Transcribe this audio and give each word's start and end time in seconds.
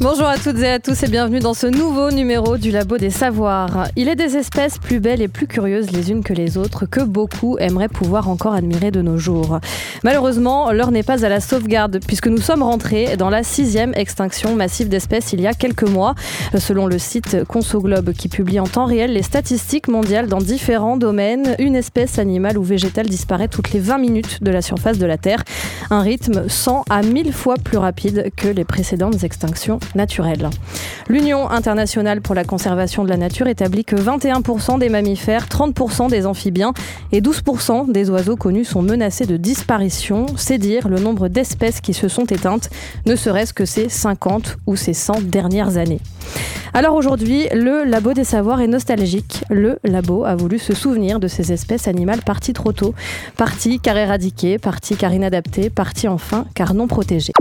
Bonjour 0.00 0.26
à 0.26 0.38
toutes 0.38 0.58
et 0.58 0.68
à 0.68 0.80
tous 0.80 1.04
et 1.04 1.08
bienvenue 1.08 1.38
dans 1.38 1.54
ce 1.54 1.68
nouveau 1.68 2.10
numéro 2.10 2.56
du 2.56 2.72
Labo 2.72 2.98
des 2.98 3.10
Savoirs. 3.10 3.86
Il 3.94 4.08
est 4.08 4.16
des 4.16 4.36
espèces 4.36 4.76
plus 4.76 4.98
belles 4.98 5.22
et 5.22 5.28
plus 5.28 5.46
curieuses 5.46 5.92
les 5.92 6.10
unes 6.10 6.24
que 6.24 6.32
les 6.32 6.58
autres 6.58 6.84
que 6.84 7.00
beaucoup 7.00 7.56
aimeraient 7.58 7.88
pouvoir 7.88 8.28
encore 8.28 8.54
admirer 8.54 8.90
de 8.90 9.02
nos 9.02 9.18
jours. 9.18 9.60
Malheureusement, 10.02 10.72
l'heure 10.72 10.90
n'est 10.90 11.04
pas 11.04 11.24
à 11.24 11.28
la 11.28 11.40
sauvegarde 11.40 12.00
puisque 12.04 12.26
nous 12.26 12.40
sommes 12.40 12.64
rentrés 12.64 13.16
dans 13.16 13.30
la 13.30 13.44
sixième 13.44 13.94
extinction 13.94 14.56
massive 14.56 14.88
d'espèces 14.88 15.32
il 15.32 15.40
y 15.40 15.46
a 15.46 15.54
quelques 15.54 15.88
mois, 15.88 16.16
selon 16.58 16.86
le 16.86 16.98
site 16.98 17.44
Consoglobe 17.44 18.12
qui 18.12 18.28
publie 18.28 18.58
en 18.58 18.66
temps 18.66 18.86
réel 18.86 19.12
les 19.12 19.22
statistiques 19.22 19.86
mondiales 19.86 20.26
dans 20.26 20.38
différents 20.38 20.96
domaines. 20.96 21.54
Une 21.60 21.76
espèce 21.76 22.18
animale 22.18 22.58
ou 22.58 22.64
végétale 22.64 23.06
disparaît 23.06 23.48
toutes 23.48 23.70
les 23.70 23.80
20 23.80 23.98
minutes 23.98 24.42
de 24.42 24.50
la 24.50 24.60
surface 24.60 24.98
de 24.98 25.06
la 25.06 25.18
Terre, 25.18 25.44
un 25.90 26.00
rythme 26.00 26.48
100 26.48 26.84
à 26.90 27.02
1000 27.02 27.32
fois 27.32 27.54
plus 27.62 27.78
rapide 27.78 28.32
que 28.36 28.48
les 28.48 28.64
précédentes 28.64 29.22
extinctions 29.22 29.78
naturelle. 29.94 30.50
L'Union 31.08 31.50
internationale 31.50 32.20
pour 32.20 32.34
la 32.34 32.44
conservation 32.44 33.04
de 33.04 33.08
la 33.08 33.16
nature 33.16 33.46
établit 33.46 33.84
que 33.84 33.96
21% 33.96 34.78
des 34.78 34.88
mammifères, 34.88 35.46
30% 35.46 36.08
des 36.08 36.26
amphibiens 36.26 36.72
et 37.12 37.20
12% 37.20 37.92
des 37.92 38.10
oiseaux 38.10 38.36
connus 38.36 38.64
sont 38.64 38.82
menacés 38.82 39.26
de 39.26 39.36
disparition. 39.36 40.26
C'est 40.36 40.58
dire 40.58 40.88
le 40.88 40.98
nombre 40.98 41.28
d'espèces 41.28 41.80
qui 41.80 41.94
se 41.94 42.08
sont 42.08 42.24
éteintes, 42.24 42.70
ne 43.06 43.16
serait-ce 43.16 43.52
que 43.52 43.64
ces 43.64 43.88
50 43.88 44.56
ou 44.66 44.76
ces 44.76 44.94
100 44.94 45.22
dernières 45.22 45.76
années. 45.76 46.00
Alors 46.72 46.94
aujourd'hui, 46.94 47.46
le 47.52 47.84
Labo 47.84 48.14
des 48.14 48.24
Savoirs 48.24 48.60
est 48.60 48.66
nostalgique. 48.66 49.44
Le 49.48 49.78
Labo 49.84 50.24
a 50.24 50.34
voulu 50.34 50.58
se 50.58 50.74
souvenir 50.74 51.20
de 51.20 51.28
ces 51.28 51.52
espèces 51.52 51.86
animales 51.86 52.22
parties 52.22 52.52
trop 52.52 52.72
tôt, 52.72 52.94
parties 53.36 53.78
car 53.78 53.96
éradiquées, 53.96 54.58
parties 54.58 54.96
car 54.96 55.12
inadaptées, 55.12 55.70
parties 55.70 56.08
enfin 56.08 56.46
car 56.54 56.74
non 56.74 56.88
protégées. 56.88 57.32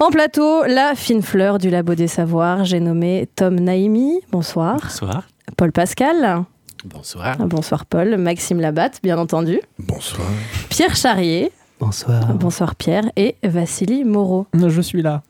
En 0.00 0.10
plateau, 0.10 0.64
la 0.64 0.94
fine 0.94 1.22
fleur 1.22 1.58
du 1.58 1.70
Labo 1.70 1.94
des 1.94 2.08
Savoirs, 2.08 2.64
j'ai 2.64 2.80
nommé 2.80 3.28
Tom 3.36 3.54
Naimi. 3.54 4.20
Bonsoir. 4.32 4.78
Bonsoir. 4.82 5.22
Paul 5.56 5.70
Pascal. 5.70 6.44
Bonsoir. 6.84 7.36
Bonsoir 7.38 7.86
Paul. 7.86 8.16
Maxime 8.16 8.60
Labatte, 8.60 8.98
bien 9.02 9.18
entendu. 9.18 9.60
Bonsoir. 9.78 10.26
Pierre 10.68 10.96
Charrier. 10.96 11.52
Bonsoir. 11.78 12.34
Bonsoir 12.34 12.74
Pierre. 12.74 13.04
Et 13.16 13.36
Vassili 13.44 14.04
Moreau. 14.04 14.46
Je 14.52 14.80
suis 14.80 15.00
là. 15.00 15.22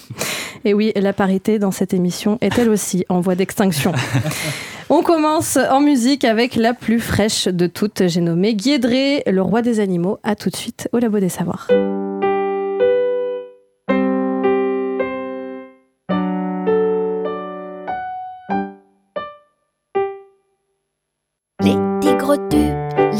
et 0.64 0.72
oui, 0.72 0.92
la 0.96 1.12
parité 1.12 1.58
dans 1.58 1.70
cette 1.70 1.92
émission 1.92 2.38
est 2.40 2.58
elle 2.58 2.70
aussi 2.70 3.04
en 3.10 3.20
voie 3.20 3.34
d'extinction. 3.34 3.92
On 4.90 5.02
commence 5.02 5.58
en 5.70 5.80
musique 5.80 6.24
avec 6.24 6.56
la 6.56 6.72
plus 6.72 6.98
fraîche 6.98 7.46
de 7.46 7.66
toutes. 7.66 8.06
J'ai 8.06 8.22
nommé 8.22 8.54
Guédré, 8.54 9.22
le 9.26 9.42
roi 9.42 9.60
des 9.60 9.80
animaux. 9.80 10.18
À 10.22 10.34
tout 10.34 10.48
de 10.48 10.56
suite 10.56 10.88
au 10.92 10.98
Labo 10.98 11.20
des 11.20 11.28
Savoirs. 11.28 11.68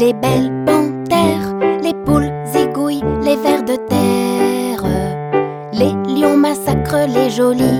Les 0.09 0.13
belles 0.13 0.51
panthères, 0.65 1.53
les 1.83 1.93
poules 1.93 2.31
zigouillent 2.47 3.03
les 3.21 3.35
vers 3.35 3.61
de 3.61 3.75
terre. 3.75 4.83
Les 5.71 5.93
lions 6.11 6.35
massacrent 6.35 7.07
les 7.07 7.29
jolies 7.29 7.78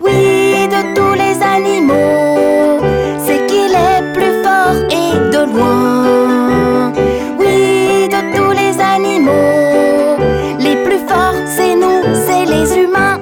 Oui, 0.00 0.66
de 0.68 0.94
tous 0.94 1.14
les 1.14 1.42
animaux, 1.42 2.80
c'est 3.24 3.46
qu'il 3.46 3.72
est 3.74 4.12
plus 4.14 4.42
fort 4.42 4.76
et 4.90 5.12
de 5.34 5.42
loin. 5.52 6.92
Oui, 7.38 8.08
de 8.08 8.20
tous 8.36 8.52
les 8.52 8.80
animaux, 8.80 10.16
les 10.58 10.76
plus 10.84 11.00
forts, 11.06 11.34
c'est 11.46 11.74
nous, 11.76 12.02
c'est 12.26 12.46
les 12.46 12.82
humains. 12.82 13.20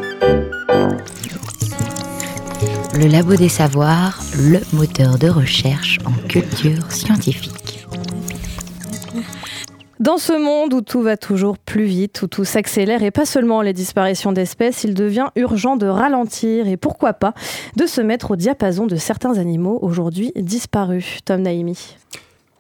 Le 2.97 3.07
Labo 3.09 3.35
des 3.35 3.49
Savoirs, 3.49 4.21
le 4.39 4.61
moteur 4.73 5.19
de 5.19 5.29
recherche 5.29 5.99
en 6.05 6.13
culture 6.29 6.93
scientifique. 6.93 7.54
Dans 10.05 10.19
ce 10.19 10.35
monde 10.35 10.75
où 10.75 10.83
tout 10.83 11.01
va 11.01 11.17
toujours 11.17 11.57
plus 11.57 11.85
vite, 11.85 12.21
où 12.21 12.27
tout 12.27 12.45
s'accélère 12.45 13.03
et 13.03 13.11
pas 13.11 13.25
seulement 13.25 13.63
les 13.63 13.73
disparitions 13.73 14.33
d'espèces, 14.33 14.85
il 14.85 14.93
devient 14.93 15.29
urgent 15.35 15.77
de 15.77 15.87
ralentir 15.87 16.69
et 16.69 16.77
pourquoi 16.77 17.15
pas 17.15 17.33
de 17.77 17.87
se 17.87 18.03
mettre 18.03 18.33
au 18.33 18.37
diapason 18.37 18.87
de 18.87 18.97
certains 18.97 19.39
animaux 19.39 19.79
aujourd'hui 19.81 20.31
disparus. 20.37 21.21
Tom 21.25 21.41
Naimi. 21.41 21.97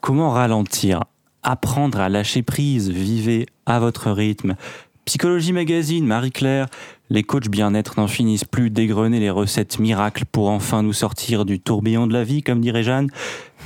Comment 0.00 0.30
ralentir? 0.30 1.04
Apprendre 1.42 2.00
à 2.00 2.08
lâcher 2.08 2.42
prise, 2.42 2.88
vivez 2.88 3.44
à 3.66 3.78
votre 3.78 4.10
rythme. 4.10 4.54
Psychologie 5.04 5.52
Magazine, 5.52 6.06
Marie-Claire, 6.06 6.68
les 7.10 7.22
coachs 7.22 7.48
bien-être 7.48 8.00
n'en 8.00 8.08
finissent 8.08 8.46
plus 8.46 8.70
d'égrener 8.70 9.20
les 9.20 9.28
recettes 9.28 9.78
miracles 9.78 10.24
pour 10.24 10.48
enfin 10.48 10.82
nous 10.82 10.94
sortir 10.94 11.44
du 11.44 11.60
tourbillon 11.60 12.06
de 12.06 12.14
la 12.14 12.24
vie, 12.24 12.42
comme 12.42 12.62
dirait 12.62 12.82
Jeanne. 12.82 13.10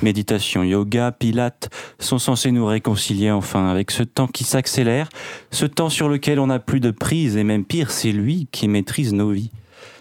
Méditation, 0.03 0.65
yoga, 0.65 1.13
pilates 1.13 1.71
sont 2.01 2.19
censés 2.19 2.51
nous 2.51 2.67
réconcilier 2.67 3.31
enfin 3.31 3.69
avec 3.69 3.93
ce 3.93 4.03
temps 4.03 4.27
qui 4.27 4.43
s'accélère, 4.43 5.09
ce 5.53 5.65
temps 5.65 5.91
sur 5.91 6.09
lequel 6.09 6.41
on 6.41 6.49
n'a 6.49 6.59
plus 6.59 6.81
de 6.81 6.91
prise 6.91 7.37
et 7.37 7.45
même 7.45 7.65
pire, 7.65 7.93
c'est 7.93 8.13
lui 8.13 8.49
qui 8.51 8.67
maîtrise 8.67 9.13
nos 9.13 9.31
vies. 9.31 9.53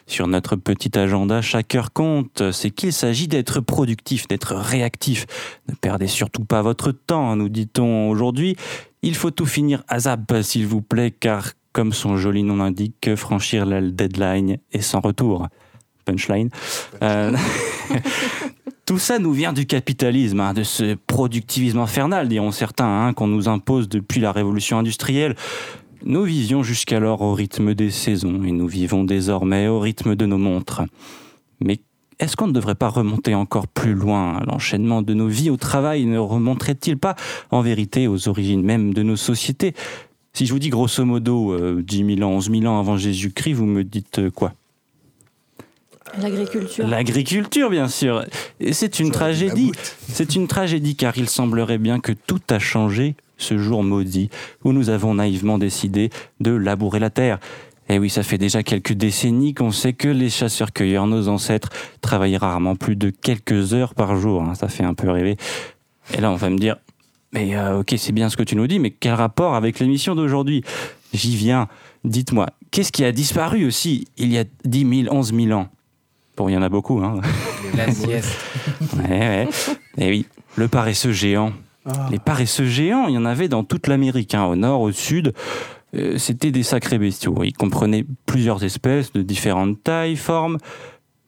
Sur 0.07 0.27
notre 0.27 0.55
petit 0.55 0.97
agenda, 0.97 1.41
chaque 1.41 1.75
heure 1.75 1.91
compte. 1.91 2.51
C'est 2.51 2.71
qu'il 2.71 2.93
s'agit 2.93 3.27
d'être 3.27 3.59
productif, 3.59 4.27
d'être 4.27 4.55
réactif. 4.55 5.25
Ne 5.67 5.75
perdez 5.75 6.07
surtout 6.07 6.45
pas 6.45 6.61
votre 6.61 6.93
temps, 6.93 7.35
nous 7.35 7.49
dit-on 7.49 8.09
aujourd'hui. 8.09 8.55
Il 9.01 9.15
faut 9.15 9.31
tout 9.31 9.45
finir 9.45 9.83
à 9.89 9.99
zap, 9.99 10.33
s'il 10.41 10.65
vous 10.65 10.81
plaît, 10.81 11.11
car 11.11 11.51
comme 11.73 11.91
son 11.91 12.15
joli 12.15 12.41
nom 12.41 12.55
l'indique, 12.55 13.15
franchir 13.15 13.65
la 13.65 13.81
deadline 13.81 14.57
est 14.71 14.81
sans 14.81 15.01
retour. 15.01 15.47
Punchline. 16.05 16.49
Euh, 17.03 17.35
tout 18.85 18.97
ça 18.97 19.19
nous 19.19 19.33
vient 19.33 19.51
du 19.51 19.65
capitalisme, 19.65 20.39
hein, 20.39 20.53
de 20.53 20.63
ce 20.63 20.95
productivisme 20.95 21.79
infernal, 21.79 22.29
diront 22.29 22.51
certains, 22.51 23.07
hein, 23.07 23.13
qu'on 23.13 23.27
nous 23.27 23.49
impose 23.49 23.89
depuis 23.89 24.21
la 24.21 24.31
révolution 24.31 24.79
industrielle. 24.79 25.35
Nous 26.05 26.23
vivions 26.23 26.63
jusqu'alors 26.63 27.21
au 27.21 27.33
rythme 27.33 27.73
des 27.73 27.91
saisons 27.91 28.43
et 28.43 28.51
nous 28.51 28.67
vivons 28.67 29.03
désormais 29.03 29.67
au 29.67 29.79
rythme 29.79 30.15
de 30.15 30.25
nos 30.25 30.37
montres. 30.37 30.83
Mais 31.59 31.79
est-ce 32.19 32.35
qu'on 32.35 32.47
ne 32.47 32.53
devrait 32.53 32.75
pas 32.75 32.89
remonter 32.89 33.35
encore 33.35 33.67
plus 33.67 33.93
loin? 33.93 34.41
L'enchaînement 34.45 35.01
de 35.01 35.13
nos 35.13 35.27
vies 35.27 35.49
au 35.49 35.57
travail 35.57 36.05
ne 36.05 36.17
remonterait-il 36.17 36.97
pas 36.97 37.15
en 37.51 37.61
vérité 37.61 38.07
aux 38.07 38.27
origines 38.27 38.63
même 38.63 38.93
de 38.93 39.03
nos 39.03 39.15
sociétés? 39.15 39.73
Si 40.33 40.45
je 40.45 40.53
vous 40.53 40.59
dis 40.59 40.69
grosso 40.69 41.03
modo 41.03 41.53
euh, 41.53 41.81
10 41.81 42.15
000 42.17 42.29
ans, 42.29 42.35
11 42.35 42.51
000 42.51 42.65
ans 42.65 42.79
avant 42.79 42.97
Jésus-Christ, 42.97 43.53
vous 43.53 43.65
me 43.65 43.83
dites 43.83 44.19
euh, 44.19 44.29
quoi? 44.29 44.53
L'agriculture. 46.19 46.87
L'agriculture, 46.87 47.69
bien 47.69 47.87
sûr. 47.87 48.25
Et 48.59 48.73
c'est 48.73 48.99
une 48.99 49.11
tragédie. 49.11 49.71
C'est 50.07 50.35
une 50.35 50.47
tragédie 50.47 50.95
car 50.95 51.17
il 51.17 51.29
semblerait 51.29 51.77
bien 51.77 51.99
que 51.99 52.11
tout 52.11 52.39
a 52.49 52.59
changé 52.59 53.15
ce 53.37 53.57
jour 53.57 53.83
maudit 53.83 54.29
où 54.63 54.73
nous 54.73 54.89
avons 54.89 55.13
naïvement 55.15 55.57
décidé 55.57 56.09
de 56.39 56.51
labourer 56.51 56.99
la 56.99 57.09
terre. 57.09 57.39
Et 57.89 57.99
oui, 57.99 58.09
ça 58.09 58.21
fait 58.23 58.37
déjà 58.37 58.63
quelques 58.63 58.93
décennies 58.93 59.53
qu'on 59.53 59.71
sait 59.71 59.93
que 59.93 60.09
les 60.09 60.29
chasseurs-cueilleurs, 60.29 61.07
nos 61.07 61.29
ancêtres, 61.29 61.69
travaillaient 62.01 62.35
rarement 62.37 62.75
plus 62.75 62.95
de 62.97 63.09
quelques 63.09 63.73
heures 63.73 63.93
par 63.95 64.17
jour. 64.17 64.41
hein. 64.43 64.55
Ça 64.55 64.67
fait 64.67 64.83
un 64.83 64.93
peu 64.93 65.09
rêver. 65.09 65.37
Et 66.13 66.19
là, 66.19 66.31
on 66.31 66.35
va 66.35 66.49
me 66.49 66.57
dire, 66.57 66.75
mais 67.31 67.55
euh, 67.55 67.79
ok, 67.79 67.93
c'est 67.97 68.11
bien 68.11 68.29
ce 68.29 68.35
que 68.35 68.43
tu 68.43 68.55
nous 68.57 68.67
dis, 68.67 68.79
mais 68.79 68.91
quel 68.91 69.13
rapport 69.13 69.55
avec 69.55 69.79
l'émission 69.79 70.15
d'aujourd'hui? 70.15 70.63
J'y 71.13 71.35
viens. 71.37 71.67
Dites-moi, 72.03 72.47
qu'est-ce 72.71 72.91
qui 72.91 73.05
a 73.05 73.11
disparu 73.13 73.65
aussi 73.65 74.05
il 74.17 74.31
y 74.33 74.37
a 74.37 74.43
10 74.65 75.03
000, 75.05 75.15
11 75.15 75.33
000 75.33 75.51
ans? 75.57 75.69
Bon, 76.35 76.49
il 76.49 76.53
y 76.53 76.57
en 76.57 76.61
a 76.61 76.69
beaucoup, 76.69 76.99
hein. 76.99 77.21
La 77.75 77.91
sieste. 77.91 78.35
Ouais, 78.97 79.09
ouais. 79.09 79.47
Et 79.97 80.09
oui, 80.09 80.25
le 80.55 80.67
paresseux 80.67 81.11
géant. 81.11 81.51
Les 82.11 82.19
paresseux 82.19 82.65
géants, 82.65 83.07
il 83.07 83.15
y 83.15 83.17
en 83.17 83.25
avait 83.25 83.47
dans 83.47 83.63
toute 83.63 83.87
l'Amérique, 83.87 84.35
hein, 84.35 84.45
au 84.45 84.55
nord, 84.55 84.81
au 84.81 84.91
sud. 84.91 85.33
Euh, 85.95 86.17
C'était 86.17 86.51
des 86.51 86.63
sacrés 86.63 86.97
bestiaux. 86.97 87.43
Ils 87.43 87.53
comprenaient 87.53 88.05
plusieurs 88.25 88.63
espèces 88.63 89.13
de 89.13 89.21
différentes 89.21 89.81
tailles, 89.83 90.17
formes. 90.17 90.57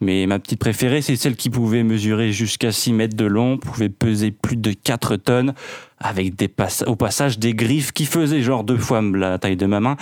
Mais 0.02 0.26
ma 0.28 0.40
petite 0.40 0.60
préférée, 0.60 1.02
c'est 1.02 1.18
celle 1.18 1.36
qui 1.36 1.50
pouvait 1.50 1.84
mesurer 1.84 2.32
jusqu'à 2.32 2.72
6 2.72 2.94
mètres 2.94 3.18
de 3.18 3.26
long, 3.26 3.58
pouvait 3.58 3.90
peser 3.90 4.32
plus 4.32 4.56
de 4.56 4.72
4 4.72 5.18
tonnes, 5.18 5.54
avec 5.98 6.36
des 6.36 6.50
au 6.88 6.96
passage 6.96 7.38
des 7.38 7.54
griffes 7.54 7.92
qui 7.92 8.06
faisaient 8.06 8.42
genre 8.42 8.64
deux 8.64 8.78
fois 8.78 9.02
la 9.02 9.38
taille 9.40 9.58
de 9.58 9.66
ma 9.66 9.82
main. 9.82 9.98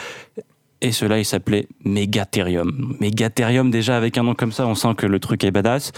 Et 0.81 0.91
cela, 0.91 1.17
il 1.17 1.25
s'appelait 1.25 1.67
Megatherium. 1.83 2.95
Megatherium, 2.99 3.71
déjà, 3.71 3.97
avec 3.97 4.19
un 4.19 4.23
nom 4.23 4.35
comme 4.35 4.51
ça, 4.51 4.67
on 4.67 4.75
sent 4.75 4.93
que 4.95 5.07
le 5.07 5.19
truc 5.19 5.43
est 5.43 5.49
badass. 5.49 5.91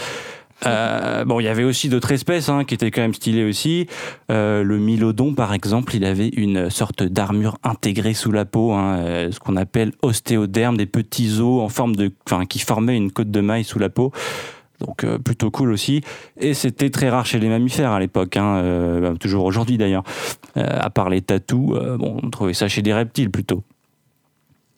Euh, 0.66 1.26
bon, 1.26 1.40
il 1.40 1.44
y 1.44 1.48
avait 1.48 1.64
aussi 1.64 1.90
d'autres 1.90 2.12
espèces 2.12 2.50
hein, 2.50 2.66
qui 2.66 2.74
étaient 2.74 2.92
quand 2.92 3.02
même 3.02 3.14
stylées 3.14 3.46
aussi. 3.46 3.88
Euh, 4.32 4.64
le 4.64 4.78
Mylodon, 4.78 5.34
par 5.34 5.54
exemple, 5.54 5.96
il 5.96 6.06
avait 6.06 6.30
une 6.30 6.70
sorte 6.70 7.04
d'armure 7.04 7.58
intégrée 7.64 8.14
sous 8.14 8.32
la 8.32 8.46
peau, 8.46 8.74
hein, 8.74 8.98
euh, 9.00 9.32
ce 9.32 9.40
qu'on 9.40 9.56
appelle 9.56 9.94
ostéoderme, 10.02 10.78
des 10.78 10.86
petits 10.86 11.40
os 11.40 11.62
en 11.62 11.70
forme 11.70 11.96
de, 11.96 12.12
enfin, 12.30 12.46
qui 12.46 12.60
formaient 12.60 12.98
une 12.98 13.12
côte 13.12 13.32
de 13.32 13.42
maille 13.42 13.64
sous 13.64 13.80
la 13.80 13.90
peau. 13.90 14.12
Donc 14.80 15.04
euh, 15.04 15.18
plutôt 15.18 15.52
cool 15.52 15.72
aussi. 15.72 16.02
Et 16.38 16.54
c'était 16.54 16.90
très 16.90 17.10
rare 17.10 17.26
chez 17.26 17.40
les 17.40 17.50
mammifères 17.50 17.92
à 17.92 18.00
l'époque, 18.00 18.38
hein, 18.38 18.58
euh, 18.58 19.16
toujours 19.16 19.46
aujourd'hui 19.46 19.78
d'ailleurs. 19.78 20.04
Euh, 20.58 20.66
à 20.66 20.90
part 20.90 21.10
les 21.10 21.22
tatous, 21.22 21.72
euh, 21.74 21.98
bon, 21.98 22.20
on 22.24 22.30
trouvait 22.30 22.54
ça 22.54 22.68
chez 22.68 22.82
des 22.82 22.94
reptiles 22.94 23.30
plutôt. 23.30 23.64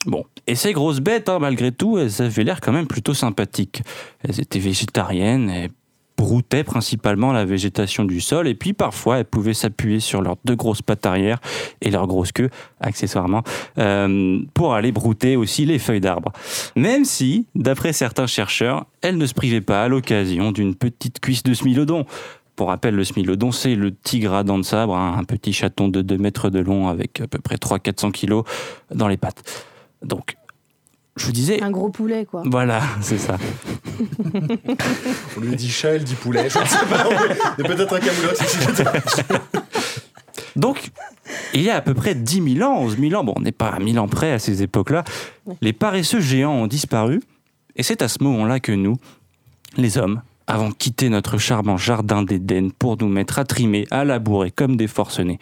Bon, 0.08 0.26
et 0.52 0.56
ces 0.56 0.74
grosses 0.74 1.00
bêtes, 1.00 1.30
hein, 1.30 1.40
malgré 1.40 1.72
tout, 1.72 1.98
elles 1.98 2.22
avaient 2.22 2.44
l'air 2.44 2.60
quand 2.60 2.74
même 2.74 2.86
plutôt 2.86 3.14
sympathiques. 3.14 3.84
Elles 4.28 4.42
étaient 4.42 4.60
végétariennes 4.60 5.50
et 5.50 5.70
broutaient 6.18 6.66
principalement 6.66 7.32
la 7.32 7.46
végétation 7.46 8.04
du 8.04 8.20
sol, 8.20 8.50
et 8.50 8.54
puis 8.54 8.74
parfois 8.74 9.20
elles 9.20 9.26
pouvaient 9.26 9.54
s'appuyer 9.54 10.02
sur 10.02 10.22
leurs 10.22 10.36
deux 10.44 10.58
grosses 10.58 10.82
pattes 10.82 11.06
arrière 11.06 11.40
et 11.80 11.90
leur 11.90 12.06
grosse 12.06 12.34
queue, 12.34 12.50
accessoirement, 12.82 13.44
euh, 13.78 14.40
pour 14.54 14.74
aller 14.74 14.92
brouter 14.92 15.38
aussi 15.38 15.64
les 15.64 15.80
feuilles 15.80 16.02
d'arbres. 16.02 16.34
Même 16.76 17.06
si, 17.06 17.46
d'après 17.56 17.94
certains 17.94 18.28
chercheurs, 18.28 18.88
elles 19.02 19.18
ne 19.18 19.26
se 19.26 19.34
privaient 19.34 19.62
pas 19.62 19.86
à 19.86 19.88
l'occasion 19.88 20.52
d'une 20.52 20.76
petite 20.76 21.22
cuisse 21.22 21.44
de 21.44 21.54
smilodon. 21.54 22.06
Pour 22.58 22.68
rappel, 22.68 22.94
le 22.94 23.06
smilodon, 23.06 23.54
c'est 23.54 23.76
le 23.76 23.96
tigre 23.96 24.34
à 24.34 24.44
dents 24.44 24.60
de 24.60 24.66
sabre, 24.66 24.98
hein, 24.98 25.16
un 25.18 25.24
petit 25.24 25.54
chaton 25.54 25.88
de 25.88 26.02
2 26.02 26.18
mètres 26.18 26.50
de 26.50 26.60
long 26.60 26.90
avec 26.90 27.22
à 27.22 27.28
peu 27.28 27.40
près 27.40 27.56
300-400 27.56 28.12
kilos 28.12 28.44
dans 28.94 29.08
les 29.08 29.16
pattes. 29.16 29.66
Donc, 30.04 30.36
je 31.18 31.26
vous 31.26 31.32
disais, 31.32 31.62
Un 31.62 31.72
gros 31.72 31.90
poulet, 31.90 32.26
quoi. 32.26 32.44
voilà, 32.46 32.82
c'est 33.02 33.18
ça. 33.18 33.38
On 35.38 35.42
lui 35.42 35.56
dit 35.56 35.70
chat, 35.70 35.90
elle 35.96 36.04
dit 36.04 36.16
poulet. 36.16 36.50
Je 36.50 36.60
ne 36.60 36.66
sais 36.66 36.86
pas. 36.90 37.04
Il 37.58 37.64
y 37.64 37.66
a 37.66 37.76
peut-être 37.76 37.94
un 37.94 38.00
ici. 38.00 39.24
Donc, 40.56 40.92
il 41.54 41.62
y 41.62 41.70
a 41.70 41.76
à 41.76 41.82
peu 41.82 41.94
près 41.94 42.16
10 42.16 42.56
000 42.58 42.70
ans, 42.70 42.80
11 42.82 42.98
000 42.98 43.14
ans, 43.20 43.24
bon, 43.24 43.34
on 43.36 43.42
n'est 43.42 43.52
pas 43.52 43.70
à 43.70 43.80
1000 43.80 44.00
ans 44.00 44.08
près 44.08 44.32
à 44.32 44.40
ces 44.40 44.64
époques-là, 44.64 45.04
les 45.62 45.74
paresseux 45.74 46.20
géants 46.20 46.54
ont 46.54 46.68
disparu, 46.68 47.22
et 47.76 47.84
c'est 47.84 48.02
à 48.02 48.08
ce 48.08 48.24
moment-là 48.24 48.60
que 48.60 48.72
nous, 48.72 48.98
les 49.78 49.98
hommes, 49.98 50.22
avons 50.48 50.72
quitté 50.72 51.10
notre 51.10 51.38
charmant 51.38 51.78
jardin 51.78 52.24
d'Éden 52.24 52.72
pour 52.72 52.98
nous 52.98 53.08
mettre 53.08 53.40
à 53.40 53.46
trimer, 53.46 53.86
à 53.92 54.04
labourer 54.04 54.52
comme 54.52 54.76
des 54.76 54.88
forcenés. 54.88 55.40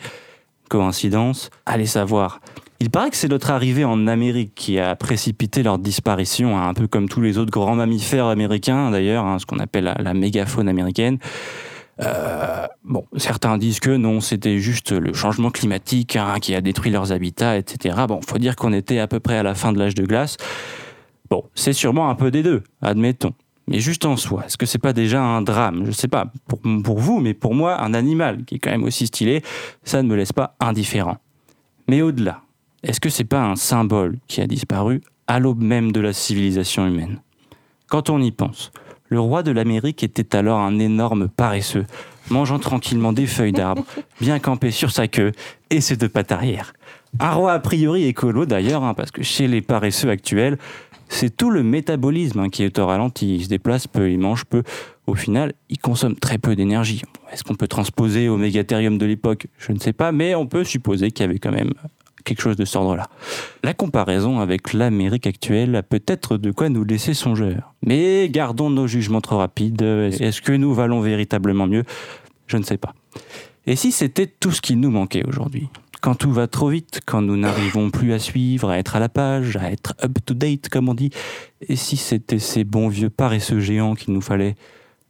Coïncidence 0.70 1.50
Allez 1.66 1.88
savoir. 1.88 2.42
Il 2.82 2.90
paraît 2.90 3.10
que 3.10 3.18
c'est 3.18 3.28
notre 3.28 3.52
arrivée 3.52 3.84
en 3.84 4.08
Amérique 4.08 4.54
qui 4.56 4.80
a 4.80 4.96
précipité 4.96 5.64
leur 5.64 5.80
disparition, 5.80 6.58
hein, 6.58 6.70
un 6.70 6.74
peu 6.74 6.88
comme 6.88 7.10
tous 7.10 7.20
les 7.20 7.38
autres 7.38 7.52
grands 7.52 7.76
mammifères 7.76 8.28
américains 8.28 8.90
d'ailleurs, 8.90 9.26
hein, 9.26 9.38
ce 9.38 9.46
qu'on 9.46 9.60
appelle 9.60 9.94
la, 10.00 10.14
mégafaune 10.14 10.70
américaine. 10.70 11.18
Euh, 12.02 12.66
bon, 12.86 13.06
certains 13.18 13.58
disent 13.58 13.82
que 13.82 13.90
non, 13.90 14.22
c'était 14.22 14.60
juste 14.60 14.94
le 14.94 15.12
changement 15.14 15.52
climatique 15.52 16.16
hein, 16.16 16.36
qui 16.42 16.56
a 16.56 16.62
détruit 16.62 16.90
leurs 16.90 17.12
habitats, 17.12 17.58
etc. 17.58 17.98
Bon, 18.08 18.22
faut 18.26 18.38
dire 18.38 18.56
qu'on 18.56 18.72
était 18.72 19.00
à 19.00 19.08
peu 19.08 19.20
près 19.20 19.38
à 19.38 19.44
la 19.44 19.56
fin 19.56 19.74
de 19.74 19.80
l'âge 19.80 19.96
de 19.96 20.06
glace. 20.06 20.38
Bon, 21.30 21.44
c'est 21.56 21.74
sûrement 21.74 22.10
un 22.10 22.16
peu 22.16 22.32
des 22.32 22.44
deux, 22.44 22.64
admettons. 22.82 23.34
Mais 23.68 23.80
juste 23.80 24.06
en 24.06 24.16
soi, 24.16 24.46
est-ce 24.46 24.58
que 24.58 24.66
c'est 24.66 24.80
pas 24.80 24.94
déjà 24.94 25.22
un 25.22 25.42
drame? 25.42 25.84
Je 25.86 25.92
sais 25.92 26.08
pas 26.08 26.32
pour, 26.48 26.62
pour 26.84 27.00
vous, 27.00 27.20
mais 27.20 27.34
pour 27.34 27.54
moi, 27.54 27.82
un 27.84 27.94
animal 27.94 28.46
qui 28.46 28.56
est 28.56 28.60
quand 28.60 28.72
même 28.72 28.86
aussi 28.86 29.06
stylé, 29.06 29.44
ça 29.84 30.02
ne 30.02 30.08
me 30.08 30.16
laisse 30.16 30.32
pas 30.32 30.56
indifférent. 30.62 31.18
Mais 31.88 32.02
au-delà, 32.02 32.42
est-ce 32.84 33.00
que 33.00 33.10
c'est 33.10 33.26
pas 33.26 33.44
un 33.44 33.56
symbole 33.56 34.18
qui 34.28 34.42
a 34.42 34.48
disparu 34.48 35.02
à 35.28 35.40
l'aube 35.40 35.62
même 35.62 35.92
de 35.92 36.00
la 36.00 36.14
civilisation 36.14 36.88
humaine? 36.88 37.20
Quand 37.90 38.10
on 38.10 38.22
y 38.22 38.32
pense, 38.32 38.72
le 39.10 39.20
roi 39.20 39.44
de 39.44 39.52
l'Amérique 39.52 40.04
était 40.04 40.36
alors 40.36 40.60
un 40.60 40.80
énorme 40.80 41.28
paresseux, 41.28 41.86
mangeant 42.30 42.60
tranquillement 42.60 43.12
des 43.12 43.26
feuilles 43.26 43.52
d'arbres, 43.52 43.84
bien 44.22 44.40
campé 44.40 44.72
sur 44.72 44.92
sa 44.92 45.08
queue 45.08 45.34
et 45.70 45.82
ses 45.82 45.98
deux 45.98 46.10
pattes 46.10 46.32
arrière. 46.32 46.74
Un 47.20 47.32
roi 47.32 47.54
a 47.54 47.60
priori 47.60 48.06
écolo 48.06 48.46
d'ailleurs, 48.46 48.84
hein, 48.84 48.94
parce 48.94 49.12
que 49.12 49.24
chez 49.24 49.48
les 49.48 49.62
paresseux 49.62 50.10
actuels, 50.10 50.58
c'est 51.10 51.36
tout 51.36 51.50
le 51.50 51.64
métabolisme 51.64 52.40
hein, 52.40 52.50
qui 52.50 52.64
est 52.64 52.78
au 52.78 52.86
ralenti. 52.86 53.36
Il 53.36 53.44
se 53.44 53.50
déplace 53.50 53.88
peu, 53.88 54.12
il 54.12 54.20
mange 54.20 54.46
peu. 54.46 54.64
Au 55.08 55.16
final, 55.16 55.54
il 55.70 55.80
consomme 55.80 56.16
très 56.16 56.38
peu 56.38 56.56
d'énergie. 56.56 57.02
Est-ce 57.34 57.44
qu'on 57.44 57.56
peut 57.56 57.68
transposer 57.68 58.30
au 58.30 58.38
mégathérium 58.38 59.00
de 59.00 59.06
l'époque? 59.08 59.48
Je 59.58 59.72
ne 59.72 59.80
sais 59.80 59.92
pas, 59.92 60.12
mais 60.12 60.36
on 60.36 60.46
peut 60.46 60.64
supposer 60.64 61.10
qu'il 61.10 61.26
y 61.26 61.30
avait 61.30 61.40
quand 61.40 61.52
même 61.52 61.74
quelque 62.24 62.42
chose 62.42 62.56
de 62.56 62.66
cet 62.66 62.76
ordre-là. 62.76 63.10
La 63.64 63.74
comparaison 63.74 64.40
avec 64.40 64.74
l'Amérique 64.74 65.28
actuelle 65.28 65.76
a 65.76 65.84
peut-être 65.84 66.38
de 66.38 66.52
quoi 66.52 66.70
nous 66.70 66.84
laisser 66.84 67.14
songeurs. 67.14 67.74
Mais 67.86 68.30
gardons 68.30 68.70
nos 68.70 68.88
jugements 68.88 69.22
trop 69.22 69.38
rapides. 69.38 69.82
Est-ce 69.82 70.42
que 70.42 70.52
nous 70.52 70.74
valons 70.74 71.02
véritablement 71.02 71.68
mieux? 71.68 71.84
Je 72.48 72.58
ne 72.58 72.64
sais 72.64 72.78
pas. 72.78 72.94
Et 73.66 73.76
si 73.76 73.92
c'était 73.92 74.28
tout 74.28 74.52
ce 74.52 74.62
qu'il 74.62 74.80
nous 74.80 74.92
manquait 74.92 75.26
aujourd'hui? 75.28 75.70
Quand 76.02 76.16
tout 76.16 76.32
va 76.32 76.48
trop 76.48 76.70
vite, 76.70 77.02
quand 77.06 77.22
nous 77.22 77.36
n'arrivons 77.36 77.90
plus 77.90 78.14
à 78.14 78.20
suivre, 78.20 78.70
à 78.70 78.78
être 78.78 78.96
à 78.96 79.00
la 79.00 79.10
page, 79.10 79.58
à 79.58 79.70
être 79.70 79.96
up-to-date, 80.02 80.70
comme 80.70 80.88
on 80.88 80.94
dit, 80.94 81.10
et 81.68 81.76
si 81.76 81.98
c'était 81.98 82.40
ces 82.40 82.64
bons 82.64 82.88
vieux 82.88 83.10
paresseux 83.10 83.60
géants 83.60 83.96
qu'il 83.96 84.14
nous 84.14 84.22
fallait? 84.22 84.56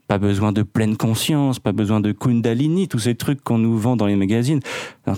Pas 0.08 0.18
besoin 0.18 0.51
de 0.51 0.63
pleine 0.63 0.98
conscience, 0.98 1.60
pas 1.60 1.72
besoin 1.72 2.00
de 2.00 2.12
kundalini, 2.12 2.88
tous 2.88 2.98
ces 2.98 3.13
trucs 3.13 3.44
qu'on 3.44 3.60
nous 3.60 3.78
vend 3.78 3.96
dans 3.96 4.08
les 4.08 4.16
magazines. 4.16 4.60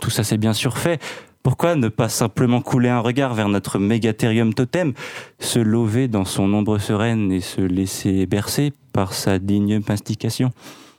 Tout 0.01 0.09
ça 0.09 0.25
c'est 0.25 0.37
bien 0.37 0.51
sûr 0.51 0.77
fait. 0.77 1.01
Pourquoi 1.43 1.75
ne 1.75 1.87
pas 1.87 2.07
simplement 2.07 2.61
couler 2.61 2.89
un 2.89 2.99
regard 2.99 3.33
vers 3.33 3.49
notre 3.49 3.79
mégathérium 3.79 4.53
totem, 4.53 4.93
se 5.39 5.57
lever 5.57 6.07
dans 6.07 6.25
son 6.25 6.53
ombre 6.53 6.77
sereine 6.77 7.31
et 7.31 7.41
se 7.41 7.61
laisser 7.61 8.27
bercer 8.27 8.73
par 8.93 9.13
sa 9.13 9.39
digne 9.39 9.81
mastication? 9.87 10.51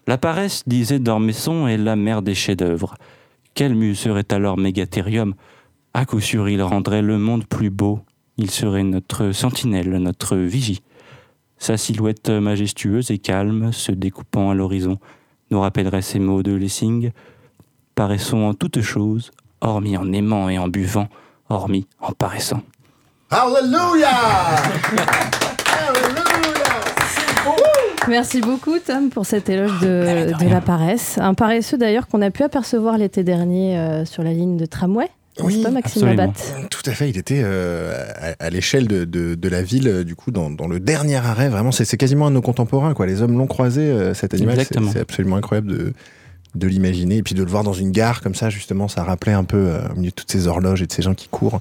La 0.09 0.19
paresse, 0.19 0.65
disait 0.67 0.99
Dormesson, 0.99 1.69
est 1.69 1.77
la 1.77 1.95
mère 1.95 2.23
des 2.23 2.35
chefs-d'œuvre. 2.35 2.97
Quel 3.55 3.77
muse 3.77 4.01
serait 4.01 4.33
alors 4.33 4.59
Mégathérium? 4.59 5.35
À 5.95 6.07
coup 6.07 6.21
sûr, 6.21 6.49
il 6.49 6.61
rendrait 6.63 7.03
le 7.03 7.19
monde 7.19 7.47
plus 7.47 7.71
beau. 7.71 8.01
Il 8.37 8.51
serait 8.51 8.83
notre 8.83 9.31
sentinelle, 9.31 9.91
notre 9.99 10.37
vigie. 10.37 10.83
Sa 11.59 11.77
silhouette 11.77 12.31
majestueuse 12.31 13.13
et 13.13 13.19
calme, 13.19 13.73
se 13.73 13.93
découpant 13.93 14.51
à 14.51 14.55
l'horizon, 14.55 14.99
nous 15.53 15.61
rappellerait 15.61 16.03
ces 16.03 16.19
mots 16.19 16.43
de 16.43 16.53
Lessing. 16.53 17.13
Paraissons 17.95 18.43
en 18.43 18.55
toutes 18.55 18.81
choses, 18.81 19.31
hormis 19.63 19.97
en 19.97 20.13
aimant 20.13 20.49
et 20.49 20.59
en 20.59 20.69
buvant, 20.69 21.09
hormis 21.49 21.87
en 22.01 22.13
paraissant. 22.13 22.61
Alléluia 23.31 24.09
Alléluia 25.67 26.23
Merci 28.09 28.41
beaucoup, 28.41 28.79
Tom, 28.85 29.11
pour 29.11 29.27
cet 29.27 29.49
éloge 29.49 29.79
de, 29.81 30.33
de 30.39 30.51
la 30.51 30.61
paresse. 30.61 31.19
Un 31.19 31.35
paresseux, 31.35 31.79
d'ailleurs, 31.79 32.09
qu'on 32.09 32.21
a 32.21 32.31
pu 32.31 32.43
apercevoir 32.43 32.99
l'été 32.99 33.23
dernier 33.23 33.79
euh, 33.79 34.05
sur 34.05 34.25
la 34.25 34.33
ligne 34.33 34.57
de 34.57 34.67
tramway 34.67 35.07
Oui, 35.41 35.63
pas 35.63 35.71
Maxime 35.71 36.03
absolument. 36.03 36.23
Labatte 36.23 36.55
Tout 36.71 36.83
à 36.91 36.93
fait, 36.95 37.09
il 37.11 37.17
était 37.17 37.43
euh, 37.45 37.95
à, 38.41 38.45
à 38.45 38.51
l'échelle 38.51 38.89
de, 38.89 39.05
de, 39.05 39.37
de 39.37 39.49
la 39.49 39.63
ville, 39.63 39.87
euh, 39.89 40.05
du 40.05 40.17
coup, 40.17 40.33
dans, 40.33 40.51
dans 40.51 40.67
le 40.67 40.81
dernier 40.81 41.17
arrêt. 41.17 41.49
Vraiment, 41.49 41.71
c'est 41.71 41.97
quasiment 41.97 42.27
un 42.27 42.31
de 42.31 42.35
nos 42.35 42.43
contemporains. 42.43 42.93
Quoi. 42.93 43.07
Les 43.07 43.23
hommes 43.23 43.39
l'ont 43.39 43.47
croisé, 43.47 43.83
euh, 43.83 44.15
cet 44.15 44.35
animal. 44.35 44.55
Exactement. 44.59 44.91
c'est 44.93 45.01
absolument 45.01 45.37
incroyable 45.37 45.69
de, 45.69 45.93
de 46.55 46.67
l'imaginer. 46.67 47.19
Et 47.19 47.23
puis 47.23 47.35
de 47.35 47.43
le 47.43 47.51
voir 47.51 47.65
dans 47.65 47.73
une 47.73 47.91
gare 47.91 48.21
comme 48.21 48.35
ça, 48.35 48.51
justement, 48.51 48.89
ça 48.89 49.05
rappelait 49.05 49.33
un 49.33 49.45
peu, 49.45 49.69
euh, 49.69 49.89
au 49.91 49.95
milieu 49.97 50.11
de 50.11 50.15
toutes 50.15 50.31
ces 50.31 50.49
horloges 50.49 50.83
et 50.83 50.87
de 50.87 50.93
ces 50.93 51.03
gens 51.03 51.15
qui 51.15 51.29
courent, 51.29 51.61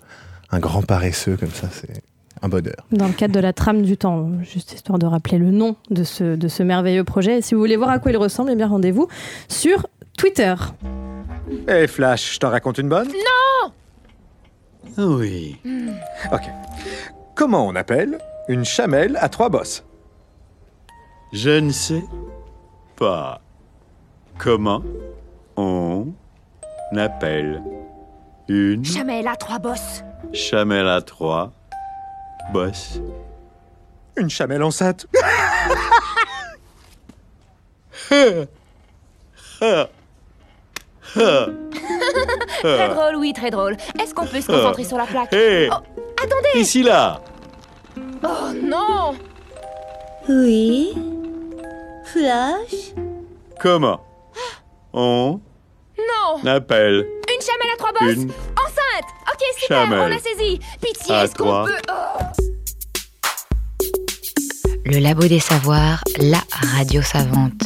un 0.52 0.60
grand 0.60 0.82
paresseux 0.82 1.38
comme 1.38 1.52
ça. 1.52 1.70
C'est 1.72 2.04
un 2.42 2.50
bonheur. 2.50 2.88
Dans 2.92 3.08
le 3.08 3.14
cadre 3.14 3.34
de 3.34 3.40
la 3.40 3.54
trame 3.54 3.84
du 3.84 3.98
temps, 3.98 4.30
juste 4.42 4.74
histoire 4.74 5.00
de 5.00 5.06
rappeler 5.06 5.38
le 5.38 5.52
nom 5.52 5.76
de 5.90 6.04
ce, 6.04 6.36
de 6.36 6.48
ce 6.48 6.64
merveilleux 6.64 7.04
projet. 7.04 7.38
Et 7.38 7.42
si 7.42 7.54
vous 7.54 7.62
voulez 7.62 7.78
voir 7.78 7.90
à 7.90 8.00
quoi 8.00 8.12
il 8.12 8.18
ressemble, 8.18 8.52
eh 8.52 8.56
bien 8.56 8.68
rendez-vous 8.68 9.08
sur 9.48 9.88
Twitter. 10.18 10.56
Eh 11.68 11.88
Flash, 11.88 12.34
je 12.34 12.40
t'en 12.40 12.50
raconte 12.50 12.78
une 12.78 12.90
bonne? 12.90 13.10
Oui. 14.98 15.58
Ok. 16.32 16.42
Comment 17.36 17.66
on 17.66 17.76
appelle 17.76 18.18
une 18.50 18.66
chamelle 18.66 19.18
à 19.22 19.30
trois 19.30 19.50
bosses? 19.50 19.84
Je 21.32 21.60
ne 21.60 21.72
sais 21.72 22.04
pas 22.98 23.42
comment 24.38 24.82
on 25.58 26.08
appelle 26.98 27.62
une 28.48 28.84
Chamel 28.86 29.28
à 29.28 29.36
trois 29.36 29.60
bosses. 29.60 30.04
chamelle 30.34 30.88
à 30.88 31.02
trois 31.02 31.52
bosses? 32.52 33.00
Une 34.18 34.30
chamelle 34.30 34.64
enceinte 34.64 35.08
Très 42.62 42.90
drôle, 42.90 43.16
oui, 43.18 43.34
très 43.34 43.50
drôle. 43.50 43.76
Est-ce 44.02 44.14
qu'on 44.14 44.26
peut 44.26 44.42
se 44.42 44.48
concentrer 44.48 44.84
sur 44.84 44.98
la 44.98 45.06
plaque? 45.06 45.34
Hé 45.34 45.70
Oh, 45.72 45.76
attendez! 46.22 46.60
Ici 46.60 46.84
là! 46.84 47.22
Oh 48.24 48.52
non! 48.62 49.16
Oui. 50.30 50.94
Flash. 52.06 52.94
Comment 53.60 54.02
on 54.94 55.40
Non 55.98 56.46
appelle 56.52 57.06
Une 57.34 57.42
chamelle 57.42 57.74
à 57.74 57.78
trois 57.78 57.92
bosses 57.94 58.14
une 58.24 58.30
Enceinte 58.32 59.10
Ok, 59.32 59.42
super, 59.60 59.84
Chamelle. 59.86 60.00
on 60.00 60.16
a 60.16 60.20
saisi 60.20 60.60
Pitié, 60.82 61.16
À 61.16 61.24
est-ce 61.26 61.36
qu'on 61.36 61.66
peut... 61.66 61.76
Oh. 61.90 62.20
Le 64.86 64.98
Labo 65.00 65.28
des 65.28 65.40
Savoirs, 65.40 66.04
la 66.20 66.42
radio 66.76 67.02
savante. 67.02 67.62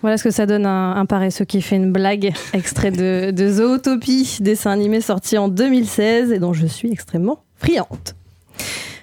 Voilà 0.00 0.18
ce 0.18 0.24
que 0.24 0.30
ça 0.30 0.44
donne 0.46 0.66
un, 0.66 0.96
un 0.96 1.06
paresseux 1.06 1.46
qui 1.46 1.62
fait 1.62 1.76
une 1.76 1.90
blague, 1.90 2.32
extrait 2.52 2.90
de, 2.90 3.30
de 3.30 3.48
Zootopie, 3.50 4.36
dessin 4.40 4.70
animé 4.70 5.00
sorti 5.00 5.38
en 5.38 5.48
2016 5.48 6.30
et 6.30 6.38
dont 6.38 6.52
je 6.52 6.66
suis 6.66 6.92
extrêmement 6.92 7.42
friande. 7.56 8.10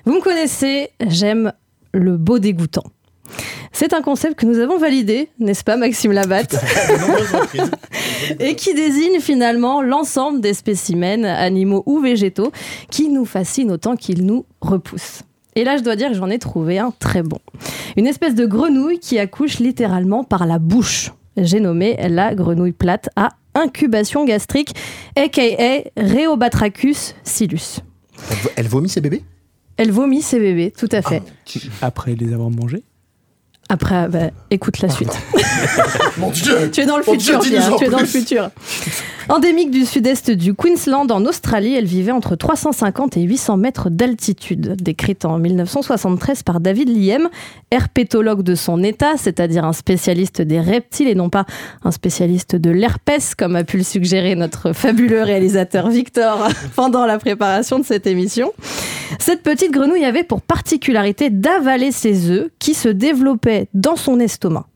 Vous 0.05 0.13
me 0.13 0.21
connaissez, 0.21 0.91
j'aime 1.07 1.53
le 1.93 2.17
beau 2.17 2.37
dégoûtant. 2.39 2.83
C'est 3.71 3.93
un 3.93 4.01
concept 4.01 4.35
que 4.35 4.45
nous 4.45 4.59
avons 4.59 4.77
validé, 4.77 5.29
n'est-ce 5.39 5.63
pas 5.63 5.77
Maxime 5.77 6.11
Labatte 6.11 6.55
et 8.39 8.55
qui 8.55 8.73
désigne 8.73 9.19
finalement 9.19 9.81
l'ensemble 9.81 10.41
des 10.41 10.53
spécimens, 10.53 11.23
animaux 11.23 11.83
ou 11.85 11.99
végétaux, 11.99 12.51
qui 12.89 13.09
nous 13.09 13.25
fascinent 13.25 13.71
autant 13.71 13.95
qu'ils 13.95 14.25
nous 14.25 14.45
repoussent. 14.61 15.21
Et 15.55 15.63
là, 15.63 15.77
je 15.77 15.83
dois 15.83 15.95
dire 15.95 16.09
que 16.09 16.13
j'en 16.15 16.29
ai 16.29 16.39
trouvé 16.39 16.79
un 16.79 16.91
très 16.97 17.23
bon. 17.23 17.39
Une 17.97 18.07
espèce 18.07 18.35
de 18.35 18.45
grenouille 18.45 18.99
qui 18.99 19.19
accouche 19.19 19.59
littéralement 19.59 20.23
par 20.23 20.45
la 20.45 20.59
bouche. 20.59 21.11
J'ai 21.37 21.59
nommé 21.59 21.97
la 22.09 22.35
grenouille 22.35 22.71
plate 22.71 23.09
à 23.15 23.29
incubation 23.53 24.23
gastrique, 24.25 24.73
aka 25.17 25.41
Rheobatrachus 25.97 27.15
silus. 27.23 27.79
Elle, 28.29 28.37
vo- 28.37 28.49
elle 28.55 28.67
vomit 28.67 28.89
ses 28.89 29.01
bébés? 29.01 29.23
Elle 29.77 29.91
vomit 29.91 30.21
ses 30.21 30.39
bébés, 30.39 30.71
tout 30.77 30.89
à 30.91 31.01
fait. 31.01 31.21
Après 31.81 32.15
les 32.15 32.33
avoir 32.33 32.49
mangés? 32.49 32.83
Après, 33.71 34.09
bah, 34.09 34.31
écoute 34.49 34.81
la 34.81 34.89
suite. 34.89 35.17
Mon 36.17 36.29
Dieu 36.29 36.69
Tu 36.73 36.81
es 36.81 36.85
dans 36.85 36.97
le 36.97 37.03
Mon 37.07 37.13
Dieu, 37.13 37.39
futur, 37.39 37.39
dis-nous 37.39 37.55
Pierre, 37.55 37.73
en 37.73 37.77
tu 37.77 37.85
es 37.85 37.89
dans 37.89 37.99
le 37.99 38.03
plus. 38.03 38.19
futur. 38.19 38.49
Endémique 39.29 39.71
du 39.71 39.85
sud-est 39.85 40.29
du 40.29 40.53
Queensland, 40.53 41.09
en 41.09 41.23
Australie, 41.25 41.75
elle 41.75 41.85
vivait 41.85 42.11
entre 42.11 42.35
350 42.35 43.15
et 43.15 43.21
800 43.21 43.55
mètres 43.55 43.89
d'altitude. 43.89 44.75
Décrite 44.81 45.23
en 45.23 45.37
1973 45.37 46.43
par 46.43 46.59
David 46.59 46.89
Liem, 46.89 47.29
herpétologue 47.69 48.41
de 48.43 48.55
son 48.55 48.83
état, 48.83 49.13
c'est-à-dire 49.15 49.63
un 49.63 49.71
spécialiste 49.71 50.41
des 50.41 50.59
reptiles 50.59 51.07
et 51.07 51.15
non 51.15 51.29
pas 51.29 51.45
un 51.85 51.91
spécialiste 51.91 52.57
de 52.57 52.71
l'herpès, 52.71 53.35
comme 53.35 53.55
a 53.55 53.63
pu 53.63 53.77
le 53.77 53.83
suggérer 53.83 54.35
notre 54.35 54.73
fabuleux 54.73 55.23
réalisateur 55.23 55.87
Victor 55.89 56.49
pendant 56.75 57.05
la 57.05 57.17
préparation 57.17 57.79
de 57.79 57.85
cette 57.85 58.07
émission. 58.07 58.51
Cette 59.19 59.43
petite 59.43 59.71
grenouille 59.71 60.05
avait 60.05 60.23
pour 60.23 60.41
particularité 60.41 61.29
d'avaler 61.29 61.91
ses 61.91 62.29
œufs 62.31 62.49
qui 62.59 62.73
se 62.73 62.89
développaient 62.89 63.60
dans 63.73 63.95
son 63.95 64.19
estomac. 64.19 64.67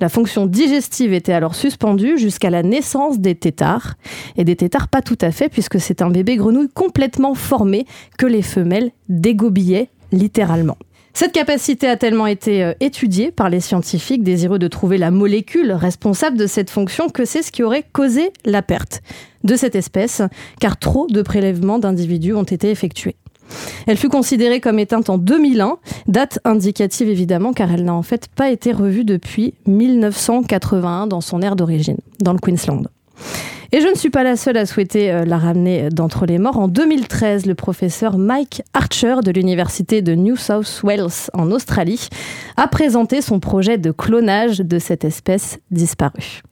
La 0.00 0.08
fonction 0.08 0.46
digestive 0.46 1.12
était 1.12 1.32
alors 1.32 1.54
suspendue 1.54 2.18
jusqu'à 2.18 2.50
la 2.50 2.62
naissance 2.62 3.18
des 3.18 3.34
têtards. 3.34 3.94
Et 4.36 4.44
des 4.44 4.56
têtards 4.56 4.88
pas 4.88 5.02
tout 5.02 5.18
à 5.20 5.30
fait, 5.30 5.48
puisque 5.48 5.80
c'est 5.80 6.02
un 6.02 6.10
bébé 6.10 6.36
grenouille 6.36 6.70
complètement 6.72 7.34
formé 7.34 7.86
que 8.18 8.26
les 8.26 8.42
femelles 8.42 8.90
dégobillaient 9.08 9.88
littéralement. 10.10 10.76
Cette 11.14 11.32
capacité 11.32 11.88
a 11.88 11.98
tellement 11.98 12.26
été 12.26 12.64
euh, 12.64 12.72
étudiée 12.80 13.30
par 13.30 13.50
les 13.50 13.60
scientifiques 13.60 14.22
désireux 14.22 14.58
de 14.58 14.68
trouver 14.68 14.96
la 14.96 15.10
molécule 15.10 15.72
responsable 15.72 16.38
de 16.38 16.46
cette 16.46 16.70
fonction 16.70 17.10
que 17.10 17.26
c'est 17.26 17.42
ce 17.42 17.52
qui 17.52 17.62
aurait 17.62 17.84
causé 17.92 18.30
la 18.46 18.62
perte 18.62 19.02
de 19.44 19.54
cette 19.54 19.74
espèce, 19.74 20.22
car 20.58 20.78
trop 20.78 21.06
de 21.08 21.20
prélèvements 21.20 21.78
d'individus 21.78 22.32
ont 22.32 22.44
été 22.44 22.70
effectués. 22.70 23.16
Elle 23.86 23.96
fut 23.96 24.08
considérée 24.08 24.60
comme 24.60 24.78
éteinte 24.78 25.10
en 25.10 25.18
2001, 25.18 25.78
date 26.06 26.38
indicative 26.44 27.08
évidemment 27.08 27.52
car 27.52 27.72
elle 27.72 27.84
n'a 27.84 27.94
en 27.94 28.02
fait 28.02 28.28
pas 28.28 28.50
été 28.50 28.72
revue 28.72 29.04
depuis 29.04 29.54
1981 29.66 31.06
dans 31.06 31.20
son 31.20 31.42
aire 31.42 31.56
d'origine, 31.56 31.98
dans 32.20 32.32
le 32.32 32.38
Queensland. 32.38 32.88
Et 33.74 33.80
je 33.80 33.88
ne 33.88 33.94
suis 33.94 34.10
pas 34.10 34.22
la 34.22 34.36
seule 34.36 34.58
à 34.58 34.66
souhaiter 34.66 35.10
euh, 35.10 35.24
la 35.24 35.38
ramener 35.38 35.88
d'entre 35.88 36.26
les 36.26 36.38
morts. 36.38 36.58
En 36.58 36.68
2013, 36.68 37.46
le 37.46 37.54
professeur 37.54 38.18
Mike 38.18 38.62
Archer 38.74 39.16
de 39.24 39.30
l'université 39.30 40.02
de 40.02 40.14
New 40.14 40.36
South 40.36 40.82
Wales 40.82 41.30
en 41.32 41.50
Australie 41.50 42.08
a 42.58 42.68
présenté 42.68 43.22
son 43.22 43.40
projet 43.40 43.78
de 43.78 43.90
clonage 43.90 44.58
de 44.58 44.78
cette 44.78 45.04
espèce 45.04 45.58
disparue. 45.70 46.42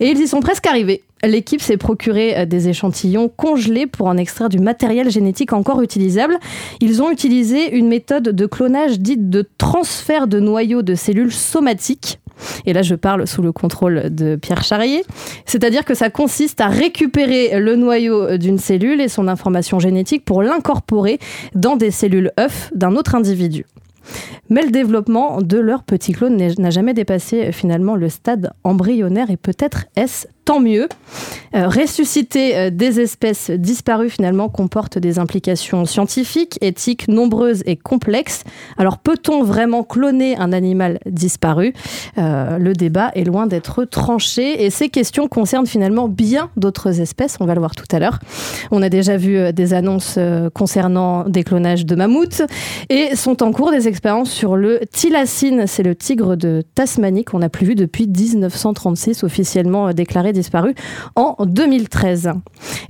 Et 0.00 0.08
ils 0.08 0.18
y 0.18 0.26
sont 0.26 0.40
presque 0.40 0.66
arrivés. 0.66 1.02
L'équipe 1.24 1.62
s'est 1.62 1.76
procuré 1.76 2.36
euh, 2.36 2.46
des 2.46 2.68
échantillons 2.68 3.28
congelés 3.28 3.86
pour 3.86 4.06
en 4.06 4.16
extraire 4.16 4.48
du 4.48 4.58
matériel 4.58 5.10
génétique 5.10 5.52
encore 5.52 5.82
utilisable. 5.82 6.38
Ils 6.80 7.02
ont 7.02 7.10
utilisé 7.10 7.74
une 7.74 7.88
méthode 7.88 8.24
de 8.24 8.46
clonage 8.46 9.00
dite 9.00 9.30
de 9.30 9.48
transfert 9.58 10.26
de 10.26 10.40
noyaux 10.40 10.82
de 10.82 10.94
cellules 10.94 11.32
somatiques. 11.32 12.20
Et 12.66 12.74
là, 12.74 12.82
je 12.82 12.94
parle 12.94 13.26
sous 13.26 13.40
le 13.40 13.50
contrôle 13.50 14.14
de 14.14 14.36
Pierre 14.36 14.62
Charrier. 14.62 15.02
C'est-à-dire 15.46 15.86
que 15.86 15.94
ça 15.94 16.10
consiste 16.10 16.60
à 16.60 16.68
récupérer 16.68 17.58
le 17.58 17.76
noyau 17.76 18.36
d'une 18.36 18.58
cellule 18.58 19.00
et 19.00 19.08
son 19.08 19.26
information 19.26 19.78
génétique 19.78 20.24
pour 20.24 20.42
l'incorporer 20.42 21.18
dans 21.54 21.76
des 21.76 21.90
cellules 21.90 22.32
œufs 22.38 22.70
d'un 22.74 22.94
autre 22.94 23.14
individu. 23.14 23.64
Mais 24.48 24.62
le 24.62 24.70
développement 24.70 25.40
de 25.42 25.58
leur 25.58 25.82
petit 25.82 26.12
clone 26.12 26.36
n'a 26.36 26.70
jamais 26.70 26.94
dépassé 26.94 27.46
euh, 27.46 27.52
finalement 27.52 27.96
le 27.96 28.08
stade 28.08 28.52
embryonnaire 28.62 29.30
et 29.30 29.36
peut-être 29.36 29.86
est-ce 29.96 30.26
tant 30.46 30.60
mieux. 30.60 30.88
Euh, 31.54 31.68
ressusciter 31.68 32.56
euh, 32.56 32.70
des 32.70 33.00
espèces 33.00 33.50
disparues 33.50 34.10
finalement 34.10 34.48
comporte 34.48 34.98
des 34.98 35.18
implications 35.18 35.84
scientifiques, 35.84 36.58
éthiques 36.60 37.08
nombreuses 37.08 37.62
et 37.66 37.76
complexes. 37.76 38.44
Alors 38.78 38.98
peut-on 38.98 39.42
vraiment 39.42 39.82
cloner 39.82 40.36
un 40.36 40.52
animal 40.52 40.98
disparu? 41.06 41.72
Euh, 42.18 42.58
Le 42.58 42.74
débat 42.74 43.10
est 43.14 43.24
loin 43.24 43.46
d'être 43.46 43.84
tranché 43.84 44.64
et 44.64 44.70
ces 44.70 44.88
questions 44.88 45.28
concernent 45.28 45.66
finalement 45.66 46.08
bien 46.08 46.50
d'autres 46.56 47.00
espèces, 47.00 47.36
on 47.40 47.46
va 47.46 47.54
le 47.54 47.60
voir 47.60 47.74
tout 47.74 47.86
à 47.90 47.98
l'heure. 47.98 48.18
On 48.70 48.82
a 48.82 48.88
déjà 48.88 49.16
vu 49.16 49.52
des 49.52 49.74
annonces 49.74 50.18
concernant 50.54 51.28
des 51.28 51.42
clonages 51.42 51.86
de 51.86 51.94
mammouths 51.96 52.42
et 52.88 53.16
sont 53.16 53.42
en 53.42 53.52
cours 53.52 53.70
des 53.70 53.88
expériences 53.88 54.30
sur 54.30 54.56
le 54.56 54.80
thylacine, 54.92 55.66
c'est 55.66 55.82
le 55.82 55.94
tigre 55.94 56.36
de 56.36 56.62
Tasmanie 56.74 57.24
qu'on 57.24 57.38
n'a 57.38 57.48
plus 57.48 57.66
vu 57.66 57.74
depuis 57.74 58.06
1936, 58.06 59.24
officiellement 59.24 59.92
déclaré 59.92 60.32
disparu 60.36 60.74
en 61.14 61.36
2013. 61.44 62.32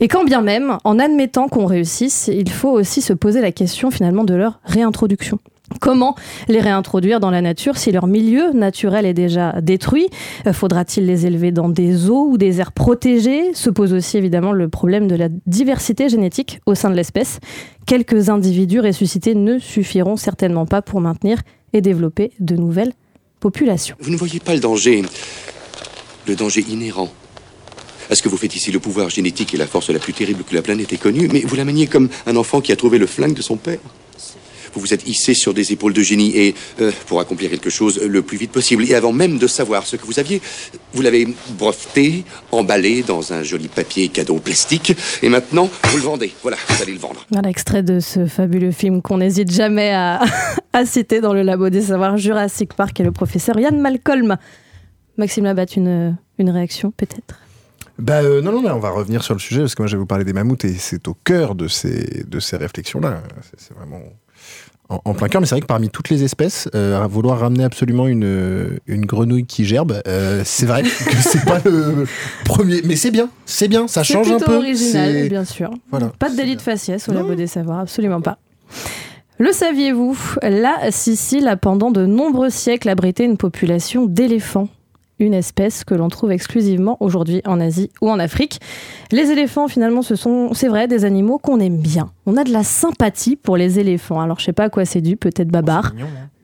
Et 0.01 0.09
quand 0.09 0.25
bien 0.25 0.43
même, 0.43 0.79
en 0.85 0.99
admettant 0.99 1.49
qu'on 1.49 1.67
réussisse, 1.67 2.29
il 2.33 2.51
faut 2.51 2.71
aussi 2.71 3.01
se 3.01 3.13
poser 3.13 3.41
la 3.41 3.53
question 3.53 3.91
finalement 3.91 4.25
de 4.25 4.35
leur 4.35 4.61
réintroduction. 4.65 5.39
Comment 5.81 6.15
les 6.49 6.61
réintroduire 6.61 7.19
dans 7.19 7.31
la 7.31 7.43
nature 7.43 7.77
si 7.77 7.91
leur 7.91 8.07
milieu 8.07 8.53
naturel 8.53 9.05
est 9.05 9.15
déjà 9.15 9.61
détruit? 9.61 10.09
Euh, 10.47 10.53
Faudra-t-il 10.53 11.07
les 11.07 11.27
élever 11.27 11.51
dans 11.51 11.69
des 11.69 12.09
eaux 12.09 12.29
ou 12.31 12.39
des 12.39 12.61
aires 12.61 12.71
protégées? 12.71 13.53
Se 13.53 13.69
pose 13.69 13.93
aussi 13.93 14.17
évidemment 14.17 14.53
le 14.53 14.69
problème 14.69 15.09
de 15.09 15.17
la 15.17 15.29
diversité 15.47 16.09
génétique 16.09 16.61
au 16.67 16.77
sein 16.77 16.89
de 16.89 16.95
l'espèce. 16.95 17.41
Quelques 17.85 18.29
individus 18.31 18.81
ressuscités 18.81 19.35
ne 19.35 19.59
suffiront 19.59 20.17
certainement 20.17 20.67
pas 20.67 20.83
pour 20.83 21.01
maintenir 21.01 21.39
et 21.73 21.81
développer 21.81 22.31
de 22.39 22.55
nouvelles 22.55 22.93
populations. 23.41 23.97
Vous 23.99 24.11
ne 24.11 24.17
voyez 24.17 24.39
pas 24.39 24.55
le 24.55 24.61
danger. 24.61 25.03
Le 26.29 26.37
danger 26.37 26.65
inhérent. 26.69 27.09
À 28.11 28.15
ce 28.15 28.23
que 28.23 28.29
vous 28.29 28.37
faites 28.37 28.55
ici. 28.55 28.73
Le 28.73 28.81
pouvoir 28.81 29.11
génétique 29.11 29.55
est 29.55 29.59
la 29.59 29.67
force 29.67 29.91
la 29.91 29.99
plus 29.99 30.13
terrible 30.13 30.45
que 30.45 30.55
la 30.55 30.63
planète 30.63 30.93
ait 30.93 30.97
connue, 30.99 31.29
mais 31.33 31.41
vous 31.41 31.57
la 31.57 31.65
maniez 31.65 31.87
comme 31.87 32.09
un 32.27 32.37
enfant 32.37 32.61
qui 32.61 32.73
a 32.73 32.77
trouvé 32.77 32.99
le 32.99 33.07
flingue 33.07 33.35
de 33.35 33.43
son 33.43 33.57
père. 33.57 33.79
Vous 34.77 34.83
vous 34.83 34.93
êtes 34.93 35.09
hissé 35.09 35.33
sur 35.33 35.55
des 35.55 35.73
épaules 35.73 35.95
de 35.95 36.03
génie 36.03 36.37
et, 36.37 36.55
euh, 36.83 36.93
pour 37.07 37.19
accomplir 37.19 37.49
quelque 37.49 37.71
chose 37.71 37.99
le 37.99 38.21
plus 38.21 38.37
vite 38.37 38.53
possible, 38.53 38.85
et 38.85 38.95
avant 38.95 39.11
même 39.11 39.39
de 39.39 39.47
savoir 39.47 39.87
ce 39.87 39.97
que 39.97 40.05
vous 40.05 40.19
aviez, 40.19 40.43
vous 40.93 41.01
l'avez 41.01 41.27
breveté, 41.59 42.25
emballé 42.53 43.03
dans 43.03 43.33
un 43.33 43.43
joli 43.43 43.69
papier 43.69 44.09
cadeau 44.09 44.37
plastique, 44.37 44.93
et 45.23 45.31
maintenant, 45.31 45.71
vous 45.85 45.97
le 45.97 46.03
vendez. 46.03 46.31
Voilà, 46.43 46.59
vous 46.69 46.83
allez 46.83 46.93
le 46.93 46.99
vendre. 46.99 47.25
Voilà, 47.31 47.49
extrait 47.49 47.83
de 47.83 48.01
ce 48.01 48.27
fabuleux 48.27 48.71
film 48.71 49.01
qu'on 49.01 49.17
n'hésite 49.17 49.51
jamais 49.51 49.95
à, 49.95 50.21
citer 50.85 51.23
dans 51.23 51.33
le 51.33 51.41
labo 51.43 51.71
des 51.71 51.81
savoirs 51.81 52.19
Jurassic 52.19 52.75
Park 52.75 53.01
et 53.01 53.03
le 53.03 53.13
professeur 53.13 53.59
Ian 53.59 53.73
Malcolm. 53.73 54.37
Maxime 55.17 55.45
Labatte, 55.45 55.77
une, 55.77 56.19
une 56.39 56.51
réaction 56.51 56.93
peut-être? 56.95 57.46
Bah 57.99 58.21
euh, 58.23 58.43
non, 58.43 58.53
non, 58.53 58.63
mais 58.63 58.71
on 58.71 58.79
va 58.79 58.91
revenir 58.91 59.23
sur 59.23 59.35
le 59.35 59.41
sujet 59.41 59.61
parce 59.63 59.75
que 59.75 59.83
moi 59.83 59.87
je 59.89 59.97
vais 59.97 60.01
vous 60.01 60.07
parler 60.07 60.25
des 60.25 60.33
mammouths 60.35 60.65
et 60.65 60.75
c'est 60.75 61.09
au 61.09 61.15
cœur 61.25 61.55
de 61.55 61.67
ces, 61.69 62.25
de 62.29 62.41
ces 62.41 62.57
réflexions-là. 62.57 63.23
C'est- 63.57 63.75
vraiment 63.75 64.01
en, 64.89 65.01
en 65.05 65.15
plein 65.15 65.27
cœur, 65.29 65.41
mais 65.41 65.47
c'est 65.49 65.57
vrai 65.57 65.63
que 65.63 65.67
parmi 65.67 65.89
toutes 65.91 66.11
les 66.11 66.23
espèces, 66.23 66.69
euh, 66.77 67.03
à 67.03 67.07
vouloir 67.09 67.41
ramener 67.41 67.65
absolument 67.65 68.07
une, 68.07 68.79
une 68.87 69.05
grenouille 69.05 69.45
qui 69.47 69.65
gerbe, 69.65 70.01
euh, 70.07 70.43
c'est 70.45 70.67
vrai 70.67 70.83
que 70.85 70.89
c'est 70.89 71.45
pas 71.45 71.59
le 71.65 72.07
premier. 72.45 72.83
Mais 72.85 72.95
c'est 72.95 73.11
bien, 73.11 73.29
c'est 73.47 73.67
bien, 73.67 73.89
ça 73.89 74.05
change 74.05 74.31
un 74.31 74.39
peu. 74.39 74.55
original, 74.57 75.13
c'est- 75.13 75.29
bien 75.29 75.45
sûr. 75.45 75.71
Voilà. 75.91 76.13
Pas 76.19 76.29
de 76.31 76.37
délit 76.37 76.55
de 76.57 76.63
faciès 76.63 77.09
au 77.09 77.13
labo 77.13 77.35
des 77.35 77.47
savoirs, 77.49 77.81
absolument 77.81 78.21
pas. 78.21 78.39
Le 79.39 79.51
saviez-vous? 79.53 80.17
La 80.43 80.91
Sicile 80.93 81.49
a 81.49 81.57
pendant 81.57 81.91
de 81.91 82.07
nombreux 82.07 82.49
siècles 82.51 82.89
abrité 82.89 83.25
une 83.25 83.37
population 83.37 84.07
d'éléphants. 84.07 84.69
Une 85.19 85.33
espèce 85.33 85.83
que 85.83 85.95
l'on 85.95 86.09
trouve 86.09 86.31
exclusivement 86.31 86.99
aujourd'hui 87.01 87.41
en 87.47 87.59
Asie 87.59 87.91
ou 88.03 88.11
en 88.11 88.19
Afrique. 88.19 88.61
Les 89.13 89.31
éléphants, 89.31 89.67
finalement, 89.67 90.03
ce 90.03 90.15
sont, 90.15 90.53
c'est 90.53 90.69
vrai, 90.69 90.89
des 90.89 91.07
animaux 91.07 91.39
qu'on 91.39 91.59
aime 91.59 91.79
bien. 91.79 92.11
On 92.27 92.37
a 92.37 92.45
de 92.45 92.53
la 92.53 92.63
sympathie 92.63 93.35
pour 93.35 93.57
les 93.57 93.79
éléphants. 93.79 94.21
Alors, 94.21 94.39
je 94.39 94.45
sais 94.45 94.53
pas 94.53 94.65
à 94.65 94.69
quoi 94.69 94.85
c'est 94.85 95.01
dû, 95.01 95.17
peut-être 95.17 95.49
Babar, 95.49 95.95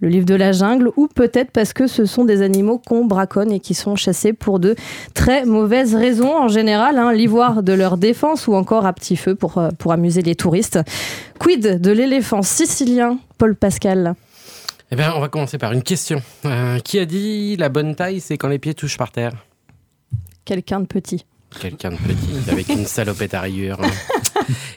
le 0.00 0.08
livre 0.08 0.24
de 0.24 0.34
la 0.34 0.52
jungle, 0.52 0.90
ou 0.96 1.06
peut-être 1.06 1.50
parce 1.50 1.74
que 1.74 1.86
ce 1.86 2.06
sont 2.06 2.24
des 2.24 2.40
animaux 2.40 2.78
qu'on 2.78 3.04
braconne 3.04 3.52
et 3.52 3.60
qui 3.60 3.74
sont 3.74 3.94
chassés 3.94 4.32
pour 4.32 4.58
de 4.58 4.74
très 5.12 5.44
mauvaises 5.44 5.94
raisons 5.94 6.34
en 6.34 6.48
général, 6.48 6.96
hein, 6.96 7.12
l'ivoire 7.12 7.62
de 7.62 7.74
leur 7.74 7.98
défense 7.98 8.46
ou 8.46 8.54
encore 8.54 8.86
à 8.86 8.94
petit 8.94 9.16
feu 9.16 9.34
pour, 9.34 9.58
euh, 9.58 9.68
pour 9.76 9.92
amuser 9.92 10.22
les 10.22 10.34
touristes. 10.34 10.80
Quid 11.38 11.78
de 11.78 11.90
l'éléphant 11.90 12.40
sicilien, 12.40 13.18
Paul 13.36 13.54
Pascal? 13.54 14.14
Eh 14.92 14.94
bien, 14.94 15.14
on 15.16 15.20
va 15.20 15.30
commencer 15.30 15.56
par 15.56 15.72
une 15.72 15.82
question. 15.82 16.20
Euh, 16.44 16.78
qui 16.80 16.98
a 16.98 17.06
dit 17.06 17.56
la 17.56 17.70
bonne 17.70 17.94
taille, 17.94 18.20
c'est 18.20 18.36
quand 18.36 18.48
les 18.48 18.58
pieds 18.58 18.74
touchent 18.74 18.98
par 18.98 19.10
terre? 19.10 19.32
Quelqu'un 20.44 20.80
de 20.80 20.86
petit. 20.86 21.24
Quelqu'un 21.58 21.92
de 21.92 21.96
petit, 21.96 22.50
avec 22.50 22.68
une 22.68 22.84
salopette 22.84 23.32
à 23.32 23.40
rayures. 23.40 23.80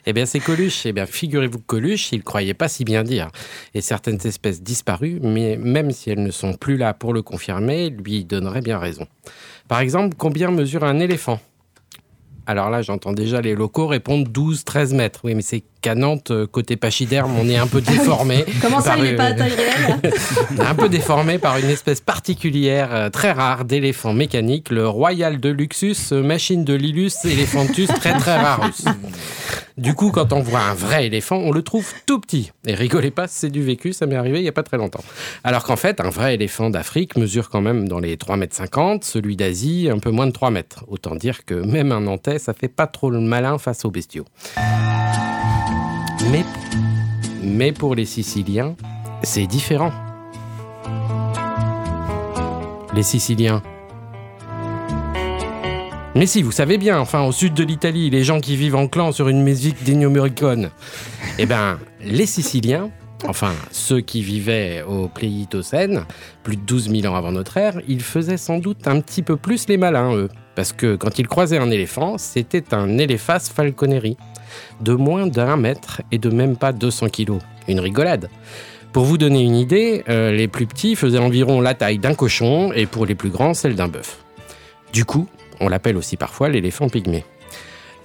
eh 0.05 0.13
bien, 0.13 0.25
c'est 0.25 0.39
Coluche. 0.39 0.85
Eh 0.85 0.93
bien, 0.93 1.05
figurez-vous 1.05 1.59
que 1.59 1.65
Coluche, 1.65 2.13
il 2.13 2.23
croyait 2.23 2.53
pas 2.53 2.69
si 2.69 2.85
bien 2.85 3.03
dire. 3.03 3.27
Et 3.73 3.81
certaines 3.81 4.25
espèces 4.25 4.63
disparues, 4.63 5.19
mais 5.21 5.57
même 5.57 5.91
si 5.91 6.11
elles 6.11 6.23
ne 6.23 6.31
sont 6.31 6.53
plus 6.53 6.77
là 6.77 6.93
pour 6.93 7.13
le 7.13 7.21
confirmer, 7.21 7.89
lui 7.89 8.23
donnerait 8.23 8.61
bien 8.61 8.79
raison. 8.79 9.07
Par 9.67 9.81
exemple, 9.81 10.15
combien 10.17 10.49
mesure 10.49 10.85
un 10.85 10.99
éléphant? 10.99 11.41
Alors 12.47 12.69
là, 12.69 12.81
j'entends 12.81 13.11
déjà 13.11 13.41
les 13.41 13.53
locaux 13.53 13.87
répondre 13.87 14.29
12-13 14.29 14.95
mètres. 14.95 15.21
Oui, 15.25 15.35
mais 15.35 15.41
c'est 15.41 15.63
qu'à 15.85 15.93
Nantes, 15.93 16.31
euh, 16.31 16.47
côté 16.47 16.77
pachyderme, 16.77 17.37
on 17.37 17.47
est 17.47 17.57
un 17.57 17.67
peu 17.67 17.79
déformé. 17.93 18.43
Comment 18.59 18.81
ça, 18.81 18.97
il 18.97 19.03
n'est 19.03 19.15
pas 19.15 19.25
à 19.25 19.33
taille 19.33 19.53
réelle 19.53 20.13
un 20.59 20.73
peu 20.73 20.89
déformé 20.89 21.37
par 21.37 21.57
une 21.59 21.69
espèce 21.69 22.01
particulière, 22.01 22.89
euh, 22.91 23.09
très 23.11 23.31
rare, 23.31 23.65
d'éléphant 23.65 24.11
mécanique, 24.11 24.71
le 24.71 24.87
Royal 24.87 25.39
de 25.39 25.49
Luxus, 25.49 26.11
euh, 26.11 26.23
machine 26.23 26.65
de 26.65 26.73
Lilus, 26.73 27.23
Elephantus, 27.23 27.87
très 27.89 28.17
très 28.17 28.35
rarus. 28.35 28.85
Du 29.77 29.93
coup, 29.93 30.09
quand 30.09 30.33
on 30.33 30.39
voit 30.39 30.61
un 30.61 30.73
vrai 30.73 31.05
éléphant, 31.05 31.35
on 31.35 31.51
le 31.51 31.61
trouve 31.61 31.93
tout 32.07 32.19
petit. 32.19 32.51
Et 32.65 32.73
rigolez 32.73 33.11
pas, 33.11 33.27
c'est 33.27 33.51
du 33.51 33.61
vécu, 33.61 33.93
ça 33.93 34.07
m'est 34.07 34.15
arrivé 34.15 34.39
il 34.39 34.45
y 34.45 34.49
a 34.49 34.53
pas 34.53 34.63
très 34.63 34.77
longtemps. 34.77 35.03
Alors 35.43 35.65
qu'en 35.65 35.75
fait, 35.75 36.01
un 36.01 36.09
vrai 36.09 36.33
éléphant 36.33 36.71
d'Afrique 36.71 37.15
mesure 37.15 37.51
quand 37.51 37.61
même 37.61 37.87
dans 37.87 37.99
les 37.99 38.15
3,50 38.15 38.37
mètres, 38.39 39.05
celui 39.05 39.35
d'Asie 39.35 39.87
un 39.91 39.99
peu 39.99 40.09
moins 40.09 40.25
de 40.25 40.31
3 40.31 40.49
mètres. 40.49 40.83
Autant 40.87 41.13
dire 41.13 41.45
que 41.45 41.53
même 41.53 41.91
un 41.91 42.01
Nantais, 42.01 42.39
ça 42.39 42.53
fait 42.53 42.69
pas 42.69 42.87
trop 42.87 43.11
le 43.11 43.19
malin 43.19 43.59
face 43.59 43.85
aux 43.85 43.91
bestiaux. 43.91 44.25
Mais, 47.45 47.71
pour 47.71 47.93
les 47.93 48.05
Siciliens, 48.05 48.75
c'est 49.21 49.45
différent. 49.45 49.91
Les 52.95 53.03
Siciliens. 53.03 53.61
Mais 56.15 56.25
si, 56.25 56.41
vous 56.41 56.51
savez 56.51 56.79
bien, 56.79 56.99
enfin, 56.99 57.21
au 57.23 57.31
sud 57.31 57.53
de 57.53 57.63
l'Italie, 57.63 58.09
les 58.09 58.23
gens 58.23 58.39
qui 58.39 58.55
vivent 58.55 58.75
en 58.75 58.87
clan 58.87 59.11
sur 59.11 59.29
une 59.29 59.43
musique 59.43 59.83
d'Ennio. 59.83 60.11
Eh 61.37 61.45
ben, 61.45 61.77
les 62.01 62.25
Siciliens, 62.25 62.89
enfin, 63.27 63.51
ceux 63.71 64.01
qui 64.01 64.23
vivaient 64.23 64.81
au 64.81 65.07
Pléistocène, 65.07 66.05
plus 66.41 66.55
de 66.55 66.61
12 66.61 66.89
000 66.89 67.13
ans 67.13 67.15
avant 67.15 67.31
notre 67.31 67.57
ère, 67.57 67.79
ils 67.87 68.01
faisaient 68.01 68.37
sans 68.37 68.57
doute 68.57 68.87
un 68.87 69.01
petit 69.01 69.21
peu 69.21 69.37
plus 69.37 69.67
les 69.67 69.77
malins, 69.77 70.15
eux. 70.15 70.29
Parce 70.55 70.73
que 70.73 70.95
quand 70.95 71.19
ils 71.19 71.27
croisaient 71.27 71.59
un 71.59 71.69
éléphant, 71.69 72.17
c'était 72.17 72.73
un 72.73 72.97
Elephas 72.97 73.51
falconeri, 73.53 74.17
de 74.81 74.93
moins 74.93 75.27
d'un 75.27 75.57
mètre 75.57 76.01
et 76.11 76.17
de 76.17 76.29
même 76.29 76.57
pas 76.57 76.71
200 76.71 77.09
kilos. 77.09 77.41
Une 77.67 77.79
rigolade. 77.79 78.29
Pour 78.93 79.03
vous 79.03 79.17
donner 79.17 79.41
une 79.41 79.55
idée, 79.55 80.03
euh, 80.07 80.31
les 80.31 80.47
plus 80.47 80.67
petits 80.67 80.95
faisaient 80.95 81.19
environ 81.19 81.59
la 81.59 81.73
taille 81.73 81.99
d'un 81.99 82.13
cochon 82.13 82.71
et 82.73 82.85
pour 82.85 83.05
les 83.05 83.15
plus 83.15 83.29
grands, 83.29 83.53
celle 83.53 83.75
d'un 83.75 83.87
bœuf. 83.87 84.19
Du 84.93 85.03
coup, 85.03 85.27
on 85.59 85.67
l'appelle 85.67 85.97
aussi 85.97 86.15
parfois 86.15 86.47
l'éléphant 86.47 86.87
pygmée. 86.87 87.25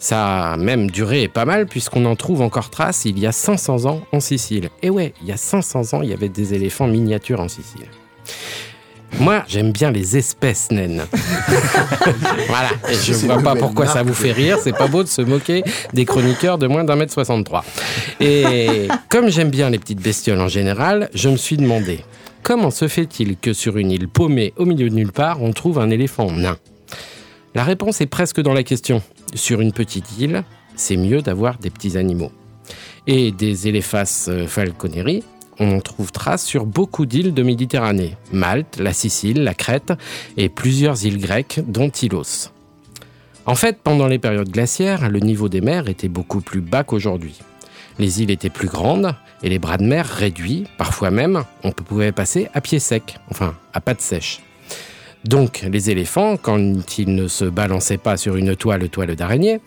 Ça 0.00 0.52
a 0.52 0.56
même 0.56 0.90
duré 0.90 1.28
pas 1.28 1.44
mal 1.44 1.66
puisqu'on 1.66 2.06
en 2.06 2.16
trouve 2.16 2.40
encore 2.40 2.70
trace 2.70 3.04
il 3.04 3.18
y 3.18 3.26
a 3.26 3.32
500 3.32 3.84
ans 3.84 4.00
en 4.12 4.18
Sicile. 4.18 4.70
Et 4.82 4.90
ouais, 4.90 5.12
il 5.20 5.28
y 5.28 5.32
a 5.32 5.36
500 5.36 5.94
ans, 5.94 6.02
il 6.02 6.08
y 6.08 6.14
avait 6.14 6.28
des 6.28 6.54
éléphants 6.54 6.86
miniatures 6.86 7.40
en 7.40 7.48
Sicile. 7.48 7.86
Moi, 9.18 9.44
j'aime 9.48 9.72
bien 9.72 9.90
les 9.90 10.16
espèces 10.16 10.70
naines. 10.70 11.02
voilà, 12.48 12.70
et 12.88 12.94
je 12.94 13.12
C'est 13.12 13.26
vois 13.26 13.42
pas 13.42 13.54
pourquoi 13.54 13.86
ça 13.86 14.02
vous 14.02 14.14
fait 14.14 14.32
rire, 14.32 14.58
c'est 14.62 14.76
pas 14.76 14.86
beau 14.86 15.02
de 15.02 15.08
se 15.08 15.22
moquer 15.22 15.62
des 15.92 16.04
chroniqueurs 16.04 16.58
de 16.58 16.66
moins 16.66 16.84
d'un 16.84 16.96
mètre 16.96 17.12
63. 17.12 17.64
Et 18.20 18.88
comme 19.08 19.28
j'aime 19.28 19.50
bien 19.50 19.70
les 19.70 19.78
petites 19.78 20.00
bestioles 20.00 20.40
en 20.40 20.48
général, 20.48 21.10
je 21.14 21.28
me 21.28 21.36
suis 21.36 21.56
demandé 21.56 22.00
comment 22.42 22.70
se 22.70 22.88
fait-il 22.88 23.36
que 23.36 23.52
sur 23.52 23.76
une 23.76 23.90
île 23.90 24.08
paumée 24.08 24.54
au 24.56 24.64
milieu 24.64 24.88
de 24.88 24.94
nulle 24.94 25.12
part, 25.12 25.42
on 25.42 25.52
trouve 25.52 25.78
un 25.78 25.90
éléphant 25.90 26.30
nain? 26.30 26.56
La 27.54 27.64
réponse 27.64 28.00
est 28.00 28.06
presque 28.06 28.40
dans 28.40 28.54
la 28.54 28.62
question. 28.62 29.02
Sur 29.34 29.60
une 29.60 29.72
petite 29.72 30.18
île, 30.18 30.44
c'est 30.76 30.96
mieux 30.96 31.20
d'avoir 31.20 31.58
des 31.58 31.70
petits 31.70 31.96
animaux. 31.98 32.30
Et 33.06 33.32
des 33.32 33.66
éléphas 33.66 34.26
euh, 34.28 34.46
falconeri, 34.46 35.24
on 35.60 35.76
en 35.76 35.80
trouve 35.80 36.10
trace 36.10 36.44
sur 36.44 36.66
beaucoup 36.66 37.06
d'îles 37.06 37.34
de 37.34 37.42
Méditerranée. 37.42 38.16
Malte, 38.32 38.78
la 38.78 38.92
Sicile, 38.92 39.44
la 39.44 39.54
Crète 39.54 39.92
et 40.36 40.48
plusieurs 40.48 41.04
îles 41.04 41.20
grecques, 41.20 41.60
dont 41.68 41.90
Tylos. 41.90 42.50
En 43.46 43.54
fait, 43.54 43.78
pendant 43.82 44.06
les 44.06 44.18
périodes 44.18 44.50
glaciaires, 44.50 45.08
le 45.10 45.20
niveau 45.20 45.48
des 45.48 45.60
mers 45.60 45.88
était 45.88 46.08
beaucoup 46.08 46.40
plus 46.40 46.60
bas 46.60 46.82
qu'aujourd'hui. 46.82 47.38
Les 47.98 48.22
îles 48.22 48.30
étaient 48.30 48.50
plus 48.50 48.68
grandes 48.68 49.14
et 49.42 49.48
les 49.48 49.58
bras 49.58 49.76
de 49.76 49.84
mer 49.84 50.06
réduits, 50.06 50.64
parfois 50.78 51.10
même, 51.10 51.44
on 51.62 51.72
pouvait 51.72 52.12
passer 52.12 52.48
à 52.54 52.60
pied 52.60 52.78
sec, 52.78 53.16
enfin 53.30 53.54
à 53.74 53.80
pattes 53.80 54.00
sèches. 54.00 54.40
Donc, 55.24 55.66
les 55.70 55.90
éléphants, 55.90 56.38
quand 56.38 56.98
ils 56.98 57.14
ne 57.14 57.28
se 57.28 57.44
balançaient 57.44 57.98
pas 57.98 58.16
sur 58.16 58.36
une 58.36 58.56
toile, 58.56 58.88
toile 58.88 59.14
d'araignée, 59.16 59.60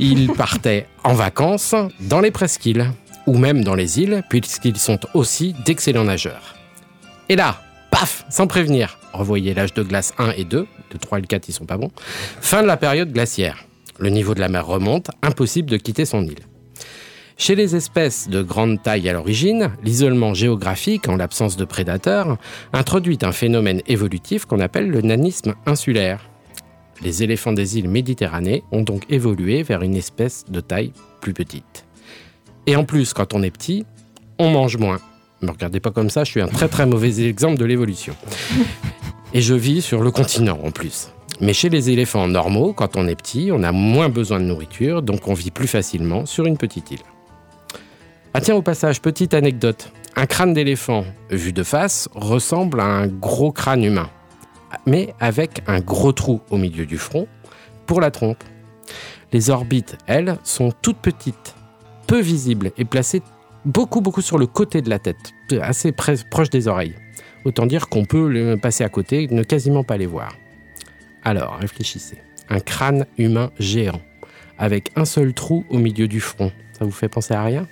ils 0.00 0.32
partaient 0.36 0.86
en 1.04 1.14
vacances 1.14 1.76
dans 2.00 2.20
les 2.20 2.32
presqu'îles, 2.32 2.90
ou 3.26 3.36
même 3.36 3.64
dans 3.64 3.74
les 3.74 4.00
îles, 4.00 4.22
puisqu'ils 4.28 4.78
sont 4.78 5.00
aussi 5.14 5.54
d'excellents 5.64 6.04
nageurs. 6.04 6.54
Et 7.28 7.36
là, 7.36 7.60
paf, 7.90 8.24
sans 8.30 8.46
prévenir, 8.46 8.98
revoyez 9.12 9.54
l'âge 9.54 9.74
de 9.74 9.82
glace 9.82 10.14
1 10.18 10.32
et 10.32 10.44
2, 10.44 10.66
de 10.90 10.98
3 10.98 11.18
et 11.18 11.20
le 11.22 11.26
4 11.26 11.48
ils 11.48 11.52
sont 11.52 11.66
pas 11.66 11.76
bons, 11.76 11.90
fin 12.40 12.62
de 12.62 12.66
la 12.66 12.76
période 12.76 13.12
glaciaire. 13.12 13.64
Le 13.98 14.10
niveau 14.10 14.34
de 14.34 14.40
la 14.40 14.48
mer 14.48 14.66
remonte, 14.66 15.10
impossible 15.22 15.70
de 15.70 15.76
quitter 15.76 16.04
son 16.04 16.22
île. 16.22 16.46
Chez 17.38 17.54
les 17.54 17.76
espèces 17.76 18.28
de 18.28 18.42
grande 18.42 18.82
taille 18.82 19.08
à 19.08 19.12
l'origine, 19.12 19.70
l'isolement 19.82 20.32
géographique, 20.32 21.08
en 21.08 21.16
l'absence 21.16 21.56
de 21.56 21.64
prédateurs, 21.64 22.38
introduit 22.72 23.18
un 23.22 23.32
phénomène 23.32 23.82
évolutif 23.86 24.46
qu'on 24.46 24.60
appelle 24.60 24.88
le 24.88 25.02
nanisme 25.02 25.54
insulaire. 25.66 26.30
Les 27.02 27.22
éléphants 27.22 27.52
des 27.52 27.78
îles 27.78 27.90
Méditerranée 27.90 28.62
ont 28.72 28.82
donc 28.82 29.04
évolué 29.10 29.62
vers 29.62 29.82
une 29.82 29.96
espèce 29.96 30.44
de 30.48 30.60
taille 30.60 30.92
plus 31.20 31.34
petite. 31.34 31.85
Et 32.66 32.76
en 32.76 32.84
plus, 32.84 33.12
quand 33.12 33.34
on 33.34 33.42
est 33.42 33.50
petit, 33.50 33.86
on 34.38 34.50
mange 34.50 34.76
moins. 34.76 35.00
Ne 35.42 35.46
me 35.48 35.52
regardez 35.52 35.80
pas 35.80 35.90
comme 35.90 36.10
ça, 36.10 36.24
je 36.24 36.30
suis 36.30 36.40
un 36.40 36.48
très 36.48 36.68
très 36.68 36.86
mauvais 36.86 37.26
exemple 37.26 37.58
de 37.58 37.64
l'évolution. 37.64 38.14
Et 39.34 39.40
je 39.40 39.54
vis 39.54 39.82
sur 39.82 40.02
le 40.02 40.10
continent 40.10 40.58
en 40.64 40.70
plus. 40.70 41.10
Mais 41.40 41.52
chez 41.52 41.68
les 41.68 41.90
éléphants 41.90 42.26
normaux, 42.26 42.72
quand 42.72 42.96
on 42.96 43.06
est 43.06 43.14
petit, 43.14 43.50
on 43.52 43.62
a 43.62 43.72
moins 43.72 44.08
besoin 44.08 44.40
de 44.40 44.44
nourriture, 44.44 45.02
donc 45.02 45.28
on 45.28 45.34
vit 45.34 45.50
plus 45.50 45.66
facilement 45.66 46.24
sur 46.24 46.46
une 46.46 46.56
petite 46.56 46.90
île. 46.90 47.02
Ah 48.32 48.40
tiens, 48.40 48.54
au 48.54 48.62
passage, 48.62 49.00
petite 49.00 49.34
anecdote. 49.34 49.92
Un 50.14 50.26
crâne 50.26 50.54
d'éléphant, 50.54 51.04
vu 51.30 51.52
de 51.52 51.62
face, 51.62 52.08
ressemble 52.14 52.80
à 52.80 52.84
un 52.84 53.06
gros 53.06 53.52
crâne 53.52 53.84
humain, 53.84 54.08
mais 54.86 55.14
avec 55.20 55.62
un 55.66 55.80
gros 55.80 56.12
trou 56.12 56.40
au 56.50 56.56
milieu 56.56 56.86
du 56.86 56.96
front 56.96 57.28
pour 57.84 58.00
la 58.00 58.10
trompe. 58.10 58.42
Les 59.32 59.50
orbites, 59.50 59.98
elles, 60.06 60.38
sont 60.42 60.72
toutes 60.80 60.98
petites, 60.98 61.55
peu 62.06 62.20
visibles 62.20 62.72
et 62.78 62.84
placées 62.84 63.22
beaucoup 63.64 64.00
beaucoup 64.00 64.22
sur 64.22 64.38
le 64.38 64.46
côté 64.46 64.80
de 64.80 64.88
la 64.88 64.98
tête, 64.98 65.32
assez 65.60 65.92
proche 65.92 66.50
des 66.50 66.68
oreilles. 66.68 66.94
Autant 67.44 67.66
dire 67.66 67.88
qu'on 67.88 68.04
peut 68.04 68.28
le 68.28 68.56
passer 68.56 68.84
à 68.84 68.88
côté, 68.88 69.28
ne 69.30 69.42
quasiment 69.42 69.84
pas 69.84 69.96
les 69.96 70.06
voir. 70.06 70.34
Alors, 71.24 71.58
réfléchissez. 71.60 72.18
Un 72.48 72.60
crâne 72.60 73.06
humain 73.18 73.50
géant, 73.58 74.00
avec 74.58 74.90
un 74.96 75.04
seul 75.04 75.34
trou 75.34 75.64
au 75.70 75.78
milieu 75.78 76.08
du 76.08 76.20
front. 76.20 76.52
Ça 76.78 76.84
vous 76.84 76.92
fait 76.92 77.08
penser 77.08 77.34
à 77.34 77.42
rien? 77.42 77.66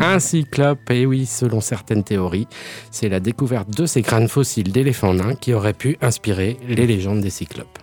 Un 0.00 0.18
cyclope, 0.18 0.90
et 0.90 1.06
oui, 1.06 1.24
selon 1.24 1.60
certaines 1.60 2.02
théories, 2.02 2.48
c'est 2.90 3.08
la 3.08 3.20
découverte 3.20 3.70
de 3.70 3.86
ces 3.86 4.02
crânes 4.02 4.28
fossiles 4.28 4.72
d'éléphants 4.72 5.14
nains 5.14 5.34
qui 5.36 5.54
auraient 5.54 5.72
pu 5.72 5.96
inspirer 6.00 6.58
les 6.66 6.86
légendes 6.86 7.20
des 7.20 7.30
cyclopes. 7.30 7.78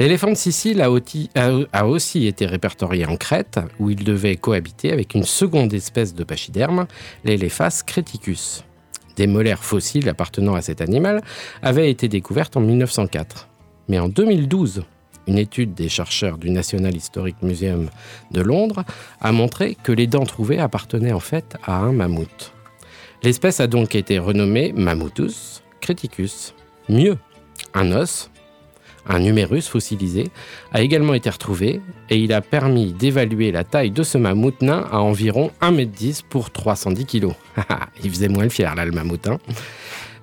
L'éléphant 0.00 0.30
de 0.30 0.36
Sicile 0.36 0.80
a 0.82 1.86
aussi 1.86 2.26
été 2.26 2.46
répertorié 2.46 3.06
en 3.06 3.16
Crète, 3.16 3.60
où 3.78 3.90
il 3.90 4.02
devait 4.02 4.36
cohabiter 4.36 4.90
avec 4.92 5.14
une 5.14 5.22
seconde 5.22 5.72
espèce 5.74 6.14
de 6.14 6.24
pachyderme, 6.24 6.86
l'Elephas 7.24 7.82
creticus. 7.86 8.64
Des 9.16 9.26
molaires 9.26 9.62
fossiles 9.62 10.08
appartenant 10.08 10.54
à 10.54 10.62
cet 10.62 10.80
animal 10.80 11.22
avaient 11.62 11.90
été 11.90 12.08
découvertes 12.08 12.56
en 12.56 12.60
1904. 12.60 13.48
Mais 13.88 13.98
en 13.98 14.08
2012, 14.08 14.82
une 15.28 15.38
étude 15.38 15.74
des 15.74 15.88
chercheurs 15.88 16.38
du 16.38 16.50
National 16.50 16.96
Historic 16.96 17.36
Museum 17.42 17.88
de 18.32 18.40
Londres 18.40 18.84
a 19.20 19.30
montré 19.30 19.76
que 19.80 19.92
les 19.92 20.06
dents 20.06 20.24
trouvées 20.24 20.58
appartenaient 20.58 21.12
en 21.12 21.20
fait 21.20 21.56
à 21.64 21.76
un 21.76 21.92
mammouth. 21.92 22.52
L'espèce 23.22 23.60
a 23.60 23.68
donc 23.68 23.94
été 23.94 24.18
renommée 24.18 24.72
Mammuthus 24.72 25.62
creticus. 25.80 26.54
Mieux, 26.88 27.18
un 27.74 27.92
os, 27.92 28.31
un 29.06 29.20
numérus 29.20 29.68
fossilisé, 29.68 30.28
a 30.72 30.82
également 30.82 31.14
été 31.14 31.28
retrouvé 31.30 31.80
et 32.10 32.18
il 32.18 32.32
a 32.32 32.40
permis 32.40 32.92
d'évaluer 32.92 33.52
la 33.52 33.64
taille 33.64 33.90
de 33.90 34.02
ce 34.02 34.18
mammouth 34.18 34.62
à 34.62 35.00
environ 35.00 35.50
1m10 35.60 36.22
pour 36.28 36.50
310 36.50 37.06
kg. 37.06 37.28
il 38.04 38.10
faisait 38.10 38.28
moins 38.28 38.44
le 38.44 38.50
fier 38.50 38.74
là, 38.74 38.84
le 38.84 38.92
mammouth. 38.92 39.26
Hein. 39.26 39.38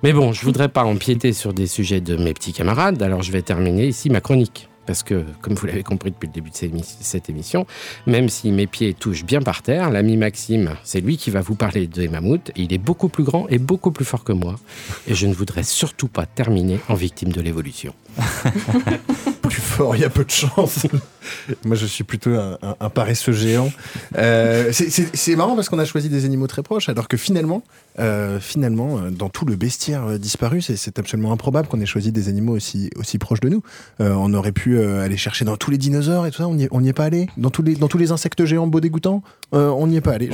Mais 0.02 0.12
bon, 0.12 0.32
je 0.32 0.42
voudrais 0.44 0.68
pas 0.68 0.84
empiéter 0.84 1.32
sur 1.34 1.52
des 1.52 1.66
sujets 1.66 2.00
de 2.00 2.16
mes 2.16 2.32
petits 2.32 2.54
camarades, 2.54 3.02
alors 3.02 3.22
je 3.22 3.32
vais 3.32 3.42
terminer 3.42 3.86
ici 3.86 4.08
ma 4.08 4.22
chronique 4.22 4.69
parce 4.90 5.04
que, 5.04 5.24
comme 5.40 5.54
vous 5.54 5.66
l'avez 5.68 5.84
compris 5.84 6.10
depuis 6.10 6.26
le 6.26 6.32
début 6.32 6.50
de 6.50 6.82
cette 6.82 7.30
émission, 7.30 7.64
même 8.08 8.28
si 8.28 8.50
mes 8.50 8.66
pieds 8.66 8.92
touchent 8.92 9.24
bien 9.24 9.40
par 9.40 9.62
terre, 9.62 9.88
l'ami 9.88 10.16
Maxime, 10.16 10.70
c'est 10.82 11.00
lui 11.00 11.16
qui 11.16 11.30
va 11.30 11.42
vous 11.42 11.54
parler 11.54 11.86
des 11.86 12.08
mammouths. 12.08 12.50
Il 12.56 12.72
est 12.72 12.78
beaucoup 12.78 13.08
plus 13.08 13.22
grand 13.22 13.46
et 13.50 13.58
beaucoup 13.58 13.92
plus 13.92 14.04
fort 14.04 14.24
que 14.24 14.32
moi. 14.32 14.58
Et 15.06 15.14
je 15.14 15.28
ne 15.28 15.32
voudrais 15.32 15.62
surtout 15.62 16.08
pas 16.08 16.26
terminer 16.26 16.80
en 16.88 16.94
victime 16.94 17.30
de 17.30 17.40
l'évolution. 17.40 17.94
plus 19.50 19.60
fort, 19.60 19.96
il 19.96 20.02
y 20.02 20.04
a 20.04 20.10
peu 20.10 20.24
de 20.24 20.30
chance. 20.30 20.86
Moi, 21.64 21.76
je 21.76 21.86
suis 21.86 22.04
plutôt 22.04 22.30
un, 22.34 22.88
paresseux 22.88 23.32
géant. 23.32 23.70
Euh, 24.16 24.72
c'est 24.72 25.36
marrant 25.36 25.56
parce 25.56 25.68
qu'on 25.68 25.78
a 25.78 25.84
choisi 25.84 26.08
des 26.08 26.24
animaux 26.24 26.46
très 26.46 26.62
proches, 26.62 26.88
alors 26.88 27.08
que 27.08 27.16
finalement, 27.16 27.62
euh, 27.98 28.38
finalement, 28.40 28.98
euh, 28.98 29.10
dans 29.10 29.28
tout 29.28 29.44
le 29.44 29.56
bestiaire 29.56 30.18
disparu, 30.18 30.62
c'est 30.62 30.98
absolument 30.98 31.32
improbable 31.32 31.68
qu'on 31.68 31.80
ait 31.80 31.86
choisi 31.86 32.12
des 32.12 32.28
animaux 32.28 32.54
aussi, 32.54 32.90
aussi 32.96 33.18
proches 33.18 33.40
de 33.40 33.48
nous. 33.48 33.62
on 33.98 34.32
aurait 34.34 34.52
pu 34.52 34.80
aller 34.80 35.16
chercher 35.16 35.44
dans 35.44 35.56
tous 35.56 35.70
les 35.70 35.78
dinosaures 35.78 36.26
et 36.26 36.30
tout 36.30 36.38
ça, 36.38 36.48
on 36.48 36.80
n'y 36.80 36.88
est 36.88 36.92
pas 36.92 37.04
allé. 37.04 37.28
Dans 37.36 37.50
tous 37.50 37.62
les, 37.62 37.74
dans 37.74 37.88
tous 37.88 37.98
les 37.98 38.12
insectes 38.12 38.44
géants 38.44 38.66
beaux 38.66 38.80
dégoûtants, 38.80 39.22
on 39.52 39.86
n'y 39.88 39.96
est 39.96 40.00
pas 40.00 40.12
allé. 40.12 40.30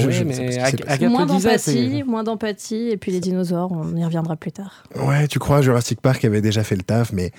moins 1.08 1.26
d'empathie, 1.26 2.02
moins 2.04 2.24
d'empathie, 2.24 2.90
et 2.90 2.96
puis 2.96 3.12
les 3.12 3.20
dinosaures, 3.20 3.72
on 3.72 3.96
y 3.96 4.04
reviendra 4.04 4.36
plus 4.36 4.52
tard. 4.52 4.84
Ouais, 4.94 5.26
tu 5.26 5.38
crois, 5.38 5.62
Jurassic 5.62 6.00
Park 6.00 6.24
avait 6.24 6.42
déjà 6.42 6.62
fait 6.62 6.76
le 6.76 6.82
taf, 6.82 7.12
mais 7.12 7.32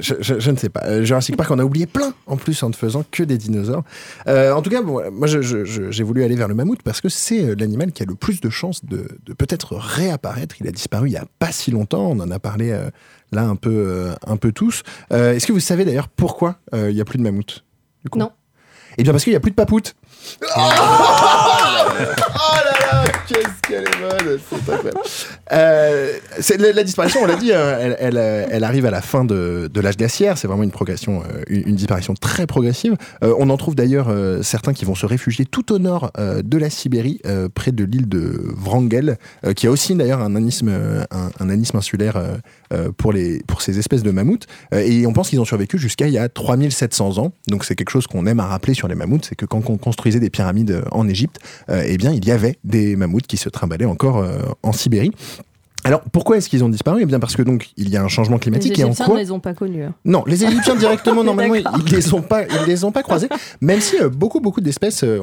je, 0.00 0.14
je, 0.20 0.50
ne 0.50 0.56
sais 0.56 0.70
pas. 0.70 0.93
Jurassic 1.02 1.36
Park, 1.36 1.50
on 1.50 1.58
a 1.58 1.64
oublié 1.64 1.86
plein 1.86 2.14
en 2.26 2.36
plus 2.36 2.62
en 2.62 2.68
ne 2.68 2.74
faisant 2.74 3.04
que 3.10 3.22
des 3.22 3.38
dinosaures. 3.38 3.84
Euh, 4.26 4.52
en 4.52 4.62
tout 4.62 4.70
cas, 4.70 4.82
bon, 4.82 5.02
moi, 5.12 5.26
j'ai 5.26 6.02
voulu 6.04 6.24
aller 6.24 6.36
vers 6.36 6.48
le 6.48 6.54
mammouth 6.54 6.82
parce 6.82 7.00
que 7.00 7.08
c'est 7.08 7.44
euh, 7.44 7.54
l'animal 7.58 7.92
qui 7.92 8.02
a 8.02 8.06
le 8.06 8.14
plus 8.14 8.40
de 8.40 8.50
chances 8.50 8.84
de, 8.84 9.08
peut-être 9.36 9.74
réapparaître. 9.76 10.56
Il 10.60 10.68
a 10.68 10.72
disparu 10.72 11.08
il 11.08 11.12
n'y 11.12 11.16
a 11.16 11.26
pas 11.38 11.52
si 11.52 11.70
longtemps. 11.70 12.10
On 12.10 12.20
en 12.20 12.30
a 12.30 12.38
parlé 12.38 12.70
euh, 12.70 12.90
là 13.32 13.44
un 13.44 13.56
peu, 13.56 14.10
un 14.26 14.36
peu 14.36 14.52
tous. 14.52 14.82
Est-ce 15.10 15.46
que 15.46 15.52
vous 15.52 15.60
savez 15.60 15.84
d'ailleurs 15.84 16.08
pourquoi 16.08 16.58
il 16.72 16.94
n'y 16.94 17.00
a 17.00 17.04
plus 17.04 17.18
de 17.18 17.22
mammouth 17.22 17.64
Non. 18.14 18.30
Eh 18.96 19.02
bien, 19.02 19.12
parce 19.12 19.24
qu'il 19.24 19.32
n'y 19.32 19.36
a 19.36 19.40
plus 19.40 19.50
de 19.50 19.56
papoute. 19.56 19.96
Oh, 20.56 20.60
là 22.64 22.72
là, 22.80 23.04
qu'est-ce 23.26 23.60
qu'elle 23.68 23.82
est 23.84 24.00
bonne, 24.00 24.38
c'est 24.50 24.72
incroyable. 24.72 25.00
Euh, 25.52 26.18
la, 26.58 26.82
disparition, 26.82 27.20
on 27.22 27.26
l'a 27.26 27.36
dit, 27.36 27.52
hein, 27.52 27.94
elle, 27.98 28.16
elle, 28.16 28.64
arrive 28.64 28.86
à 28.86 28.90
la 28.90 29.02
fin 29.02 29.24
de, 29.24 29.70
l'âge 29.74 29.96
glaciaire. 29.96 30.38
C'est 30.38 30.48
vraiment 30.48 30.62
une 30.62 30.70
progression, 30.70 31.22
euh, 31.22 31.42
une, 31.48 31.74
disparition 31.74 32.14
très 32.14 32.46
progressive. 32.46 32.96
Euh, 33.22 33.34
on 33.38 33.50
en 33.50 33.56
trouve 33.56 33.74
d'ailleurs 33.74 34.12
certains 34.42 34.72
qui 34.72 34.84
vont 34.84 34.94
se 34.94 35.06
réfugier 35.06 35.44
tout 35.44 35.72
au 35.72 35.78
nord 35.78 36.12
de 36.18 36.58
la 36.58 36.70
Sibérie, 36.70 37.20
près 37.54 37.72
de 37.72 37.84
l'île 37.84 38.08
de 38.08 38.52
Wrangel, 38.56 39.18
qui 39.56 39.66
a 39.66 39.70
aussi 39.70 39.94
d'ailleurs 39.94 40.20
un 40.20 40.34
anisme, 40.36 40.70
un, 41.10 41.50
anisme 41.50 41.76
insulaire 41.76 42.20
pour, 42.96 43.12
les, 43.12 43.42
pour 43.46 43.62
ces 43.62 43.78
espèces 43.78 44.02
de 44.02 44.10
mammouths. 44.10 44.46
et 44.72 45.06
on 45.06 45.12
pense 45.12 45.30
qu'ils 45.30 45.40
ont 45.40 45.44
survécu 45.44 45.78
jusqu'à 45.78 46.06
il 46.06 46.12
y 46.12 46.18
a 46.18 46.28
3700 46.28 47.18
ans. 47.18 47.32
Donc 47.48 47.64
c'est 47.64 47.74
quelque 47.74 47.90
chose 47.90 48.06
qu'on 48.06 48.26
aime 48.26 48.40
à 48.40 48.46
rappeler 48.46 48.74
sur 48.74 48.88
les 48.88 48.94
mammouths, 48.94 49.26
c'est 49.28 49.34
que 49.34 49.46
quand 49.46 49.68
on 49.70 49.76
des 50.20 50.30
pyramides 50.30 50.84
en 50.90 51.08
Égypte, 51.08 51.38
eh 51.68 51.96
bien 51.96 52.12
il 52.12 52.24
y 52.24 52.30
avait 52.30 52.58
des 52.64 52.96
mammouths 52.96 53.26
qui 53.26 53.36
se 53.36 53.48
trimballaient 53.48 53.84
encore 53.84 54.26
en 54.62 54.72
Sibérie. 54.72 55.12
Alors 55.84 56.00
pourquoi 56.12 56.38
est-ce 56.38 56.48
qu'ils 56.48 56.64
ont 56.64 56.70
disparu? 56.70 57.02
Eh 57.02 57.06
bien 57.06 57.20
parce 57.20 57.36
que 57.36 57.42
donc 57.42 57.68
il 57.76 57.90
y 57.90 57.96
a 57.96 58.02
un 58.02 58.08
changement 58.08 58.38
climatique 58.38 58.78
les 58.78 58.82
et 58.82 58.84
en 58.84 58.94
quoi 58.94 59.14
ne 59.14 59.20
les 59.20 59.30
ont 59.30 59.40
pas 59.40 59.52
connus. 59.52 59.84
Hein. 59.84 59.94
Non, 60.06 60.24
les 60.26 60.42
Égyptiens 60.42 60.76
directement 60.76 61.22
normalement 61.24 61.54
ils 61.54 61.92
les 61.92 62.14
ont 62.14 62.22
pas 62.22 62.44
ils 62.44 62.66
les 62.66 62.84
ont 62.84 62.92
pas 62.92 63.02
croisés. 63.02 63.28
Même 63.60 63.80
si 63.80 64.00
euh, 64.00 64.08
beaucoup 64.08 64.40
beaucoup 64.40 64.62
d'espèces, 64.62 65.04
euh, 65.04 65.20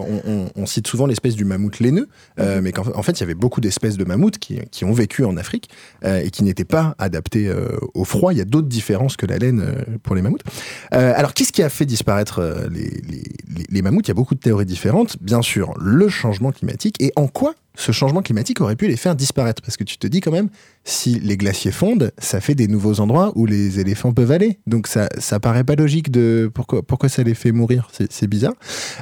on, 0.55 0.65
cite 0.67 0.87
souvent 0.87 1.07
l'espèce 1.07 1.35
du 1.35 1.43
mammouth 1.43 1.79
laineux, 1.79 2.07
euh, 2.39 2.57
mhm. 2.57 2.63
mais 2.63 2.71
qu'en 2.71 3.01
fait 3.01 3.13
il 3.13 3.21
y 3.21 3.23
avait 3.23 3.33
beaucoup 3.33 3.59
d'espèces 3.59 3.97
de 3.97 4.05
mammouths 4.05 4.37
qui, 4.37 4.59
qui, 4.69 4.85
ont 4.85 4.93
vécu 4.93 5.25
en 5.25 5.35
Afrique 5.35 5.69
et 6.05 6.29
qui 6.29 6.43
n'étaient 6.43 6.63
pas 6.63 6.95
adaptées 6.99 7.51
au 7.93 8.05
froid. 8.05 8.31
Il 8.31 8.37
y 8.37 8.41
a 8.41 8.45
d'autres 8.45 8.67
différences 8.67 9.17
que 9.17 9.25
la 9.25 9.37
laine 9.37 9.65
pour 10.03 10.15
les 10.15 10.21
mammouths. 10.21 10.43
alors 10.91 11.33
qu'est-ce 11.33 11.51
qui 11.51 11.63
a 11.63 11.69
fait 11.69 11.85
disparaître 11.85 12.41
les, 12.71 13.01
les, 13.09 13.23
les 13.69 13.81
mammouths? 13.81 14.05
Il 14.05 14.09
y 14.09 14.11
a 14.11 14.15
beaucoup 14.15 14.35
de 14.35 14.39
théories 14.39 14.65
différentes. 14.65 15.17
Bien 15.21 15.41
sûr, 15.41 15.73
le 15.79 16.07
changement 16.07 16.51
climatique 16.51 16.95
et 17.01 17.11
en 17.15 17.27
quoi 17.27 17.55
ce 17.75 17.91
changement 17.91 18.21
climatique 18.21 18.61
aurait 18.61 18.75
pu 18.75 18.87
les 18.87 18.97
faire 18.97 19.15
disparaître. 19.15 19.61
Parce 19.61 19.77
que 19.77 19.83
tu 19.83 19.97
te 19.97 20.07
dis 20.07 20.21
quand 20.21 20.31
même, 20.31 20.49
si 20.83 21.19
les 21.19 21.37
glaciers 21.37 21.71
fondent, 21.71 22.11
ça 22.17 22.41
fait 22.41 22.55
des 22.55 22.67
nouveaux 22.67 22.99
endroits 22.99 23.31
où 23.35 23.45
les 23.45 23.79
éléphants 23.79 24.13
peuvent 24.13 24.31
aller. 24.31 24.59
Donc 24.65 24.87
ça, 24.87 25.09
ça 25.19 25.39
paraît 25.39 25.63
pas 25.63 25.75
logique 25.75 26.11
de 26.11 26.49
pourquoi, 26.53 26.81
pourquoi 26.81 27.07
ça 27.07 27.21
les 27.23 27.35
fait 27.35 27.51
mourir. 27.51 27.89
C'est 28.09 28.27
bizarre. 28.27 28.53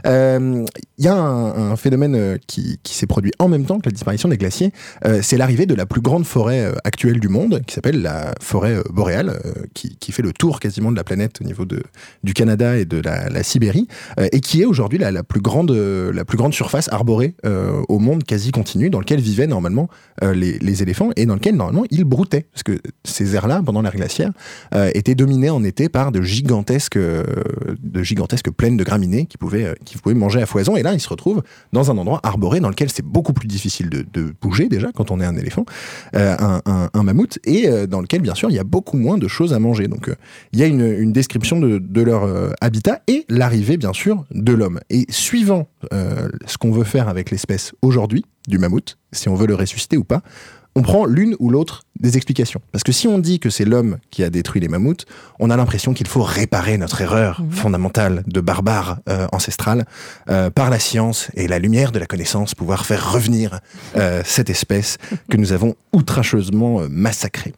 Il 0.03 0.09
euh, 0.09 0.65
y 0.97 1.07
a 1.07 1.15
un, 1.15 1.75
phénomène 1.77 2.15
euh, 2.15 2.37
qui, 2.47 2.79
qui 2.83 2.95
s'est 2.95 3.07
produit 3.07 3.31
en 3.39 3.47
même 3.47 3.65
temps 3.65 3.79
que 3.79 3.85
la 3.85 3.91
disparition 3.91 4.27
des 4.27 4.37
glaciers. 4.37 4.73
Euh, 5.05 5.21
c'est 5.23 5.37
l'arrivée 5.37 5.65
de 5.65 5.73
la 5.73 5.85
plus 5.85 6.01
grande 6.01 6.25
forêt 6.25 6.71
actuelle 6.83 7.19
du 7.19 7.29
monde, 7.29 7.61
qui 7.65 7.75
s'appelle 7.75 8.01
la 8.01 8.33
forêt 8.41 8.77
boréale, 8.89 9.39
qui, 9.73 9.97
qui, 9.97 10.11
fait 10.11 10.21
le 10.21 10.33
tour 10.33 10.59
quasiment 10.59 10.91
de 10.91 10.97
la 10.97 11.03
planète 11.03 11.39
au 11.41 11.45
niveau 11.45 11.65
de, 11.65 11.81
du 12.23 12.33
Canada 12.33 12.77
et 12.77 12.85
de 12.85 12.97
la, 12.97 13.43
Sibérie, 13.43 13.87
et 14.31 14.41
qui 14.41 14.61
est 14.61 14.65
aujourd'hui 14.65 14.99
la, 14.99 15.23
plus 15.23 15.41
grande, 15.41 15.71
la 15.71 16.25
plus 16.25 16.37
grande 16.37 16.53
surface 16.53 16.89
arborée 16.91 17.35
au 17.87 17.99
monde 17.99 18.23
quasi 18.23 18.51
continu, 18.51 18.89
dans 18.89 18.99
lequel 18.99 19.21
vivaient 19.21 19.47
normalement 19.47 19.87
les, 20.21 20.59
les 20.59 20.83
éléphants 20.83 21.11
et 21.15 21.25
dans 21.25 21.35
lequel 21.35 21.55
normalement 21.69 21.87
ils 21.91 22.03
broutaient. 22.03 22.45
Parce 22.51 22.63
que 22.63 22.79
ces 23.03 23.35
aires-là, 23.35 23.61
pendant 23.65 23.81
l'ère 23.81 23.95
glaciaire, 23.95 24.31
euh, 24.73 24.91
étaient 24.93 25.15
dominées 25.15 25.49
en 25.49 25.63
été 25.63 25.89
par 25.89 26.11
de 26.11 26.21
gigantesques, 26.21 26.97
euh, 26.97 27.23
de 27.81 28.03
gigantesques 28.03 28.51
plaines 28.51 28.77
de 28.77 28.83
graminées 28.83 29.25
qui 29.25 29.37
pouvaient, 29.37 29.65
euh, 29.65 29.73
qui 29.85 29.97
pouvaient 29.97 30.15
manger 30.15 30.41
à 30.41 30.45
foison. 30.45 30.75
Et 30.75 30.83
là, 30.83 30.93
ils 30.93 30.99
se 30.99 31.09
retrouvent 31.09 31.41
dans 31.73 31.91
un 31.91 31.97
endroit 31.97 32.19
arboré 32.23 32.59
dans 32.59 32.69
lequel 32.69 32.89
c'est 32.89 33.05
beaucoup 33.05 33.33
plus 33.33 33.47
difficile 33.47 33.89
de, 33.89 34.05
bouger 34.41 34.69
déjà 34.69 34.91
quand 34.93 35.11
on 35.11 35.19
est 35.19 35.25
un 35.25 35.35
éléphant, 35.35 35.65
un, 36.13 37.03
mammouth, 37.03 37.39
et 37.45 37.67
dans 37.87 38.01
lequel, 38.01 38.21
bien 38.21 38.35
sûr, 38.35 38.49
il 38.49 38.55
y 38.55 38.59
a 38.59 38.63
beaucoup 38.63 38.97
moins 38.97 39.17
de 39.17 39.27
choses 39.27 39.53
à 39.53 39.59
manger. 39.59 39.87
Donc, 39.87 40.09
il 40.53 40.59
y 40.59 40.63
a 40.63 40.67
une, 40.67 41.11
description 41.11 41.59
de, 41.59 41.79
de 41.79 42.01
leur 42.01 42.29
habitat 42.61 43.01
et 43.07 43.25
l'arrivée, 43.29 43.77
bien 43.77 43.93
sûr, 43.93 44.25
de 44.31 44.53
l'homme. 44.53 44.79
Et 44.89 45.05
suivant 45.09 45.67
ce 45.91 46.57
qu'on 46.57 46.71
veut 46.71 46.83
faire 46.83 47.09
avec 47.09 47.31
l'espèce 47.31 47.73
aujourd'hui, 47.81 48.23
du 48.49 48.57
mammouth, 48.57 48.97
si 49.11 49.29
on 49.29 49.35
veut 49.35 49.47
le 49.47 49.55
ressusciter 49.55 49.95
ou 49.95 50.03
pas, 50.03 50.21
on 50.75 50.81
prend 50.81 51.05
l'une 51.05 51.35
ou 51.39 51.49
l'autre 51.49 51.83
des 51.99 52.15
explications. 52.15 52.61
Parce 52.71 52.83
que 52.83 52.91
si 52.91 53.07
on 53.07 53.19
dit 53.19 53.39
que 53.39 53.49
c'est 53.49 53.65
l'homme 53.65 53.97
qui 54.09 54.23
a 54.23 54.29
détruit 54.29 54.61
les 54.61 54.69
mammouths, 54.69 55.05
on 55.39 55.49
a 55.49 55.57
l'impression 55.57 55.93
qu'il 55.93 56.07
faut 56.07 56.21
réparer 56.21 56.77
notre 56.77 57.01
erreur 57.01 57.41
mhm. 57.41 57.51
fondamentale 57.51 58.23
de 58.25 58.39
barbare 58.39 58.99
euh, 59.09 59.27
ancestral 59.33 59.85
euh, 60.29 60.49
par 60.49 60.69
la 60.69 60.79
science 60.79 61.29
et 61.33 61.47
la 61.47 61.59
lumière 61.59 61.91
de 61.91 61.99
la 61.99 62.05
connaissance, 62.05 62.55
pouvoir 62.55 62.85
faire 62.85 63.11
revenir 63.11 63.59
euh, 63.97 64.21
cette 64.23 64.49
espèce 64.49 64.97
que 65.29 65.37
nous 65.37 65.51
avons 65.51 65.75
outrageusement 65.91 66.81
massacrée. 66.89 67.53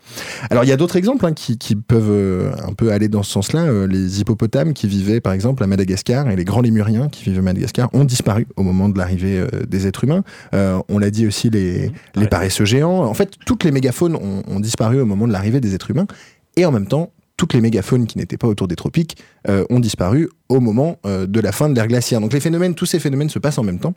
Alors 0.49 0.63
il 0.63 0.67
y 0.67 0.73
a 0.73 0.77
d'autres 0.77 0.95
exemples 0.95 1.25
hein, 1.25 1.33
qui, 1.33 1.57
peuvent 1.75 2.53
un 2.67 2.73
peu 2.73 2.91
aller 2.91 3.07
dans 3.07 3.23
ce 3.23 3.31
sens-là. 3.31 3.85
les 3.87 4.21
hippopotames 4.21 4.73
qui 4.73 4.87
vivaient 4.87 5.21
par 5.21 5.33
exemple 5.33 5.63
à 5.63 5.67
Madagascar 5.67 6.29
et 6.29 6.35
les 6.35 6.45
grands 6.45 6.61
lémuriens 6.61 7.09
qui 7.09 7.23
vivaient 7.25 7.39
à 7.39 7.41
Madagascar 7.41 7.89
ont 7.93 8.03
disparu 8.03 8.47
au 8.55 8.63
moment 8.63 8.89
de 8.89 8.97
l'arrivée 8.97 9.45
des 9.67 9.87
êtres 9.87 10.03
humains. 10.03 10.23
on 10.53 10.97
l'a 10.97 11.09
dit 11.09 11.27
aussi 11.27 11.49
les, 11.49 11.91
les 12.15 12.27
paresseux 12.27 12.65
géants. 12.65 13.00
En 13.09 13.13
fait, 13.13 13.31
toutes 13.45 13.63
les 13.63 13.71
mégaphones 13.71 14.15
ont 14.15 14.59
disparu 14.59 14.99
au 15.01 15.05
moment 15.05 15.27
de 15.27 15.31
l'arrivée 15.33 15.59
des 15.61 15.73
êtres 15.75 15.91
humains. 15.91 16.07
Et 16.57 16.65
en 16.65 16.71
même 16.71 16.87
temps, 16.87 17.11
toutes 17.37 17.53
les 17.53 17.61
mégafaunes 17.61 18.05
qui 18.05 18.17
n'étaient 18.17 18.37
pas 18.37 18.47
autour 18.47 18.67
des 18.67 18.75
tropiques 18.75 19.17
euh, 19.49 19.63
ont 19.69 19.79
disparu 19.79 20.29
au 20.49 20.59
moment 20.59 20.97
euh, 21.05 21.25
de 21.25 21.39
la 21.39 21.51
fin 21.51 21.69
de 21.69 21.75
l'ère 21.75 21.87
glaciaire. 21.87 22.21
Donc 22.21 22.33
les 22.33 22.39
phénomènes, 22.39 22.75
tous 22.75 22.85
ces 22.85 22.99
phénomènes 22.99 23.29
se 23.29 23.39
passent 23.39 23.57
en 23.57 23.63
même 23.63 23.79
temps. 23.79 23.93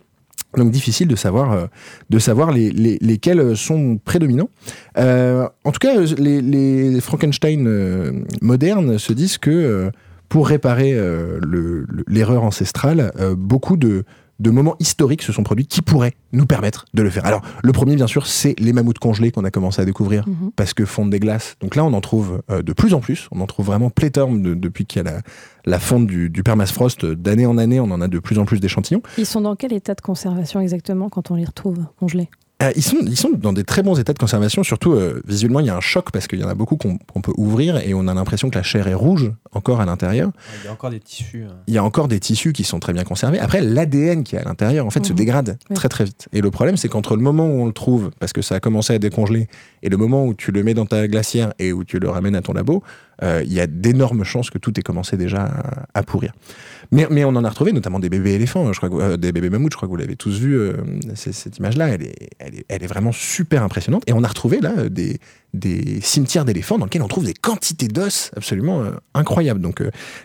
Donc 0.57 0.71
difficile 0.71 1.09
de 1.09 1.17
savoir, 1.17 1.53
euh, 1.53 1.67
de 2.11 2.19
savoir 2.21 2.53
les, 2.53 2.71
les- 2.71 2.97
lesquels 3.01 3.57
sont 3.57 3.99
prédominants. 4.05 4.49
En 4.97 5.73
tout 5.73 5.79
cas, 5.81 5.95
les, 6.17 7.01
Frankenstein 7.01 8.25
modernes 8.41 8.99
se 8.99 9.13
disent 9.13 9.39
que 9.39 9.91
pour 10.29 10.49
réparer 10.49 10.93
le- 10.95 11.41
le- 11.89 12.05
l'erreur 12.09 12.45
ancestrale, 12.45 13.13
beaucoup 13.37 13.77
de, 13.77 14.05
de 14.41 14.51
moments 14.51 14.75
historiques 14.81 15.23
se 15.23 15.33
sont 15.33 15.43
produits 15.45 15.67
qui 15.67 15.81
pourraient 15.83 16.15
nous 16.33 16.47
permettre 16.47 16.85
de 16.95 17.03
le 17.03 17.11
faire. 17.11 17.25
Alors, 17.25 17.43
le 17.63 17.73
premier, 17.73 17.95
bien 17.95 18.07
sûr, 18.09 18.27
c'est 18.27 18.55
les 18.59 18.73
mammouths 18.73 18.99
congelés 18.99 19.31
qu'on 19.31 19.45
a 19.45 19.51
commencé 19.51 19.81
à 19.81 19.85
découvrir 19.85 20.27
Mhm. 20.29 20.51
parce 20.57 20.75
que 20.75 20.85
fondent 20.85 21.11
des 21.11 21.21
glaces. 21.21 21.57
Donc 21.61 21.77
là, 21.77 21.85
on 21.85 21.93
en 21.93 22.01
trouve 22.01 22.43
euh, 22.51 22.63
de 22.63 22.73
plus 22.73 22.95
en 22.95 23.01
plus. 23.01 23.29
On 23.31 23.41
en 23.41 23.47
trouve 23.47 23.67
vraiment 23.67 23.91
pléthore 23.91 24.31
de- 24.31 24.55
depuis 24.55 24.87
qu'il 24.87 25.03
y 25.05 25.07
a 25.09 25.11
la, 25.13 25.21
la 25.67 25.79
fonte 25.79 26.07
du, 26.07 26.31
du 26.31 26.43
permafrost. 26.43 27.07
D'année 27.07 27.47
en 27.47 27.59
année, 27.59 27.79
on 27.81 27.91
en 27.91 28.01
a 28.01 28.09
de 28.09 28.19
plus 28.19 28.39
en 28.39 28.45
plus 28.45 28.61
d'échantillons. 28.61 29.03
Ils 29.19 29.27
sont 29.27 29.41
dans 29.41 29.55
quel 29.57 29.73
état 29.73 29.95
de 29.95 30.01
conservation 30.01 30.61
exactement 30.61 31.09
quand 31.09 31.31
on 31.31 31.37
les 31.37 31.45
retrouve 31.45 31.79
congelés? 32.01 32.29
Euh, 32.63 32.71
ils, 32.77 32.83
sont, 32.85 32.99
ils 33.03 33.17
sont 33.17 33.31
dans 33.31 33.53
des 33.53 33.65
très 33.65 33.83
bons 33.83 33.99
états 33.99 34.13
de 34.13 34.19
conservation, 34.19 34.63
surtout 34.63 34.93
euh, 34.93 35.21
visuellement 35.27 35.59
il 35.59 35.67
y 35.67 35.71
a 35.71 35.77
un 35.77 35.81
choc 35.81 36.13
parce 36.13 36.29
qu'il 36.29 36.39
y 36.39 36.45
en 36.45 36.49
a 36.49 36.55
beaucoup 36.55 36.77
qu'on 36.77 36.99
peut 37.21 37.33
ouvrir 37.37 37.79
et 37.79 37.95
on 37.95 38.07
a 38.07 38.15
l'impression 38.15 38.49
que 38.49 38.55
la 38.55 38.63
chair 38.63 38.87
est 38.87 38.95
rouge 38.95 39.33
encore 39.53 39.81
à 39.81 39.87
l'intérieur. 39.87 40.31
Il 40.63 40.67
y 40.67 40.69
a 40.69 40.73
encore 40.73 40.91
des 40.91 41.01
tissus. 41.01 41.47
hein. 41.51 41.57
Il 41.67 41.75
y 41.75 41.79
a 41.79 41.85
encore 41.85 42.07
des 42.07 42.21
tissus 42.21 42.53
qui 42.53 42.63
sont 42.63 42.79
très 42.79 42.93
bien 42.93 43.03
conservés. 43.03 43.41
Après, 43.41 43.61
l'ADN 43.61 44.23
qui 44.23 44.37
est 44.37 44.39
à 44.39 44.45
l'intérieur 44.45 44.87
en 44.87 44.91
fait 44.91 45.05
se 45.05 45.11
Mhm. 45.13 45.17
dégrade 45.17 45.59
Oui. 45.69 45.75
très 45.77 45.89
très 45.89 46.05
vite. 46.05 46.29
Et 46.33 46.41
le 46.41 46.51
problème 46.53 46.77
c'est 46.77 46.89
qu'entre 46.89 47.17
le 47.17 47.23
moment 47.23 47.45
où 47.49 47.61
on 47.63 47.67
le 47.67 47.73
trouve, 47.73 48.13
parce 48.21 48.33
que 48.33 48.41
ça 48.41 48.55
a 48.55 48.61
commencé 48.61 48.95
à 48.95 48.99
décongeler, 49.01 49.49
et 49.83 49.89
le 49.89 49.97
moment 49.97 50.25
où 50.25 50.33
tu 50.33 50.53
le 50.53 50.63
mets 50.63 50.75
dans 50.75 50.87
ta 50.87 51.09
glacière 51.09 51.53
et 51.59 51.73
où 51.73 51.83
tu 51.83 51.99
le 51.99 52.09
ramènes 52.09 52.37
à 52.37 52.41
ton 52.41 52.53
labo, 52.53 52.85
euh, 53.25 53.43
il 53.45 53.53
y 53.53 53.59
a 53.61 53.67
d'énormes 53.67 54.23
chances 54.23 54.51
que 54.51 54.59
tout 54.59 54.79
ait 54.79 54.83
commencé 54.83 55.17
déjà 55.17 55.43
à, 55.45 55.99
à 55.99 56.03
pourrir. 56.05 56.33
Mais, 56.91 57.25
on 57.25 57.31
en 57.31 57.45
a 57.45 57.49
retrouvé 57.49 57.73
notamment 57.73 57.99
des 57.99 58.09
bébés 58.09 58.33
éléphants, 58.33 58.73
je 58.73 58.79
crois 58.79 58.91
que, 58.91 58.97
euh, 58.97 59.17
des 59.17 59.33
bébés 59.33 59.51
mammouths, 59.51 59.73
je 59.73 59.77
crois 59.77 59.89
que 59.89 59.91
vous 59.91 59.97
l'avez 59.97 60.17
tous 60.17 60.39
vu, 60.39 60.57
euh, 60.57 60.75
cette 61.15 61.59
image-là, 61.59 61.89
elle 61.89 62.03
est, 62.69 62.87
vraiment 62.87 63.13
super 63.13 63.63
impressionnante. 63.63 64.03
Et 64.07 64.13
on 64.13 64.23
a 64.23 64.29
retrouvé 64.29 64.61
là 64.61 64.75
euh, 64.79 64.89
des, 64.89 66.01
cimetières 66.01 66.45
d'éléphants 66.45 66.79
dans 66.79 66.87
lesquels 66.87 67.03
on 67.03 67.09
trouve 67.09 67.25
des 67.25 67.35
quantités 67.35 67.89
d'os 67.89 68.31
absolument 68.37 68.85
incroyables. 69.15 69.61
Donc 69.61 69.83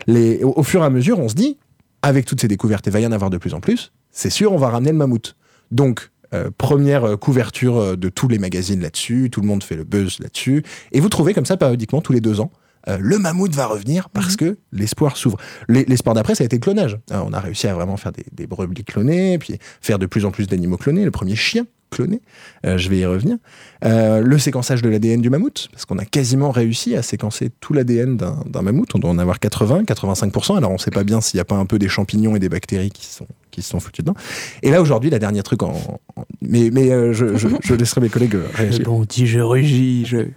au, 0.08 0.52
au 0.56 0.62
fur 0.62 0.82
et 0.82 0.84
à 0.84 0.90
mesure, 0.90 1.18
on 1.18 1.28
se 1.28 1.34
dit, 1.34 1.58
avec 2.02 2.26
toutes 2.26 2.40
ces 2.40 2.48
découvertes, 2.48 2.86
il 2.86 2.92
va 2.92 3.00
y 3.00 3.06
en 3.06 3.12
avoir 3.12 3.30
de 3.30 3.38
plus 3.38 3.54
en 3.54 3.60
plus, 3.60 3.92
c'est 4.10 4.30
sûr, 4.30 4.52
on 4.52 4.58
va 4.58 4.70
ramener 4.70 4.90
le 4.90 4.98
mammouth. 4.98 5.36
Donc, 5.70 6.10
première 6.58 7.18
couverture 7.18 7.96
de 7.96 8.08
tous 8.08 8.28
les 8.28 8.38
magazines 8.38 8.80
là-dessus, 8.80 9.30
tout 9.30 9.40
le 9.40 9.46
monde 9.46 9.62
fait 9.62 9.76
le 9.76 9.84
buzz 9.84 10.18
là-dessus, 10.20 10.64
et 10.92 11.00
vous 11.00 11.08
trouvez 11.08 11.34
comme 11.34 11.46
ça 11.46 11.56
périodiquement, 11.56 12.00
tous 12.00 12.12
les 12.12 12.20
deux 12.20 12.40
ans, 12.40 12.50
euh, 12.88 12.96
le 13.00 13.18
mammouth 13.18 13.54
va 13.54 13.66
revenir 13.66 14.08
parce 14.10 14.36
que 14.36 14.56
l'espoir 14.72 15.16
s'ouvre. 15.16 15.36
Les- 15.68 15.84
L'espoir 15.84 16.14
d'après, 16.14 16.34
ça 16.34 16.42
a 16.42 16.46
été 16.46 16.56
le 16.56 16.60
clonage. 16.60 16.98
Euh, 17.12 17.20
on 17.26 17.32
a 17.32 17.40
réussi 17.40 17.66
à 17.68 17.74
vraiment 17.74 17.96
faire 17.96 18.12
des, 18.12 18.24
des 18.32 18.46
brebis 18.46 18.84
clonées, 18.84 19.38
puis 19.38 19.58
faire 19.80 19.98
de 19.98 20.06
plus 20.06 20.24
en 20.24 20.30
plus 20.30 20.46
d'animaux 20.46 20.76
clonés. 20.76 21.04
Le 21.04 21.10
premier 21.10 21.36
chien 21.36 21.66
cloné, 21.90 22.22
euh, 22.66 22.78
je 22.78 22.88
vais 22.88 22.98
y 22.98 23.04
revenir. 23.06 23.36
Euh, 23.84 24.20
le 24.20 24.38
séquençage 24.38 24.80
de 24.80 24.88
l'ADN 24.88 25.20
du 25.20 25.28
mammouth, 25.28 25.68
parce 25.72 25.84
qu'on 25.84 25.98
a 25.98 26.04
quasiment 26.04 26.52
réussi 26.52 26.94
à 26.94 27.02
séquencer 27.02 27.50
tout 27.60 27.72
l'ADN 27.72 28.16
d'un 28.16 28.44
d'un 28.46 28.62
mammouth. 28.62 28.94
On 28.94 28.98
doit 29.00 29.10
en 29.10 29.18
avoir 29.18 29.40
80, 29.40 29.82
85%. 29.82 30.56
Alors 30.56 30.70
on 30.70 30.74
ne 30.74 30.78
sait 30.78 30.92
pas 30.92 31.02
bien 31.04 31.20
s'il 31.20 31.38
n'y 31.38 31.42
a 31.42 31.44
pas 31.44 31.56
un 31.56 31.66
peu 31.66 31.78
des 31.80 31.88
champignons 31.88 32.36
et 32.36 32.38
des 32.38 32.48
bactéries 32.48 32.90
qui 32.90 33.06
sont 33.06 33.26
qui 33.50 33.62
se 33.62 33.70
sont 33.70 33.80
foutus 33.80 34.04
dedans. 34.04 34.16
Et 34.62 34.70
là 34.70 34.80
aujourd'hui, 34.80 35.10
la 35.10 35.18
dernière 35.18 35.42
truc 35.42 35.62
en, 35.62 35.72
en- 36.16 36.24
mais 36.42 36.70
mais 36.72 36.90
euh, 36.92 37.12
je, 37.12 37.36
je, 37.36 37.48
je 37.62 37.74
laisserai 37.74 38.00
mes 38.00 38.08
collègues 38.08 38.36
euh, 38.36 38.46
réagir. 38.54 38.84
Bon, 38.84 39.04
dit 39.08 39.26
je 39.26 39.40
rugis, 39.40 40.04
je. 40.06 40.16
Ouais, 40.16 40.28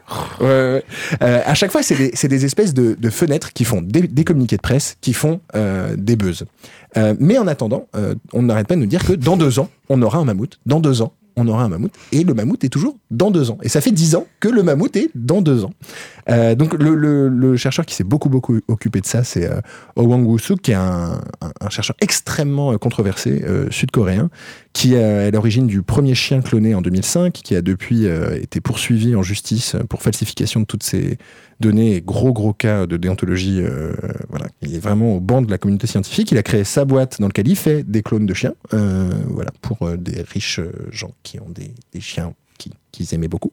ouais. 0.41 0.83
Euh, 1.21 1.41
à 1.45 1.53
chaque 1.53 1.71
fois, 1.71 1.83
c'est 1.83 1.95
des, 1.95 2.11
c'est 2.13 2.27
des 2.27 2.45
espèces 2.45 2.73
de, 2.73 2.95
de 2.99 3.09
fenêtres 3.09 3.53
qui 3.53 3.63
font 3.63 3.81
des, 3.81 4.01
des 4.07 4.23
communiqués 4.23 4.57
de 4.57 4.61
presse, 4.61 4.97
qui 5.01 5.13
font 5.13 5.39
euh, 5.55 5.95
des 5.97 6.15
buzz. 6.15 6.45
Euh, 6.97 7.15
mais 7.19 7.37
en 7.37 7.47
attendant, 7.47 7.87
euh, 7.95 8.13
on 8.33 8.43
n'arrête 8.43 8.67
pas 8.67 8.75
de 8.75 8.79
nous 8.79 8.85
dire 8.85 9.03
que 9.03 9.13
dans 9.13 9.37
deux 9.37 9.59
ans, 9.59 9.69
on 9.89 10.01
aura 10.01 10.19
un 10.19 10.25
mammouth. 10.25 10.59
Dans 10.65 10.79
deux 10.79 11.01
ans, 11.01 11.13
on 11.35 11.47
aura 11.47 11.63
un 11.63 11.69
mammouth. 11.69 11.91
Et 12.11 12.23
le 12.23 12.33
mammouth 12.33 12.63
est 12.63 12.69
toujours 12.69 12.97
dans 13.11 13.31
deux 13.31 13.49
ans. 13.51 13.57
Et 13.63 13.69
ça 13.69 13.81
fait 13.81 13.91
dix 13.91 14.15
ans 14.15 14.25
que 14.39 14.47
le 14.47 14.63
mammouth 14.63 14.95
est 14.95 15.09
dans 15.15 15.41
deux 15.41 15.63
ans. 15.63 15.73
Euh, 16.29 16.55
donc 16.55 16.73
le, 16.73 17.55
chercheur 17.57 17.85
qui 17.85 17.95
s'est 17.95 18.03
beaucoup 18.03 18.29
beaucoup 18.29 18.59
occupé 18.67 19.01
de 19.01 19.05
ça, 19.05 19.23
c'est 19.23 19.49
euh, 19.49 19.59
Oh 19.95 20.03
Wang 20.03 20.25
Woo-suk, 20.25 20.61
qui 20.61 20.71
est 20.71 20.75
un, 20.75 21.19
chercheur 21.69 21.95
extrêmement 22.01 22.73
euh, 22.73 22.77
controversé, 22.77 23.43
sud-coréen, 23.69 24.29
qui 24.73 24.95
est 24.95 25.03
à 25.03 25.31
l'origine 25.31 25.67
du 25.67 25.83
premier 25.83 26.15
chien 26.15 26.41
cloné 26.41 26.73
en 26.73 26.81
2005, 26.81 27.31
qui 27.31 27.55
a 27.55 27.61
depuis 27.61 28.07
euh, 28.07 28.35
été 28.41 28.59
poursuivi 28.59 29.15
en 29.15 29.21
justice 29.21 29.75
pour 29.87 30.01
falsification 30.01 30.61
de 30.61 30.65
toutes 30.65 30.81
ces 30.83 31.17
données 31.59 32.01
gros 32.01 32.33
gros 32.33 32.53
cas 32.53 32.87
de 32.87 32.97
déontologie. 32.97 33.61
euh, 33.61 33.93
voilà, 34.29 34.47
il 34.63 34.73
est 34.75 34.79
vraiment 34.79 35.15
au 35.15 35.19
banc 35.19 35.43
de 35.43 35.51
la 35.51 35.57
communauté 35.59 35.85
scientifique. 35.87 36.31
Il 36.31 36.37
a 36.39 36.43
créé 36.43 36.63
sa 36.63 36.85
boîte 36.85 37.21
dans 37.21 37.27
laquelle 37.27 37.47
il 37.47 37.55
fait 37.55 37.83
des 37.83 38.01
clones 38.01 38.25
de 38.25 38.33
chiens, 38.33 38.55
euh, 38.73 39.11
voilà, 39.29 39.51
pour 39.61 39.83
euh, 39.87 39.95
des 39.95 40.23
riches 40.23 40.59
euh, 40.59 40.71
gens 40.91 41.11
qui 41.21 41.39
ont 41.39 41.49
des, 41.49 42.01
chiens 42.01 42.33
qui- 42.57 42.71
qu'ils 42.91 43.13
aimaient 43.13 43.27
beaucoup. 43.27 43.51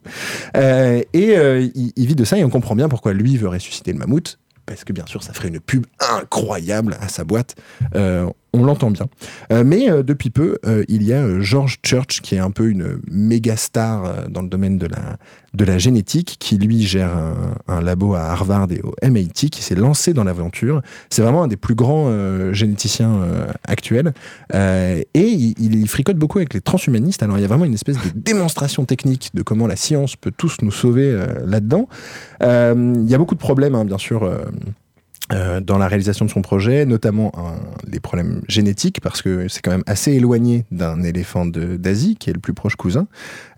Euh, 0.56 1.02
et 1.12 1.36
euh, 1.36 1.68
il, 1.74 2.06
vit 2.06 2.14
de 2.16 2.24
ça 2.24 2.38
et 2.38 2.44
on 2.44 2.50
comprend 2.50 2.74
bien 2.74 2.88
pourquoi 2.88 3.12
lui 3.12 3.36
veut 3.36 3.48
ressusciter 3.48 3.92
le 3.92 3.98
mammouth. 3.98 4.38
Parce 4.66 4.84
que 4.84 4.92
bien 4.92 5.04
sûr, 5.06 5.22
ça 5.22 5.32
ferait 5.32 5.48
une 5.48 5.58
pub 5.58 5.84
incroyable 5.98 6.96
à 7.00 7.08
sa 7.08 7.24
boîte. 7.24 7.56
Euh, 7.96 8.28
on 8.52 8.64
l'entend 8.64 8.90
bien. 8.90 9.06
Euh, 9.52 9.62
mais 9.64 9.90
euh, 9.90 10.02
depuis 10.02 10.30
peu, 10.30 10.58
euh, 10.66 10.84
il 10.88 11.02
y 11.02 11.12
a 11.12 11.40
George 11.40 11.78
Church, 11.84 12.20
qui 12.20 12.34
est 12.34 12.38
un 12.38 12.50
peu 12.50 12.68
une 12.68 13.00
méga 13.08 13.56
star 13.56 14.28
dans 14.28 14.42
le 14.42 14.48
domaine 14.48 14.78
de 14.78 14.86
la, 14.86 15.18
de 15.54 15.64
la 15.64 15.78
génétique, 15.78 16.36
qui 16.38 16.56
lui 16.56 16.82
gère 16.82 17.10
un, 17.68 17.80
labo 17.80 18.14
à 18.14 18.22
Harvard 18.22 18.68
et 18.72 18.80
au 18.82 18.94
MIT, 19.02 19.50
qui 19.50 19.62
s'est 19.62 19.74
lancé 19.74 20.12
dans 20.12 20.24
l'aventure. 20.24 20.82
C'est 21.10 21.22
vraiment 21.22 21.44
un 21.44 21.48
des 21.48 21.56
plus 21.56 21.74
grands 21.74 22.10
généticiens 22.52 23.20
actuels. 23.66 24.12
Et 24.52 25.04
il, 25.14 25.88
fricote 25.88 26.16
beaucoup 26.16 26.38
avec 26.38 26.54
les 26.54 26.60
transhumanistes. 26.60 27.22
Alors 27.22 27.38
il 27.38 27.42
y 27.42 27.44
a 27.44 27.48
vraiment 27.48 27.64
une 27.64 27.74
espèce 27.74 27.96
de 27.96 28.10
démonstration 28.14 28.84
technique 28.84 29.30
de 29.34 29.42
comment 29.42 29.66
la 29.66 29.76
science 29.76 30.16
peut 30.16 30.32
tous 30.36 30.58
nous 30.62 30.70
sauver 30.70 31.18
là-dedans. 31.44 31.88
Il 32.42 33.06
y 33.06 33.14
a 33.14 33.18
beaucoup 33.18 33.34
de 33.34 33.40
problèmes, 33.40 33.74
hein, 33.74 33.84
bien 33.84 33.98
sûr. 33.98 34.28
Euh, 35.32 35.60
dans 35.60 35.78
la 35.78 35.86
réalisation 35.88 36.24
de 36.24 36.30
son 36.30 36.42
projet, 36.42 36.84
notamment 36.86 37.32
un- 37.36 37.60
les 37.90 38.00
problèmes 38.00 38.42
génétiques, 38.48 39.00
parce 39.00 39.22
que 39.22 39.48
c'est 39.48 39.60
quand 39.62 39.70
même 39.70 39.84
assez 39.86 40.12
éloigné 40.12 40.64
d'un 40.70 41.02
éléphant 41.02 41.46
d'Asie, 41.46 42.16
qui 42.18 42.30
est 42.30 42.32
le 42.32 42.40
plus 42.40 42.54
proche 42.54 42.76
cousin. 42.76 43.06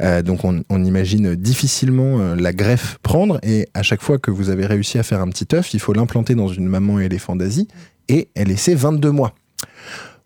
Euh, 0.03 0.23
donc 0.23 0.45
on, 0.45 0.63
on 0.69 0.85
imagine 0.85 1.35
difficilement 1.35 2.21
euh, 2.21 2.35
la 2.37 2.53
greffe 2.53 2.99
prendre, 3.03 3.39
et 3.43 3.69
à 3.75 3.83
chaque 3.83 4.03
fois 4.03 4.19
que 4.19 4.31
vous 4.31 4.51
avez 4.51 4.67
réussi 4.67 4.99
à 4.99 5.03
faire 5.03 5.21
un 5.21 5.29
petit 5.29 5.49
œuf, 5.55 5.73
il 5.75 5.81
faut 5.81 5.93
l'implanter 5.93 6.35
dans 6.35 6.49
une 6.49 6.67
maman 6.67 6.99
éléphant 7.01 7.37
d'Asie, 7.37 7.69
et 8.09 8.29
elle 8.35 8.51
essaie 8.51 8.75
22 8.75 9.11
mois. 9.11 9.35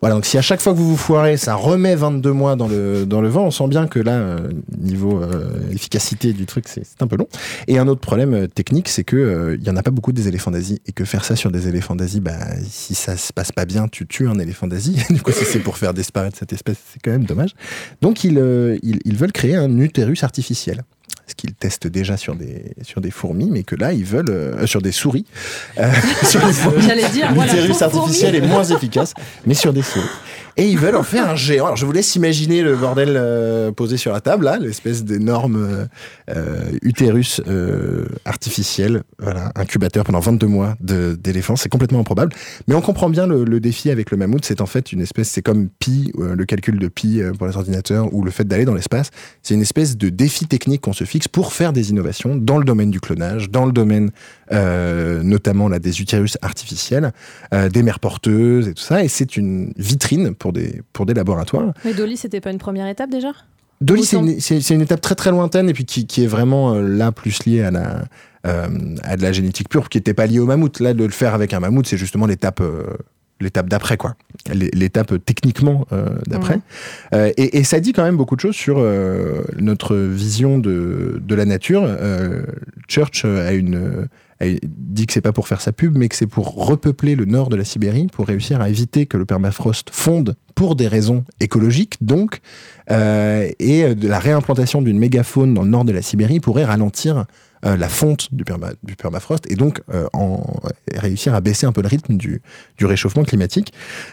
Voilà, 0.01 0.15
donc 0.15 0.27
si 0.27 0.37
à 0.37 0.43
chaque 0.43 0.61
fois 0.61 0.73
que 0.73 0.79
vous 0.79 0.91
vous 0.91 0.97
foirez, 0.97 1.37
ça 1.37 1.55
remet 1.55 1.95
22 1.95 2.33
mois 2.33 2.55
dans 2.55 2.69
le, 2.69 3.07
dans 3.07 3.23
le 3.23 3.29
vent, 3.29 3.47
on 3.47 3.51
sent 3.51 3.67
bien 3.69 3.87
que 3.87 3.99
là, 3.99 4.13
euh, 4.13 4.51
niveau 4.79 5.23
euh, 5.23 5.71
efficacité 5.73 6.35
du 6.35 6.45
truc, 6.45 6.67
c'est 6.69 6.85
un 7.01 7.07
peu 7.07 7.17
long. 7.17 7.29
Et 7.67 7.79
un 7.79 7.89
autre 7.89 8.01
problème 8.01 8.35
euh, 8.35 8.47
technique, 8.47 8.89
c'est 8.89 9.05
que 9.05 9.17
euh, 9.17 9.57
il 9.59 9.67
y 9.67 9.71
en 9.71 9.77
a 9.77 9.83
pas 9.83 9.91
beaucoup 9.91 10.13
des 10.13 10.29
éléphants 10.29 10.51
d'Asie, 10.51 10.81
et 10.87 10.93
que 10.93 11.05
faire 11.05 11.25
ça 11.25 11.35
sur 11.35 11.51
des 11.51 11.67
éléphants 11.67 11.97
d'Asie, 11.97 12.21
bah, 12.21 12.39
si 12.69 12.95
ça 12.95 13.17
se 13.17 13.33
passe 13.33 13.53
pas 13.53 13.65
bien, 13.65 13.89
tu 13.89 14.07
tues 14.07 14.29
un 14.29 14.39
éléphant 14.39 14.67
d'Asie. 14.67 15.03
du 15.11 15.23
coup, 15.23 15.33
si 15.33 15.45
c'est 15.45 15.61
pour 15.61 15.79
faire 15.79 15.95
disparaître 15.95 16.37
cette 16.39 16.53
espèce, 16.53 16.77
c'est 16.93 17.01
quand 17.03 17.13
même 17.13 17.25
dommage. 17.25 17.55
Donc 18.03 18.23
ils, 18.23 18.39
euh, 18.39 18.79
ils, 18.83 19.01
ils 19.05 19.17
veulent 19.17 19.33
créer 19.33 19.57
un 19.57 19.79
utérus 19.79 20.23
artificiel. 20.25 20.83
Ce 21.29 21.35
qu'ils 21.35 21.55
testent 21.55 21.89
déjà 21.89 22.17
sur 22.17 22.37
des, 22.37 22.73
sur 22.83 23.01
des 23.01 23.11
fourmis, 23.11 23.51
mais 23.51 23.65
que 23.65 23.75
là, 23.75 23.93
ils 23.93 24.05
veulent, 24.05 24.31
euh, 24.31 24.67
sur 24.67 24.81
des 24.81 24.93
souris, 24.93 25.25
euh, 25.79 25.91
sur 26.23 26.45
des 26.47 26.53
fourmis. 26.53 26.83
J'allais 26.87 27.09
dire, 27.09 27.33
voilà, 27.35 27.53
L'utérus 27.53 27.79
pour 27.79 27.83
artificiel 27.83 28.35
fourmis. 28.35 28.47
est 28.47 28.49
moins 28.49 28.65
efficace, 28.65 29.13
mais 29.45 29.55
sur 29.55 29.73
des 29.73 29.83
souris. 29.83 30.05
Et 30.59 30.71
ils 30.71 30.79
veulent 30.79 30.97
en 30.97 31.03
faire 31.03 31.29
un 31.29 31.37
géant. 31.37 31.67
Alors 31.67 31.77
je 31.77 31.85
vous 31.85 31.93
laisse 31.93 32.17
imaginer 32.17 32.63
le 32.63 32.77
bordel 32.77 33.13
euh, 33.15 33.73
posé 33.73 33.99
sur 33.99 34.13
la 34.13 34.23
table, 34.23 34.47
là, 34.47 34.57
l'espèce 34.57 35.05
d'énorme 35.05 35.57
euh, 35.57 35.85
euh, 36.31 36.71
utérus 36.81 37.43
artificiel, 38.25 39.03
voilà, 39.19 39.53
incubateur 39.55 40.05
pendant 40.05 40.21
22 40.21 40.47
mois 40.47 40.75
d'éléphants. 40.81 41.57
C'est 41.57 41.69
complètement 41.69 42.01
improbable. 42.01 42.33
Mais 42.69 42.75
on 42.75 42.81
comprend 42.81 43.11
bien 43.11 43.27
le, 43.27 43.61
défi 43.61 43.91
avec 43.91 44.11
le 44.11 44.17
mammouth. 44.17 44.45
C'est 44.45 44.61
en 44.61 44.67
fait 44.67 44.93
une 44.93 45.03
espèce, 45.03 45.29
c'est 45.29 45.43
comme 45.43 45.69
pi, 45.69 46.13
le 46.19 46.45
calcul 46.45 46.79
de 46.79 46.89
pi 46.89 47.21
pour 47.39 47.47
les 47.47 47.57
ordinateurs, 47.57 48.13
ou 48.13 48.23
le 48.23 48.31
fait 48.31 48.45
d'aller 48.45 48.65
dans 48.65 48.75
l'espace. 48.75 49.11
C'est 49.43 49.55
une 49.55 49.63
espèce 49.63 49.97
de 49.97 50.09
défi 50.09 50.47
technique 50.47 50.83
qu'on 50.83 50.93
se 50.93 51.05
fixe 51.05 51.29
pour 51.29 51.53
faire 51.53 51.73
des 51.73 51.91
innovations 51.91 52.37
dans 52.37 52.59
le 52.59 52.65
domaine 52.65 52.91
du 52.91 53.01
clonage, 53.01 53.51
dans 53.51 53.67
le 53.67 53.73
domaine 53.73 54.11
notamment 54.51 55.69
là, 55.69 55.79
des 55.79 56.01
utérus 56.01 56.39
artificiels, 56.43 57.13
des 57.53 57.83
mères 57.83 58.01
porteuses 58.01 58.69
et 58.69 58.75
tout 58.75 58.83
ça. 58.83 59.05
Et 59.05 59.09
c'est 59.09 59.37
une 59.37 59.73
vitrine 59.77 60.35
des, 60.53 60.83
pour 60.93 61.07
des 61.07 61.15
laboratoires. 61.15 61.73
Mais 61.85 61.95
Dolly, 61.95 62.17
c'était 62.17 62.41
pas 62.41 62.51
une 62.51 62.59
première 62.59 62.87
étape 62.89 63.11
déjà? 63.11 63.33
Dolly, 63.81 64.05
c'est 64.05 64.75
une, 64.75 64.81
étape 64.81 65.03
très 65.03 65.15
très 65.15 65.31
lointaine 65.31 65.69
et 65.69 65.75
puis 65.75 65.85
qui, 65.85 66.07
qui 66.07 66.25
est 66.25 66.27
vraiment 66.27 66.73
euh, 66.75 66.81
là 66.81 67.13
plus 67.13 67.45
liée 67.45 67.63
à 67.63 67.71
la 67.71 68.05
euh, 68.47 68.69
à 69.03 69.17
de 69.17 69.23
la 69.23 69.33
génétique 69.33 69.69
pure, 69.69 69.89
qui 69.89 69.99
n'était 69.99 70.15
pas 70.15 70.27
liée 70.27 70.39
au 70.39 70.47
mammouth. 70.47 70.81
Là, 70.81 70.95
de 70.95 71.05
le 71.05 71.11
faire 71.11 71.35
avec 71.35 71.53
un 71.53 71.61
mammouth, 71.61 71.87
c'est 71.87 71.99
justement 71.99 72.27
l'étape 72.27 72.61
euh, 72.61 72.85
l'étape 73.39 73.69
d'après 73.69 73.99
quoi, 73.99 74.15
L'é- 74.55 74.71
l'étape 74.73 75.13
techniquement 75.27 75.87
euh, 75.93 76.07
d'après. 76.27 76.61
Euh, 77.13 77.31
et, 77.37 77.59
et 77.59 77.65
ça 77.65 77.81
dit 77.81 77.93
quand 77.93 78.05
même 78.05 78.17
beaucoup 78.17 78.35
de 78.37 78.41
choses 78.41 78.55
sur 78.55 78.77
euh, 78.79 79.43
notre 79.59 79.95
vision 79.95 80.59
de, 80.59 81.21
de 81.23 81.35
la 81.35 81.45
nature. 81.45 81.87
Church 82.89 83.27
a 83.27 83.53
une 83.53 84.09
Elle 84.39 84.59
dit 84.63 85.07
que 85.07 85.13
c'est 85.13 85.21
pas 85.21 85.33
pour 85.33 85.49
faire 85.49 85.61
sa 85.61 85.73
pub, 85.73 85.97
mais 85.97 86.09
que 86.09 86.15
c'est 86.15 86.27
pour 86.27 86.67
repeupler 86.67 87.15
le 87.15 87.25
nord 87.25 87.49
de 87.49 87.57
la 87.57 87.65
Sibérie, 87.65 88.07
pour 88.07 88.27
réussir 88.27 88.61
à 88.61 88.69
éviter 88.69 89.07
que 89.07 89.17
le 89.17 89.25
permafrost 89.25 89.91
fonde 89.91 90.37
pour 90.55 90.77
des 90.77 90.89
raisons 90.89 91.25
écologiques, 91.41 91.97
donc, 92.01 92.41
euh, 92.91 93.51
et 93.59 93.95
de 93.95 94.09
la 94.09 94.19
réimplantation 94.19 94.83
d'une 94.83 94.99
mégafaune 94.99 95.55
dans 95.55 95.63
le 95.63 95.69
nord 95.69 95.85
de 95.85 95.93
la 95.93 96.03
Sibérie 96.03 96.41
pourrait 96.41 96.65
ralentir 96.65 97.27
euh, 97.65 97.77
la 97.77 97.89
fonte 97.89 98.35
du, 98.35 98.45
perma- 98.45 98.75
du 98.83 98.97
permafrost 98.97 99.51
et 99.51 99.55
donc 99.55 99.81
euh, 99.93 100.07
en, 100.13 100.45
réussir 100.95 101.35
à 101.35 101.41
baisser 101.41 101.67
un 101.67 101.73
peu 101.73 101.81
le 101.81 101.89
rythme 101.89 102.17
du, 102.17 102.43
du 102.77 102.85
réchauffement 102.85 103.25
climatique. 103.25 103.73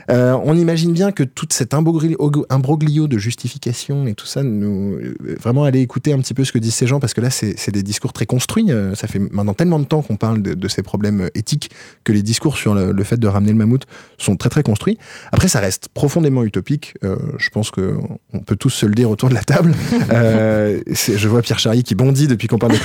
Euh, 0.10 0.38
on 0.46 0.56
imagine 0.56 0.94
bien 0.94 1.12
que 1.12 1.24
toute 1.24 1.52
cet 1.52 1.74
imbroglio, 1.74 3.08
de 3.08 3.18
justification 3.18 4.08
et 4.08 4.14
tout 4.14 4.26
ça, 4.26 4.44
nous 4.44 4.98
vraiment 5.40 5.66
aller 5.66 5.82
écouter 5.82 6.14
un 6.14 6.20
petit 6.20 6.34
peu 6.34 6.46
ce 6.46 6.52
que 6.52 6.60
disent 6.60 6.76
ces 6.76 6.88
gens 6.88 7.00
parce 7.00 7.14
que 7.14 7.22
là 7.22 7.30
c'est 7.30 7.72
des 7.72 7.84
discours 7.84 8.14
très 8.14 8.26
construits. 8.26 8.70
Ça 8.94 9.08
fait 9.08 9.20
maintenant 9.20 9.54
tellement 9.54 9.80
de 9.80 9.86
temps 9.86 10.02
qu'on 10.02 10.16
parle 10.16 10.42
de, 10.42 10.54
de 10.54 10.68
ces 10.68 10.84
problèmes 10.84 11.30
éthiques 11.36 11.72
que 12.04 12.14
les 12.14 12.22
discours 12.22 12.58
sur 12.58 12.74
le, 12.76 12.92
le 12.92 13.04
fait 13.04 13.18
de 13.18 13.28
ramener 13.28 13.52
le 13.52 13.58
mammouth 13.58 13.86
sont 14.18 14.38
très 14.38 14.50
très 14.50 14.64
construits. 14.64 14.98
Après 15.32 15.48
ça 15.48 15.60
reste 15.60 15.90
profondément 15.94 16.44
utopique. 16.44 16.96
Je 17.02 17.50
pense 17.50 17.72
que 17.72 17.98
on 18.32 18.40
peut 18.40 18.56
tous 18.56 18.70
se 18.70 18.86
le 18.86 18.94
dire 18.96 19.10
autour 19.10 19.30
de 19.30 19.34
la 19.34 19.44
table. 19.44 19.74
Je 20.14 21.28
vois 21.28 21.42
Pierre 21.42 21.60
Charrier 21.60 21.84
qui 21.84 21.96
bondit 21.96 22.28
depuis 22.28 22.48
qu'on 22.48 22.58
parle 22.58 22.74
de. 22.74 22.80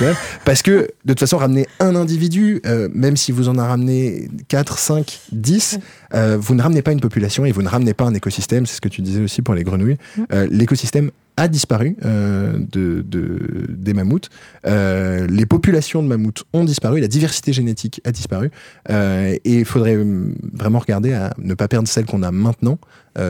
Parce 0.49 0.63
que, 0.63 0.89
de 1.05 1.13
toute 1.13 1.19
façon, 1.19 1.37
ramener 1.37 1.67
un 1.79 1.95
individu, 1.95 2.59
euh, 2.65 2.89
même 2.91 3.15
si 3.17 3.31
vous 3.31 3.49
en 3.49 3.59
a 3.59 3.67
ramené 3.67 4.31
4, 4.47 4.79
5, 4.79 5.19
10, 5.31 5.77
euh, 6.15 6.37
vous 6.41 6.55
ne 6.55 6.63
ramenez 6.63 6.81
pas 6.81 6.91
une 6.91 7.01
population 7.01 7.45
et 7.45 7.51
vous 7.51 7.61
ne 7.61 7.67
ramenez 7.67 7.93
pas 7.93 8.05
un 8.05 8.15
écosystème. 8.15 8.65
C'est 8.65 8.77
ce 8.77 8.81
que 8.81 8.89
tu 8.89 9.03
disais 9.03 9.21
aussi 9.21 9.43
pour 9.43 9.53
les 9.53 9.63
grenouilles. 9.63 9.97
Euh, 10.33 10.47
L'écosystème 10.49 11.11
a 11.39 11.47
disparu 11.47 11.95
euh, 12.05 12.57
de, 12.71 13.01
de- 13.07 13.65
des 13.69 13.93
mammouths. 13.93 14.29
Euh, 14.65 15.25
les 15.27 15.45
populations 15.45 16.03
de 16.03 16.07
mammouths 16.07 16.43
ont 16.53 16.63
disparu. 16.65 16.99
La 16.99 17.07
diversité 17.07 17.53
génétique 17.53 18.01
a 18.05 18.11
disparu. 18.11 18.51
Euh, 18.89 19.35
et 19.45 19.59
il 19.59 19.65
faudrait 19.65 19.97
hum, 19.97 20.35
vraiment 20.53 20.79
regarder 20.79 21.13
à 21.13 21.33
ne 21.37 21.53
pas 21.53 21.67
perdre 21.67 21.87
celle 21.87 22.05
qu'on 22.05 22.23
a 22.23 22.31
maintenant. 22.31 22.77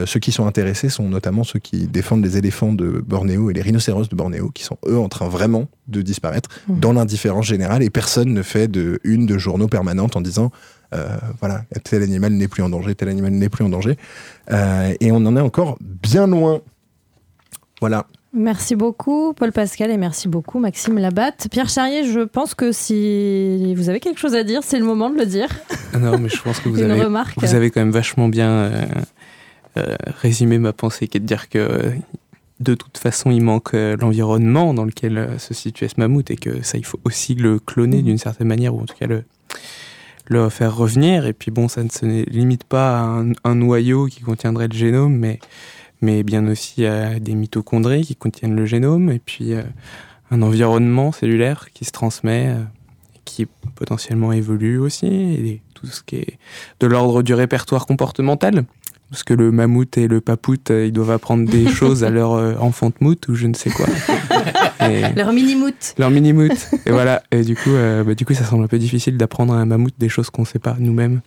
Ceux 0.05 0.19
qui 0.19 0.31
sont 0.31 0.45
intéressés 0.45 0.87
sont 0.87 1.09
notamment 1.09 1.43
ceux 1.43 1.57
qui 1.57 1.87
défendent 1.87 2.23
les 2.23 2.37
éléphants 2.37 2.73
de 2.73 3.03
Bornéo 3.03 3.49
et 3.49 3.53
les 3.53 3.61
rhinocéros 3.63 4.07
de 4.07 4.15
Bornéo, 4.15 4.51
qui 4.53 4.63
sont 4.63 4.77
eux 4.87 4.99
en 4.99 5.09
train 5.09 5.27
vraiment 5.27 5.67
de 5.87 6.03
disparaître 6.03 6.47
Mhm. 6.67 6.79
dans 6.79 6.93
l'indifférence 6.93 7.47
générale. 7.47 7.81
Et 7.81 7.89
personne 7.89 8.31
ne 8.31 8.43
fait 8.43 8.67
de 8.67 8.99
une 9.03 9.25
de 9.25 9.39
journaux 9.39 9.67
permanentes 9.67 10.15
en 10.15 10.21
disant 10.21 10.51
euh, 10.93 11.07
voilà, 11.39 11.63
tel 11.83 12.03
animal 12.03 12.33
n'est 12.33 12.47
plus 12.47 12.61
en 12.61 12.69
danger, 12.69 12.93
tel 12.93 13.09
animal 13.09 13.31
n'est 13.31 13.49
plus 13.49 13.63
en 13.65 13.69
danger. 13.69 13.97
Euh, 14.51 14.93
et 14.99 15.11
on 15.11 15.17
en 15.25 15.35
est 15.35 15.41
encore 15.41 15.79
bien 15.81 16.27
loin. 16.27 16.61
Voilà. 17.79 18.05
Merci 18.31 18.75
beaucoup, 18.75 19.33
Paul 19.33 19.51
Pascal, 19.51 19.89
et 19.89 19.97
merci 19.97 20.27
beaucoup, 20.27 20.59
Maxime 20.59 20.99
Labatte. 20.99 21.47
Pierre 21.49 21.67
Charrier, 21.69 22.03
je 22.05 22.19
pense 22.19 22.53
que 22.53 22.71
si 22.71 23.73
vous 23.73 23.89
avez 23.89 23.99
quelque 23.99 24.19
chose 24.19 24.35
à 24.35 24.43
dire, 24.43 24.61
c'est 24.63 24.77
le 24.77 24.85
moment 24.85 25.09
de 25.09 25.17
le 25.17 25.25
dire. 25.25 25.47
Ah 25.93 25.97
Non, 25.97 26.19
mais 26.19 26.29
je 26.29 26.39
pense 26.41 26.59
que 26.59 26.69
vous 26.69 26.77
Une 26.83 26.91
avez, 26.91 27.03
remarque. 27.05 27.39
vous 27.41 27.55
avez 27.55 27.71
quand 27.71 27.81
même 27.81 27.89
vachement 27.91 28.27
bien 28.27 28.49
euh, 28.49 28.85
euh, 29.77 29.95
résumé 30.21 30.59
ma 30.59 30.73
pensée, 30.73 31.07
qui 31.07 31.17
est 31.17 31.21
de 31.21 31.25
dire 31.25 31.49
que 31.49 31.57
euh, 31.57 31.91
de 32.59 32.75
toute 32.75 32.99
façon, 32.99 33.31
il 33.31 33.41
manque 33.41 33.73
euh, 33.73 33.97
l'environnement 33.99 34.75
dans 34.75 34.85
lequel 34.85 35.17
euh, 35.17 35.37
se 35.39 35.55
situait 35.55 35.87
ce 35.87 35.95
mammouth 35.97 36.29
et 36.29 36.35
que 36.35 36.61
ça, 36.61 36.77
il 36.77 36.85
faut 36.85 36.99
aussi 37.05 37.33
le 37.33 37.57
cloner 37.57 38.03
d'une 38.03 38.17
certaine 38.19 38.47
manière, 38.47 38.75
ou 38.75 38.81
en 38.81 38.85
tout 38.85 38.95
cas 38.95 39.07
le, 39.07 39.23
le 40.27 40.49
faire 40.49 40.75
revenir. 40.75 41.25
Et 41.25 41.33
puis 41.33 41.49
bon, 41.49 41.67
ça 41.67 41.83
ne 41.83 41.89
se 41.89 42.05
limite 42.29 42.63
pas 42.65 42.99
à 42.99 43.01
un, 43.01 43.31
un 43.43 43.55
noyau 43.55 44.05
qui 44.05 44.21
contiendrait 44.21 44.67
le 44.67 44.75
génome, 44.77 45.15
mais, 45.15 45.39
mais 46.01 46.23
bien 46.23 46.47
aussi 46.47 46.85
à 46.85 47.19
des 47.19 47.35
mitochondries 47.35 48.03
qui 48.05 48.15
contiennent 48.15 48.55
le 48.55 48.65
génome, 48.65 49.09
et 49.11 49.19
puis 49.19 49.53
euh, 49.53 49.63
un 50.31 50.41
environnement 50.41 51.11
cellulaire 51.11 51.67
qui 51.73 51.85
se 51.85 51.91
transmet, 51.91 52.47
euh, 52.47 52.63
qui 53.25 53.47
potentiellement 53.75 54.31
évolue 54.31 54.77
aussi, 54.79 55.07
et 55.07 55.61
tout 55.73 55.87
ce 55.87 56.01
qui 56.03 56.17
est 56.17 56.37
de 56.79 56.87
l'ordre 56.87 57.21
du 57.23 57.33
répertoire 57.33 57.85
comportemental. 57.85 58.65
Parce 59.11 59.23
que 59.23 59.33
le 59.33 59.51
mammouth 59.51 59.97
et 59.97 60.07
le 60.07 60.21
papout, 60.21 60.69
euh, 60.69 60.85
ils 60.85 60.91
doivent 60.91 61.09
apprendre 61.11 61.49
des 61.49 61.67
choses 61.71 62.03
à 62.03 62.11
leur 62.11 62.61
enfant 62.63 62.89
de 62.89 62.95
mout 62.99 63.27
ou 63.27 63.33
je 63.33 63.47
ne 63.47 63.55
sais 63.55 63.71
quoi. 63.71 63.87
Et- 64.87 65.01
Leur 65.15 65.33
mini-mout. 65.33 65.95
leur 65.97 66.09
mini-mout. 66.11 66.51
Et 66.85 66.91
voilà. 66.91 67.23
Et 67.31 67.41
du 67.43 67.55
coup, 67.55 67.71
euh, 67.71 68.03
bah, 68.03 68.13
du 68.15 68.23
coup, 68.25 68.33
ça 68.35 68.43
semble 68.45 68.63
un 68.63 68.67
peu 68.67 68.77
difficile 68.79 69.17
d'apprendre 69.17 69.53
à 69.53 69.57
un 69.57 69.65
mammouth 69.65 69.93
des 69.97 70.09
choses 70.09 70.29
qu'on 70.29 70.43
ne 70.43 70.47
sait 70.47 70.59
pas 70.59 70.75
nous-mêmes. 70.79 71.21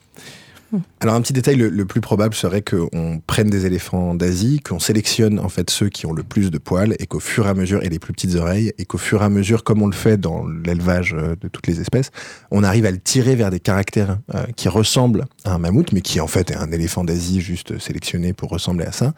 Alors 1.00 1.14
un 1.14 1.20
petit 1.20 1.32
détail, 1.32 1.56
le, 1.56 1.84
plus 1.84 2.00
probable 2.00 2.34
serait 2.34 2.62
qu'on 2.62 3.20
prenne 3.26 3.50
des 3.50 3.66
éléphants 3.66 4.14
d'Asie, 4.14 4.60
qu'on 4.60 4.78
sélectionne 4.78 5.38
en 5.38 5.48
fait 5.48 5.68
ceux 5.70 5.88
qui 5.88 6.06
ont 6.06 6.12
le 6.12 6.22
plus 6.22 6.50
de 6.50 6.58
poils 6.58 6.94
et 6.98 7.06
qu'au 7.06 7.20
fur 7.20 7.46
et 7.46 7.50
à 7.50 7.54
mesure 7.54 7.82
et 7.82 7.88
les 7.88 7.98
plus 7.98 8.12
petites 8.12 8.34
oreilles 8.36 8.72
et 8.78 8.84
qu'au 8.84 8.98
fur 8.98 9.22
et 9.22 9.24
à 9.24 9.28
mesure, 9.28 9.64
comme 9.64 9.82
on 9.82 9.86
le 9.86 9.94
fait 9.94 10.18
dans 10.18 10.46
l'élevage 10.46 11.14
euh, 11.14 11.34
de 11.40 11.48
toutes 11.48 11.66
les 11.66 11.80
espèces, 11.80 12.10
on 12.50 12.62
arrive 12.62 12.86
à 12.86 12.90
le 12.90 12.98
tirer 12.98 13.34
vers 13.34 13.50
des 13.50 13.60
caractères 13.60 14.18
euh, 14.34 14.44
qui 14.56 14.68
ressemblent 14.68 15.26
à 15.44 15.54
un 15.54 15.58
mammouth, 15.58 15.92
mais 15.92 16.00
qui 16.00 16.20
en 16.20 16.26
fait 16.26 16.50
est 16.50 16.56
un 16.56 16.70
éléphant 16.72 17.04
d'Asie 17.04 17.40
juste 17.40 17.78
sélectionné 17.78 18.32
pour 18.32 18.48
ressembler 18.50 18.86
à 18.86 18.92
ça, 18.92 19.12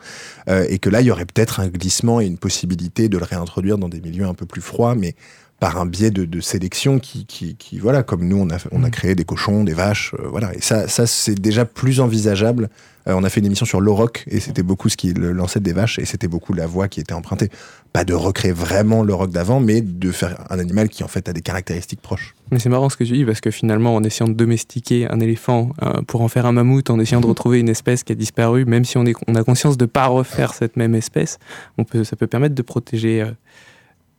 Euh, 0.48 0.66
et 0.68 0.78
que 0.78 0.90
là 0.90 1.00
il 1.00 1.06
y 1.06 1.10
aurait 1.10 1.24
peut-être 1.24 1.60
un 1.60 1.68
glissement 1.68 2.20
et 2.20 2.26
une 2.26 2.38
possibilité 2.38 3.08
de 3.08 3.18
le 3.18 3.24
réintroduire 3.24 3.78
dans 3.78 3.88
des 3.88 4.00
milieux 4.00 4.26
un 4.26 4.34
peu 4.34 4.46
plus 4.46 4.60
froids, 4.60 4.94
mais 4.94 5.14
par 5.60 5.78
un 5.78 5.86
biais 5.86 6.10
de, 6.10 6.24
de 6.24 6.40
sélection 6.40 6.98
qui, 6.98 7.26
qui, 7.26 7.56
qui, 7.56 7.78
voilà, 7.78 8.02
comme 8.02 8.26
nous, 8.26 8.36
on 8.36 8.50
a, 8.50 8.58
on 8.72 8.84
a 8.84 8.90
créé 8.90 9.14
des 9.14 9.24
cochons, 9.24 9.64
des 9.64 9.72
vaches, 9.72 10.14
euh, 10.18 10.28
voilà. 10.28 10.54
Et 10.54 10.60
ça, 10.60 10.88
ça 10.88 11.06
c'est 11.06 11.34
déjà 11.34 11.64
plus 11.64 12.00
envisageable. 12.00 12.68
Euh, 13.06 13.14
on 13.14 13.22
a 13.22 13.28
fait 13.28 13.40
une 13.40 13.46
émission 13.46 13.66
sur 13.66 13.80
l'auroch 13.80 14.24
et 14.26 14.40
c'était 14.40 14.62
beaucoup 14.62 14.88
ce 14.88 14.96
qui 14.96 15.12
l'ancêtre 15.14 15.64
des 15.64 15.72
vaches 15.72 15.98
et 15.98 16.04
c'était 16.04 16.28
beaucoup 16.28 16.54
la 16.54 16.66
voie 16.66 16.88
qui 16.88 17.00
était 17.00 17.12
empruntée. 17.12 17.50
Pas 17.92 18.04
de 18.04 18.14
recréer 18.14 18.52
vraiment 18.52 19.04
l'auroch 19.04 19.30
d'avant, 19.30 19.60
mais 19.60 19.80
de 19.80 20.10
faire 20.10 20.44
un 20.50 20.58
animal 20.58 20.88
qui 20.88 21.04
en 21.04 21.08
fait 21.08 21.28
a 21.28 21.32
des 21.32 21.42
caractéristiques 21.42 22.00
proches. 22.00 22.34
Mais 22.50 22.58
c'est 22.58 22.68
marrant 22.68 22.88
ce 22.88 22.96
que 22.96 23.04
tu 23.04 23.12
dis 23.12 23.24
parce 23.24 23.40
que 23.40 23.50
finalement, 23.50 23.94
en 23.94 24.02
essayant 24.02 24.28
de 24.28 24.34
domestiquer 24.34 25.08
un 25.10 25.20
éléphant 25.20 25.70
euh, 25.82 26.02
pour 26.02 26.22
en 26.22 26.28
faire 26.28 26.46
un 26.46 26.52
mammouth, 26.52 26.90
en 26.90 26.98
essayant 26.98 27.20
de 27.20 27.26
retrouver 27.26 27.60
une 27.60 27.68
espèce 27.68 28.02
qui 28.02 28.12
a 28.12 28.16
disparu, 28.16 28.64
même 28.64 28.84
si 28.84 28.98
on, 28.98 29.04
est, 29.04 29.14
on 29.28 29.34
a 29.34 29.44
conscience 29.44 29.76
de 29.76 29.84
ne 29.84 29.90
pas 29.90 30.06
refaire 30.06 30.54
cette 30.54 30.76
même 30.76 30.94
espèce, 30.94 31.38
on 31.78 31.84
peut, 31.84 32.04
ça 32.04 32.16
peut 32.16 32.26
permettre 32.26 32.54
de 32.54 32.62
protéger 32.62 33.24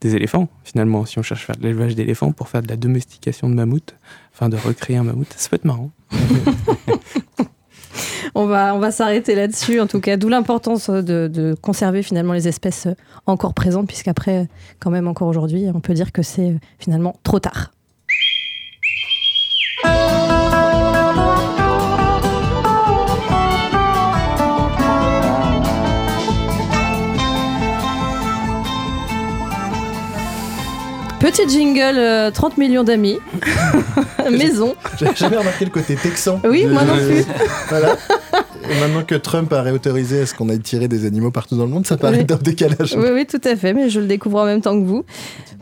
des 0.05 0.15
éléphants. 0.15 0.47
Finalement, 0.63 1.05
si 1.05 1.17
on 1.19 1.23
cherche 1.23 1.43
à 1.43 1.45
faire 1.45 1.57
de 1.57 1.63
l'élevage 1.63 1.95
d'éléphants 1.95 2.31
pour 2.31 2.47
faire 2.49 2.61
de 2.61 2.67
la 2.67 2.77
domestication 2.77 3.49
de 3.49 3.55
mammouth, 3.55 3.95
enfin 4.33 4.49
de 4.49 4.57
recréer 4.57 4.97
un 4.97 5.03
mammouth, 5.03 5.33
ça 5.35 5.49
peut 5.49 5.55
être 5.55 5.65
marrant. 5.65 5.91
On 8.37 8.47
va, 8.47 8.75
on 8.75 8.79
va 8.79 8.91
s'arrêter 8.91 9.33
là-dessus, 9.33 9.79
en 9.79 9.87
tout 9.87 10.01
cas, 10.01 10.17
d'où 10.17 10.27
l'importance 10.27 10.89
de, 10.89 11.29
de 11.29 11.55
conserver 11.61 12.03
finalement 12.03 12.33
les 12.33 12.49
espèces 12.49 12.89
encore 13.27 13.53
présentes, 13.53 13.87
puisqu'après, 13.87 14.49
quand 14.79 14.91
même 14.91 15.07
encore 15.07 15.29
aujourd'hui, 15.29 15.67
on 15.73 15.79
peut 15.79 15.93
dire 15.93 16.11
que 16.11 16.21
c'est 16.21 16.53
finalement 16.77 17.15
trop 17.23 17.39
tard. 17.39 17.71
Petit 31.25 31.49
jingle, 31.49 31.97
euh, 31.97 32.29
30 32.29 32.57
millions 32.59 32.83
d'amis, 32.83 33.17
maison. 34.31 34.75
J'avais 34.99 35.15
jamais 35.15 35.37
remarqué 35.37 35.65
le 35.65 35.71
côté 35.71 35.95
texan. 35.95 36.39
Oui, 36.47 36.65
de- 36.65 36.69
moi 36.69 36.83
non 36.83 36.95
plus. 36.97 37.25
voilà. 37.69 37.95
Et 38.69 38.79
maintenant 38.79 39.03
que 39.03 39.13
Trump 39.15 39.51
a 39.53 39.61
réautorisé 39.61 40.21
à 40.21 40.25
ce 40.25 40.33
qu'on 40.33 40.49
aille 40.49 40.59
tirer 40.59 40.87
des 40.87 41.05
animaux 41.05 41.29
partout 41.31 41.55
dans 41.55 41.65
le 41.65 41.69
monde, 41.71 41.85
ça 41.85 41.97
paraît 41.97 42.19
Oui. 42.19 42.25
d'un 42.25 42.37
décalage. 42.37 42.95
Oui, 42.97 43.09
oui, 43.13 43.25
tout 43.27 43.41
à 43.43 43.55
fait, 43.55 43.73
mais 43.73 43.89
je 43.89 43.99
le 43.99 44.07
découvre 44.07 44.39
en 44.39 44.45
même 44.45 44.61
temps 44.61 44.79
que 44.79 44.85
vous. 44.85 45.03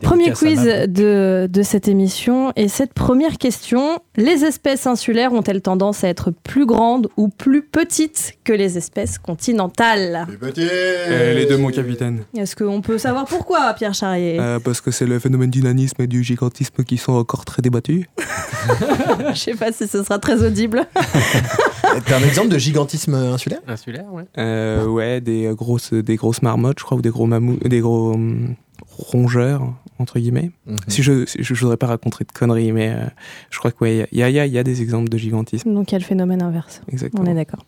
Premier 0.02 0.32
quiz 0.32 0.62
de, 0.62 1.46
de 1.50 1.62
cette 1.62 1.86
émission. 1.88 2.52
Et 2.56 2.68
cette 2.68 2.92
première 2.94 3.36
question, 3.38 3.98
les 4.16 4.44
espèces 4.44 4.86
insulaires 4.86 5.32
ont-elles 5.34 5.60
tendance 5.62 6.02
à 6.04 6.08
être 6.08 6.30
plus 6.30 6.64
grandes 6.66 7.08
ou 7.18 7.28
plus 7.28 7.62
petites 7.62 8.34
que 8.42 8.52
les 8.54 8.76
espèces 8.78 9.18
continentales? 9.18 10.26
Euh, 10.58 11.34
les 11.34 11.44
deux, 11.46 11.56
mon 11.58 11.68
capitaine. 11.70 12.24
Est-ce 12.36 12.56
qu'on 12.56 12.80
peut 12.80 12.98
savoir 12.98 13.26
pourquoi, 13.26 13.72
Pierre 13.74 13.94
Charrier? 13.94 14.38
Euh, 14.40 14.58
parce 14.60 14.80
que 14.80 14.90
c'est 14.90 15.06
le 15.06 15.18
phénomène 15.18 15.50
du 15.54 15.62
nanisme 15.62 16.02
et 16.02 16.06
du 16.08 16.24
gigantisme 16.24 16.82
qui 16.84 16.96
sont 16.98 17.12
encore 17.12 17.44
très 17.44 17.62
débattus. 17.62 18.06
Je 19.32 19.38
sais 19.38 19.54
pas 19.54 19.70
si 19.72 19.86
ce 19.86 20.02
sera 20.02 20.18
très 20.18 20.44
audible. 20.44 20.86
T'as 22.06 22.18
un 22.18 22.22
exemple 22.24 22.48
de 22.48 22.58
gigantisme 22.58 23.14
insulaire? 23.14 23.60
Insulaire, 23.68 24.12
ouais. 24.12 24.24
Euh, 24.36 24.86
ouais, 24.86 25.20
des 25.20 25.50
grosses, 25.56 25.92
des 25.92 26.16
grosses 26.16 26.42
marmottes, 26.42 26.80
je 26.80 26.84
crois, 26.84 26.98
ou 26.98 27.02
des 27.02 27.10
gros 27.10 27.26
mammouths, 27.26 27.62
des 27.68 27.78
gros 27.80 28.14
hum, 28.14 28.56
rongeurs, 28.90 29.72
entre 30.00 30.18
guillemets. 30.18 30.50
Mhm. 30.66 30.76
Si 30.88 31.02
je, 31.04 31.24
si 31.26 31.38
je, 31.44 31.54
voudrais 31.54 31.76
pas 31.76 31.86
raconter 31.86 32.24
de 32.24 32.32
conneries, 32.32 32.72
mais 32.72 32.90
euh, 32.90 33.04
je 33.50 33.58
crois 33.60 33.70
qu'il 33.70 33.88
y, 33.96 34.02
a- 34.02 34.08
il 34.10 34.18
y, 34.18 34.40
a- 34.40 34.46
il 34.46 34.52
y 34.52 34.58
a 34.58 34.64
des 34.64 34.82
exemples 34.82 35.08
de 35.08 35.18
gigantisme. 35.18 35.72
Donc 35.72 35.92
il 35.92 35.94
y 35.94 35.96
a 35.96 36.00
le 36.00 36.04
phénomène 36.04 36.42
inverse. 36.42 36.82
Exactement. 36.92 37.22
On 37.24 37.30
est 37.30 37.34
d'accord. 37.34 37.64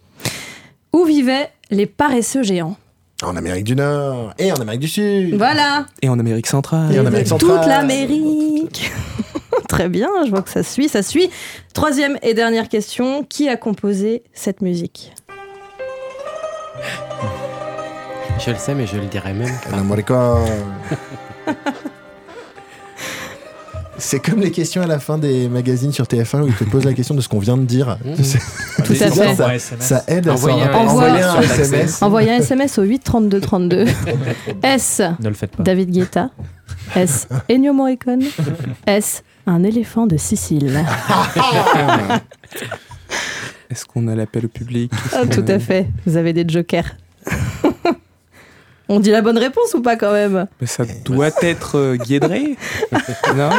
Où 0.93 1.05
vivaient 1.05 1.51
les 1.71 1.87
paresseux 1.87 2.43
géants? 2.43 2.77
En 3.23 3.35
Amérique 3.35 3.65
du 3.65 3.75
Nord 3.75 4.35
et 4.39 4.53
en 4.53 4.57
Amérique 4.57 4.83
du 4.83 4.89
Sud. 4.89 5.37
Voilà 5.37 5.87
Et 6.03 6.09
en 6.09 6.19
Amérique 6.19 6.47
centrale. 6.47 6.95
Et 6.95 7.01
en 7.01 7.07
Amérique 7.07 7.29
centrale. 7.29 7.61
Toute 7.61 7.67
l'Amérique. 7.67 8.91
Très 9.69 9.89
bien, 9.89 10.09
je 10.27 10.31
vois 10.31 10.43
que 10.43 10.51
ça 10.51 10.63
suit, 10.63 10.89
ça 10.89 11.03
suit. 11.03 11.31
Troisième 11.73 12.19
et 12.23 12.35
dernière 12.35 12.69
question, 12.69 13.25
qui 13.25 13.49
a 13.49 13.57
composé 13.57 14.23
cette 14.35 14.61
musique? 14.61 15.13
Je 18.39 18.51
le 18.51 18.57
sais, 18.59 18.75
mais 18.75 18.87
je 18.87 18.97
le 18.97 19.07
dirai 19.07 19.33
même. 19.33 19.53
pas. 19.71 19.83
Morricone. 19.83 20.45
C'est 23.99 24.21
comme 24.21 24.41
les 24.41 24.51
questions 24.51 24.83
à 24.83 24.87
la 24.87 24.99
fin 24.99 25.17
des 25.19 25.49
magazines 25.49 25.93
sur 25.93 26.05
TF1 26.05 26.43
où 26.43 26.49
ils 26.49 26.55
te 26.55 26.65
posent 26.65 26.85
la 26.85 26.93
question 26.93 27.15
de 27.15 27.21
ce 27.21 27.29
qu'on 27.29 27.39
vient 27.39 27.57
de 27.57 27.65
dire. 27.65 27.99
Mmh. 28.05 28.23
Sais. 28.23 28.39
Tout 28.85 28.93
à 28.93 29.11
fait. 29.11 29.35
Ça, 29.35 29.77
ça 29.79 30.05
aide 30.07 30.29
à 30.29 30.35
Envoyer 30.35 30.63
un. 30.63 30.75
Envoyer 30.75 31.23
un 31.23 31.41
SMS. 31.41 31.61
SMS. 31.61 32.03
Envoyez 32.03 32.31
un 32.33 32.37
SMS 32.39 32.79
au 32.79 32.83
8 32.83 32.99
32 33.01 33.41
32. 33.41 33.87
S. 34.63 35.03
Ne 35.21 35.29
le 35.29 35.35
faites 35.35 35.57
pas. 35.57 35.63
David 35.63 35.91
Guetta. 35.91 36.31
S. 36.95 37.29
Ennio 37.49 37.73
Morricone. 37.73 38.25
S. 38.87 39.23
Un 39.47 39.63
éléphant 39.63 40.07
de 40.07 40.17
Sicile. 40.17 40.85
Est-ce 43.71 43.85
qu'on 43.85 44.09
a 44.09 44.15
l'appel 44.15 44.47
au 44.47 44.49
public? 44.49 44.93
Ah, 45.13 45.27
tout 45.27 45.45
à 45.49 45.59
fait. 45.59 45.89
Vous 46.07 46.17
avez 46.17 46.33
des 46.33 46.45
jokers. 46.49 46.97
On 48.89 49.01
dit 49.01 49.11
la 49.11 49.23
bonne 49.23 49.39
réponse 49.39 49.75
ou 49.75 49.83
pas 49.83 49.97
quand 49.97 50.13
même? 50.13 50.47
Mais 50.61 50.67
ça 50.67 50.85
doit 51.05 51.31
être 51.43 51.77
euh, 51.77 51.97
Guédré 51.97 52.57
Non? 53.37 53.51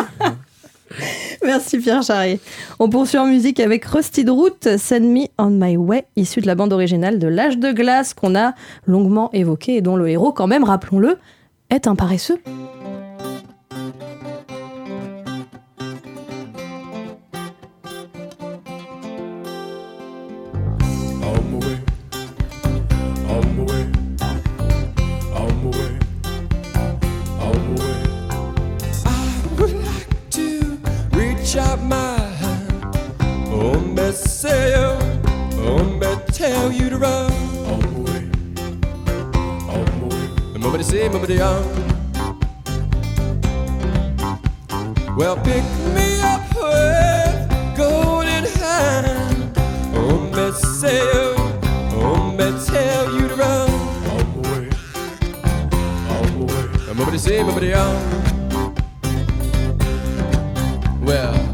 Merci 1.43 1.79
Pierre 1.79 2.01
Charrier. 2.01 2.39
On 2.79 2.89
poursuit 2.89 3.17
en 3.17 3.25
musique 3.25 3.59
avec 3.59 3.85
Rusted 3.85 4.29
Root, 4.29 4.77
Send 4.77 5.01
Me 5.01 5.27
On 5.37 5.49
My 5.49 5.75
Way, 5.77 6.05
issu 6.15 6.41
de 6.41 6.47
la 6.47 6.55
bande 6.55 6.73
originale 6.73 7.19
de 7.19 7.27
L'âge 7.27 7.57
de 7.57 7.71
glace 7.71 8.13
qu'on 8.13 8.35
a 8.35 8.53
longuement 8.85 9.29
évoqué 9.33 9.75
et 9.75 9.81
dont 9.81 9.97
le 9.97 10.07
héros, 10.09 10.31
quand 10.31 10.47
même, 10.47 10.63
rappelons-le, 10.63 11.17
est 11.69 11.87
un 11.87 11.95
paresseux. 11.95 12.39
Me 34.37 34.49
say 34.49 34.69
you. 34.69 34.87
Oh, 35.63 35.83
me 35.83 36.07
tell 36.27 36.71
you 36.71 36.89
to 36.91 36.97
run. 36.97 37.31
On 37.71 37.79
my 37.81 37.99
way. 38.11 38.23
On 39.73 39.85
my 39.99 40.07
way. 40.15 40.59
Nobody 40.59 40.83
say, 40.83 41.09
nobody 41.09 41.41
on. 41.41 41.63
Well, 45.17 45.37
pick 45.37 45.63
me 45.95 46.21
up 46.21 46.43
with 46.55 47.75
golden 47.75 48.45
hand. 48.61 49.57
Oh, 49.95 50.19
me 50.19 50.51
say 50.51 50.99
you. 51.13 51.35
Oh, 51.99 52.31
me 52.37 52.47
tell 52.65 53.11
you 53.13 53.27
to 53.27 53.35
run. 53.35 53.69
On 54.11 54.25
my 54.35 54.49
way. 54.51 54.69
On 56.13 56.25
my 56.37 56.45
way. 56.53 56.93
Nobody 56.93 57.17
say, 57.17 57.41
nobody 57.41 57.73
on. 57.73 57.95
Well, 61.01 61.46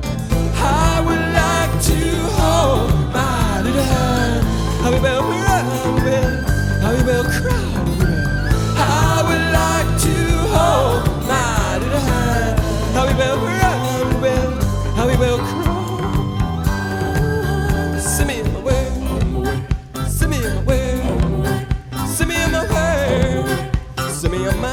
send 24.43 24.61
me 24.61 24.72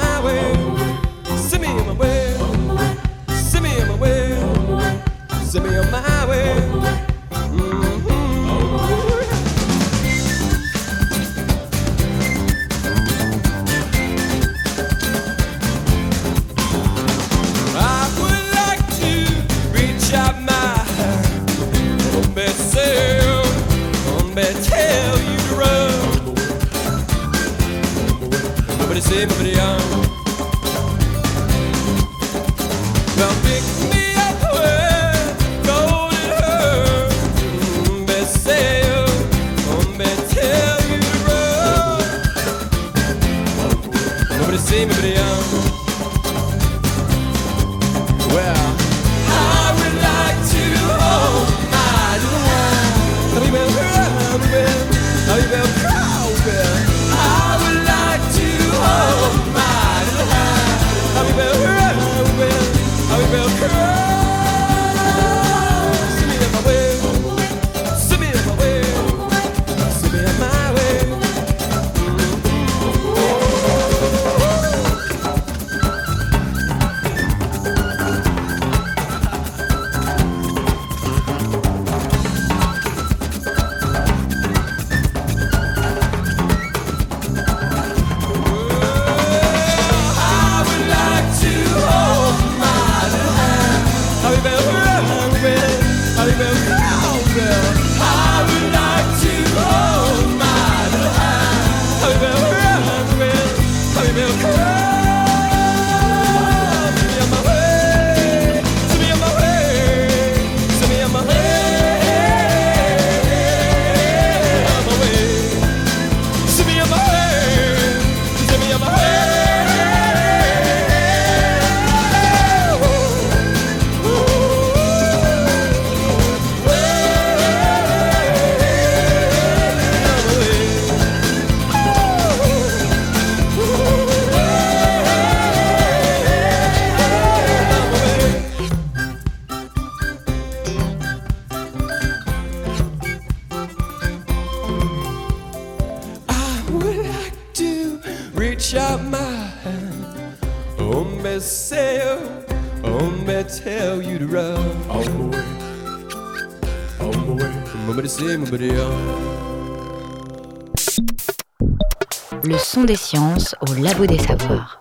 des 162.91 162.97
sciences 162.97 163.55
au 163.69 163.75
labo 163.81 164.05
des 164.05 164.19
savoirs. 164.19 164.81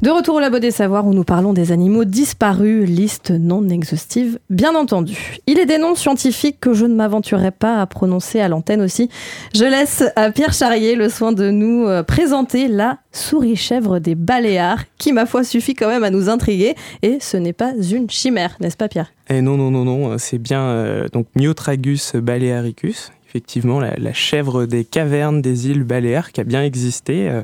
De 0.00 0.08
retour 0.08 0.36
au 0.36 0.40
Labo 0.40 0.58
des 0.58 0.70
Savoirs 0.70 1.06
où 1.06 1.12
nous 1.12 1.24
parlons 1.24 1.52
des 1.52 1.72
animaux 1.72 2.06
disparus, 2.06 2.88
liste 2.88 3.30
non 3.30 3.68
exhaustive, 3.68 4.38
bien 4.48 4.74
entendu. 4.74 5.36
Il 5.46 5.58
est 5.58 5.66
des 5.66 5.76
noms 5.76 5.94
scientifiques 5.94 6.58
que 6.58 6.72
je 6.72 6.86
ne 6.86 6.94
m'aventurerai 6.94 7.50
pas 7.50 7.82
à 7.82 7.86
prononcer 7.86 8.40
à 8.40 8.48
l'antenne 8.48 8.80
aussi. 8.80 9.10
Je 9.54 9.66
laisse 9.66 10.02
à 10.16 10.30
Pierre 10.30 10.54
Charrier 10.54 10.94
le 10.94 11.10
soin 11.10 11.32
de 11.32 11.50
nous 11.50 11.86
euh, 11.86 12.02
présenter 12.02 12.66
la 12.66 12.96
souris-chèvre 13.12 13.98
des 13.98 14.14
Baléares, 14.14 14.84
qui 14.96 15.12
ma 15.12 15.26
foi 15.26 15.44
suffit 15.44 15.74
quand 15.74 15.88
même 15.88 16.04
à 16.04 16.08
nous 16.08 16.30
intriguer, 16.30 16.74
et 17.02 17.18
ce 17.20 17.36
n'est 17.36 17.52
pas 17.52 17.74
une 17.74 18.08
chimère, 18.08 18.56
n'est-ce 18.60 18.78
pas 18.78 18.88
Pierre? 18.88 19.12
Eh 19.28 19.42
non, 19.42 19.58
non, 19.58 19.70
non, 19.70 19.84
non, 19.84 20.16
c'est 20.16 20.38
bien 20.38 20.62
euh, 20.62 21.08
donc 21.12 21.26
Myotragus 21.36 22.16
balearicus, 22.16 23.12
effectivement 23.30 23.80
la, 23.80 23.94
la 23.96 24.12
chèvre 24.12 24.66
des 24.66 24.84
cavernes 24.84 25.40
des 25.40 25.68
îles 25.68 25.84
Baléares 25.84 26.32
qui 26.32 26.40
a 26.40 26.44
bien 26.44 26.62
existé. 26.62 27.28
euh, 27.30 27.42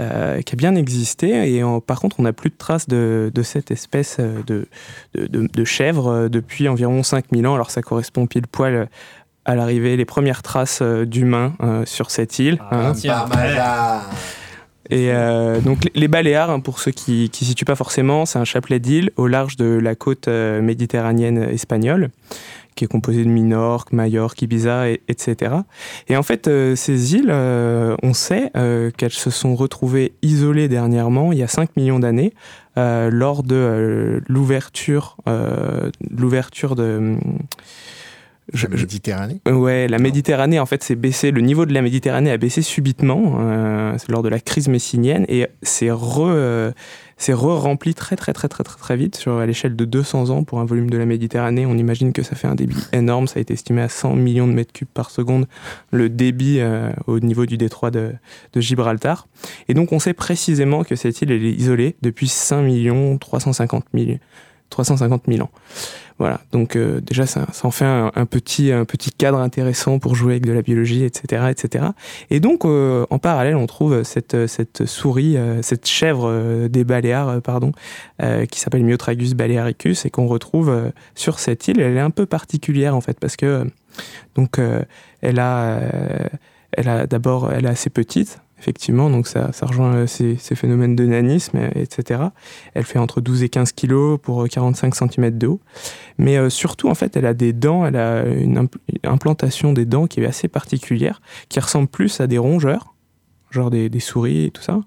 euh, 0.00 0.40
qui 0.40 0.54
a 0.54 0.56
bien 0.56 0.74
existé 0.74 1.54
et 1.54 1.62
en- 1.62 1.82
par 1.82 2.00
contre 2.00 2.16
on 2.18 2.22
n'a 2.22 2.32
plus 2.32 2.48
de 2.48 2.54
traces 2.56 2.88
de, 2.88 3.30
de 3.34 3.42
cette 3.42 3.70
espèce 3.70 4.16
euh, 4.20 4.40
de, 4.46 4.66
de, 5.14 5.26
de- 5.26 5.46
de 5.52 5.64
chèvre 5.66 6.28
depuis 6.30 6.66
environ 6.66 7.02
5000 7.02 7.46
ans 7.46 7.54
alors 7.56 7.70
ça 7.70 7.82
correspond 7.82 8.26
pile 8.26 8.46
poil 8.46 8.88
à 9.44 9.54
l'arrivée 9.54 9.98
les 9.98 10.06
premières 10.06 10.40
traces 10.40 10.80
d'humains 10.80 11.52
euh, 11.62 11.84
sur 11.84 12.10
cette 12.10 12.38
île 12.38 12.58
hein. 12.70 12.94
Et 14.88 15.12
euh, 15.12 15.60
donc 15.60 15.86
les- 15.94 16.08
Baléares, 16.08 16.48
hein, 16.50 16.60
pour 16.60 16.78
ceux 16.78 16.90
qui 16.90 17.30
ne 17.30 17.46
situent 17.46 17.64
pas 17.66 17.76
forcément, 17.76 18.24
c'est 18.24 18.38
un 18.38 18.44
chapelet 18.46 18.78
d'îles 18.80 19.10
au 19.16 19.26
large 19.26 19.56
de 19.56 19.78
la 19.78 19.94
côte 19.94 20.26
méditerranéenne 20.28 21.42
espagnole, 21.42 22.08
qui 22.74 22.84
est 22.84 22.88
composé 22.88 23.24
de 23.24 23.28
Minorque, 23.28 23.92
Majorque, 23.92 24.40
Ibiza, 24.42 24.88
et- 24.90 25.00
etc. 25.08 25.54
Et 26.08 26.16
en 26.16 26.22
fait, 26.22 26.48
euh, 26.48 26.74
ces 26.76 27.14
îles, 27.14 27.30
euh, 27.30 27.94
on 28.02 28.14
sait 28.14 28.50
euh, 28.56 28.90
qu'elles 28.96 29.10
se 29.12 29.30
sont 29.30 29.54
retrouvées 29.54 30.12
isolées 30.22 30.68
dernièrement, 30.68 31.32
il 31.32 31.38
y 31.38 31.42
a 31.42 31.48
5 31.48 31.76
millions 31.76 31.98
d'années, 31.98 32.32
lors 32.76 33.42
de 33.42 34.22
l'ouverture 34.28 35.16
l'ouverture 36.10 36.74
de... 36.74 37.16
La 38.54 38.68
Méditerranée 38.68 39.40
Ouais, 39.46 39.86
la 39.88 39.98
Méditerranée, 39.98 40.58
en 40.58 40.66
fait, 40.66 40.82
s'est 40.82 40.96
baissé. 40.96 41.30
Le 41.30 41.40
niveau 41.40 41.64
de 41.64 41.72
la 41.72 41.80
Méditerranée 41.80 42.30
a 42.30 42.36
baissé 42.36 42.60
subitement 42.60 43.36
euh, 43.40 43.94
c'est 43.98 44.10
lors 44.10 44.22
de 44.22 44.28
la 44.28 44.40
crise 44.40 44.68
messinienne 44.68 45.24
et 45.28 45.46
c'est 45.62 45.90
re, 45.90 46.26
euh, 46.28 46.72
c'est 47.22 47.34
re-rempli 47.34 47.94
très, 47.94 48.16
très, 48.16 48.32
très, 48.32 48.48
très, 48.48 48.64
très, 48.64 48.76
très 48.76 48.96
vite 48.96 49.14
sur 49.14 49.38
à 49.38 49.46
l'échelle 49.46 49.76
de 49.76 49.84
200 49.84 50.30
ans 50.30 50.42
pour 50.42 50.58
un 50.58 50.64
volume 50.64 50.90
de 50.90 50.98
la 50.98 51.06
Méditerranée. 51.06 51.66
On 51.66 51.78
imagine 51.78 52.12
que 52.12 52.24
ça 52.24 52.34
fait 52.34 52.48
un 52.48 52.56
débit 52.56 52.74
énorme. 52.92 53.28
Ça 53.28 53.38
a 53.38 53.42
été 53.42 53.54
estimé 53.54 53.80
à 53.80 53.88
100 53.88 54.16
millions 54.16 54.48
de 54.48 54.52
mètres 54.52 54.72
cubes 54.72 54.88
par 54.92 55.12
seconde, 55.12 55.46
le 55.92 56.08
débit 56.08 56.58
euh, 56.58 56.90
au 57.06 57.20
niveau 57.20 57.46
du 57.46 57.56
détroit 57.58 57.92
de, 57.92 58.12
de 58.54 58.60
Gibraltar. 58.60 59.28
Et 59.68 59.74
donc, 59.74 59.92
on 59.92 60.00
sait 60.00 60.14
précisément 60.14 60.82
que 60.82 60.96
cette 60.96 61.22
île 61.22 61.30
elle 61.30 61.44
est 61.44 61.52
isolée 61.52 61.94
depuis 62.02 62.26
5 62.26 62.66
350 63.20 63.84
000, 63.94 64.18
350 64.70 65.22
000 65.28 65.42
ans. 65.44 65.50
Voilà, 66.18 66.40
donc 66.52 66.76
euh, 66.76 67.00
déjà 67.00 67.26
ça, 67.26 67.46
en 67.62 67.70
fait 67.70 67.84
un, 67.84 68.26
petit, 68.26 68.70
un 68.72 68.84
petit 68.84 69.10
cadre 69.10 69.38
intéressant 69.38 69.98
pour 69.98 70.14
jouer 70.14 70.34
avec 70.34 70.46
de 70.46 70.52
la 70.52 70.62
biologie, 70.62 71.04
etc. 71.04 71.46
etc. 71.50 71.86
Et 72.30 72.40
donc 72.40 72.64
euh, 72.64 73.06
en 73.10 73.18
parallèle 73.18 73.56
on 73.56 73.66
trouve 73.66 74.02
cette, 74.02 74.46
cette 74.46 74.86
souris, 74.86 75.36
euh, 75.36 75.62
cette 75.62 75.86
chèvre 75.86 76.68
des 76.68 76.84
Baléares, 76.84 77.40
pardon, 77.42 77.72
qui 78.50 78.60
s'appelle 78.60 78.84
Myotragus 78.84 79.34
balearicus 79.34 80.04
et 80.04 80.10
qu'on 80.10 80.26
retrouve 80.26 80.92
sur 81.14 81.38
cette 81.38 81.66
île. 81.68 81.80
Elle 81.80 81.96
est 81.96 82.00
un 82.00 82.10
peu 82.10 82.26
particulière 82.26 82.94
en 82.94 83.00
fait 83.00 83.18
parce 83.18 83.36
que 83.36 83.66
donc 84.34 84.60
elle 85.20 85.38
a, 85.38 85.80
elle 86.72 86.88
a 86.88 87.06
d'abord 87.06 87.52
elle 87.52 87.64
est 87.64 87.70
assez 87.70 87.90
petite. 87.90 88.41
Effectivement, 88.62 89.10
donc 89.10 89.26
ça, 89.26 89.50
ça 89.50 89.66
rejoint 89.66 89.92
euh, 89.96 90.06
ces, 90.06 90.36
phénomènes 90.36 90.94
de 90.94 91.04
nanisme, 91.04 91.58
euh, 91.58 91.70
etc. 91.74 92.22
Elle 92.74 92.84
fait 92.84 93.00
entre 93.00 93.20
12 93.20 93.42
et 93.42 93.48
15 93.48 93.72
kilos 93.72 94.20
pour 94.22 94.44
euh, 94.44 94.46
45 94.46 94.94
cm 94.94 95.36
de 95.36 95.48
haut. 95.48 95.60
Mais 96.16 96.36
euh, 96.36 96.48
surtout, 96.48 96.88
en 96.88 96.94
fait, 96.94 97.16
elle 97.16 97.26
a 97.26 97.34
des 97.34 97.52
dents, 97.52 97.84
elle 97.84 97.96
a 97.96 98.24
une 98.24 98.60
impl- 98.60 98.78
implantation 99.02 99.72
des 99.72 99.84
dents 99.84 100.06
qui 100.06 100.20
est 100.20 100.26
assez 100.26 100.46
particulière, 100.46 101.20
qui 101.48 101.58
ressemble 101.58 101.88
plus 101.88 102.20
à 102.20 102.28
des 102.28 102.38
rongeurs, 102.38 102.94
genre 103.50 103.68
des, 103.68 103.88
des 103.88 103.98
souris 103.98 104.44
et 104.44 104.50
tout 104.52 104.62
ça, 104.62 104.78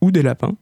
ou 0.00 0.12
des 0.12 0.22
lapins. 0.22 0.54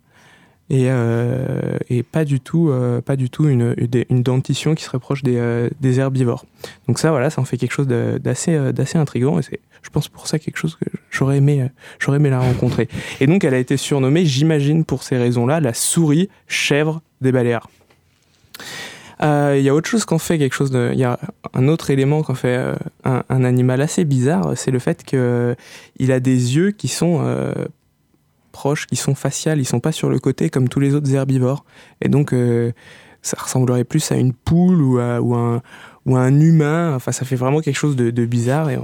Et, 0.69 0.87
euh, 0.89 1.79
et 1.89 2.03
pas 2.03 2.25
du 2.25 2.41
tout, 2.41 2.71
euh, 2.71 3.01
pas 3.01 3.15
du 3.15 3.31
tout 3.31 3.49
une, 3.49 3.77
une, 4.11 4.23
dentition 4.25 4.75
qui 4.75 4.83
se 4.83 4.91
rapproche 4.91 5.23
des, 5.23 5.37
euh, 5.37 5.69
des 5.81 6.01
herbivores. 6.01 6.45
Donc 6.89 6.99
ça, 6.99 7.11
voilà, 7.11 7.31
ça 7.31 7.41
en 7.41 7.45
fait 7.45 7.57
quelque 7.57 7.73
chose 7.73 7.87
d'assez, 7.87 8.73
d'assez 8.73 8.99
intriguant. 8.99 9.39
Et 9.39 9.43
c'est, 9.43 9.61
je 9.83 9.91
pense, 9.91 10.09
pour 10.09 10.27
ça 10.27 10.41
quelque 10.41 10.57
chose 10.57 10.75
que 10.75 10.91
j'aurais 11.11 11.37
aimé, 11.37 11.71
j'aurais 12.01 12.17
aimé 12.17 12.31
la 12.31 12.41
rencontrer. 12.41 12.89
Et 13.21 13.29
donc, 13.29 13.45
elle 13.45 13.55
a 13.55 13.59
été 13.59 13.77
surnommée, 13.77 14.27
j'imagine, 14.27 14.85
pour 14.85 15.05
ces 15.05 15.17
raisons-là, 15.17 15.61
la 15.61 15.73
souris 15.73 16.29
chèvre 16.49 17.01
des 17.21 17.31
Baléares. 17.31 17.71
Il 19.23 19.63
y 19.63 19.69
a 19.69 19.75
autre 19.75 19.89
chose 19.89 20.05
qu'on 20.05 20.19
fait 20.19 20.37
quelque 20.37 20.55
chose. 20.55 20.71
Il 20.93 20.99
y 20.99 21.05
a 21.05 21.19
un 21.55 21.69
autre 21.69 21.91
élément 21.91 22.23
qu'on 22.23 22.35
fait 22.35 22.75
un, 23.05 23.45
animal 23.45 23.81
assez 23.81 24.05
bizarre, 24.05 24.53
c'est 24.57 24.71
le 24.71 24.79
fait 24.79 25.05
que 25.05 25.57
il 25.99 26.13
a 26.13 26.21
des 26.21 26.57
yeux 26.57 26.73
qui 26.73 26.89
sont 26.89 27.23
proches, 28.57 28.87
qui 28.87 28.97
sont 28.97 29.15
faciales, 29.15 29.59
ils 29.59 29.67
sont 29.67 29.81
pas 29.81 29.93
sur 29.93 30.09
le 30.09 30.19
côté 30.19 30.49
comme 30.49 30.69
tous 30.69 30.81
les 30.81 30.95
autres 30.95 31.13
herbivores. 31.15 31.65
Et 32.01 32.09
donc 32.09 32.33
euh, 32.33 32.73
ça 33.21 33.37
ressemblerait 33.39 33.85
plus 33.85 34.11
à 34.13 34.17
une 34.17 34.33
poule 34.33 34.81
ou 34.81 34.99
à, 34.99 35.21
ou 35.21 35.35
à 35.35 35.39
un 35.39 35.63
ou 36.07 36.17
un 36.17 36.41
humain. 36.41 36.95
Enfin, 36.95 37.13
ça 37.13 37.25
fait 37.27 37.37
vraiment 37.37 37.61
quelque 37.61 37.77
chose 37.77 37.97
de, 37.97 38.11
de 38.11 38.25
bizarre 38.25 38.71
et 38.71 38.79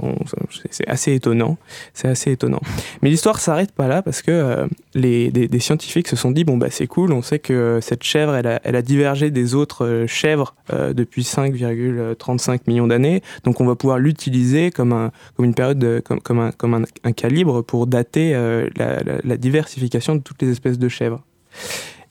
c'est- 0.69 0.87
assez 0.87 1.13
étonnant. 1.13 1.57
C'est 1.93 2.07
assez 2.07 2.31
étonnant. 2.31 2.61
Mais 3.01 3.09
l'histoire 3.09 3.39
s'arrête 3.39 3.71
pas 3.71 3.87
là 3.87 4.01
parce 4.01 4.21
que 4.21 4.31
euh, 4.31 4.67
les, 4.93 5.31
des, 5.31 5.47
des 5.47 5.59
scientifiques 5.59 6.07
se 6.07 6.15
sont 6.15 6.31
dit 6.31 6.43
bon 6.43 6.57
bah 6.57 6.67
c'est 6.69 6.87
cool, 6.87 7.11
on 7.13 7.21
sait 7.21 7.39
que 7.39 7.79
cette 7.81 8.03
chèvre 8.03 8.35
elle 8.35 8.47
a, 8.47 8.59
elle 8.63 8.75
a 8.75 8.81
divergé 8.81 9.31
des 9.31 9.55
autres 9.55 9.85
euh, 9.85 10.07
chèvres 10.07 10.53
euh, 10.73 10.93
depuis 10.93 11.23
5,35 11.23 12.59
millions 12.67 12.87
d'années, 12.87 13.21
donc 13.43 13.59
on 13.61 13.65
va 13.65 13.75
pouvoir 13.75 13.97
l'utiliser 13.99 14.69
comme 14.71 14.93
un 14.93 15.11
comme 15.35 15.45
une 15.45 15.55
période 15.55 15.79
de- 15.79 16.01
comme, 16.03 16.39
un 16.39 16.51
comme 16.51 16.85
un 17.03 17.11
calibre 17.13 17.61
pour 17.61 17.87
dater 17.87 18.35
euh, 18.35 18.69
la, 18.75 19.01
la- 19.03 19.19
la 19.23 19.37
diversification 19.37 20.15
de 20.15 20.21
toutes 20.21 20.41
les 20.41 20.49
espèces 20.49 20.77
de 20.79 20.89
chèvres. 20.89 21.21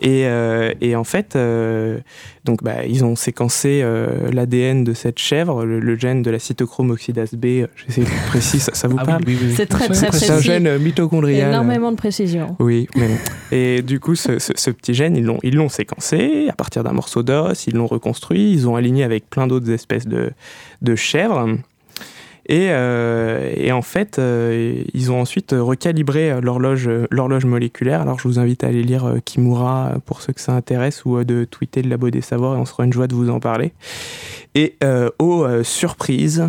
Et, 0.05 0.27
euh, 0.27 0.73
et 0.81 0.97
en 0.97 1.05
fait, 1.05 1.37
euh, 1.37 1.99
donc 2.45 2.63
bah, 2.65 2.85
ils 2.89 3.05
ont 3.05 3.15
séquencé 3.15 3.81
euh, 3.85 4.31
l'ADN 4.33 4.83
de 4.83 4.95
cette 4.95 5.21
chèvre, 5.21 5.65
le, 5.65 5.79
le 5.79 5.97
gène 5.97 6.23
de 6.23 6.31
la 6.31 6.41
cytochrome 6.41 6.91
oxydase 6.91 7.35
B. 7.35 7.67
J'essaie 7.87 8.01
d'être 8.01 8.27
précis, 8.27 8.59
ça, 8.59 8.75
ça 8.75 8.89
vous 8.89 8.97
Ah 8.99 9.03
oui, 9.03 9.07
parle 9.07 9.23
oui, 9.29 9.39
oui. 9.41 9.55
C'est 9.57 9.67
très, 9.67 9.87
très 9.87 9.95
C'est 9.95 10.07
un 10.31 10.35
précis. 10.35 10.43
gène 10.43 10.77
mitochondrial. 10.79 11.51
Énormément 11.51 11.93
de 11.93 11.97
précision. 11.97 12.57
Oui, 12.59 12.89
mais 12.97 13.11
et 13.53 13.81
du 13.83 14.01
coup, 14.01 14.17
ce, 14.17 14.39
ce- 14.41 14.53
ce 14.57 14.71
petit 14.71 14.93
gène, 14.93 15.17
ils 15.17 15.25
l'ont, 15.25 15.39
ils 15.45 15.55
l'ont 15.55 15.69
séquencé 15.69 16.49
à 16.49 16.55
partir 16.55 16.83
d'un 16.83 16.93
morceau 16.93 17.23
d'os, 17.23 17.67
ils 17.69 17.75
l'ont 17.75 17.87
reconstruit, 17.87 18.53
ils 18.53 18.69
ont 18.69 18.75
aligné 18.75 19.05
avec 19.05 19.31
plein 19.31 19.47
d'autres 19.47 19.71
espèces 19.71 20.09
de, 20.09 20.33
de 20.83 20.97
chèvres. 20.97 21.47
Et, 22.47 22.69
euh, 22.71 23.53
et 23.57 23.71
en 23.71 23.83
fait, 23.83 24.19
euh, 24.19 24.83
ils 24.93 25.13
ont 25.13 25.21
ensuite 25.21 25.55
recalibré 25.57 26.41
l'horloge, 26.41 26.89
moléculaire. 27.45 28.01
Alors, 28.01 28.19
je 28.19 28.27
vous 28.27 28.39
invite 28.39 28.65
à 28.65 28.69
aller 28.69 28.83
lire 28.83 29.05
euh, 29.05 29.19
Kimura 29.25 29.93
pour 30.07 30.23
ceux 30.23 30.33
que 30.33 30.41
ça 30.41 30.53
intéresse 30.53 31.05
ou 31.05 31.23
de 31.23 31.45
tweeter 31.45 31.83
le 31.83 31.91
Labo 31.91 32.11
des 32.11 32.21
Savoirs 32.21 32.57
et 32.57 32.59
on 32.59 32.65
sera 32.65 32.85
une 32.85 32.93
joie 32.93 33.07
de 33.07 33.15
vous 33.15 33.31
en 33.31 33.39
parler. 33.39 33.73
Et 34.55 34.77
oh, 35.19 35.47
surprise, 35.63 36.47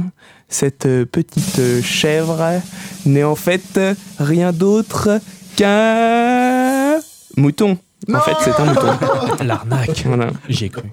cette 0.50 0.88
petite 1.06 1.82
chèvre 1.82 2.62
n'est 3.06 3.24
en 3.24 3.36
fait 3.36 3.80
rien 4.20 4.52
d'autre 4.52 5.22
qu'un 5.56 7.00
mouton. 7.38 7.78
En 8.12 8.20
fait, 8.20 8.36
c'est 8.42 8.60
un 8.60 8.66
mouton. 8.66 8.88
L'arnaque. 9.44 10.04
Voilà. 10.06 10.32
J'y 10.50 10.66
ai 10.66 10.70
cru. 10.70 10.84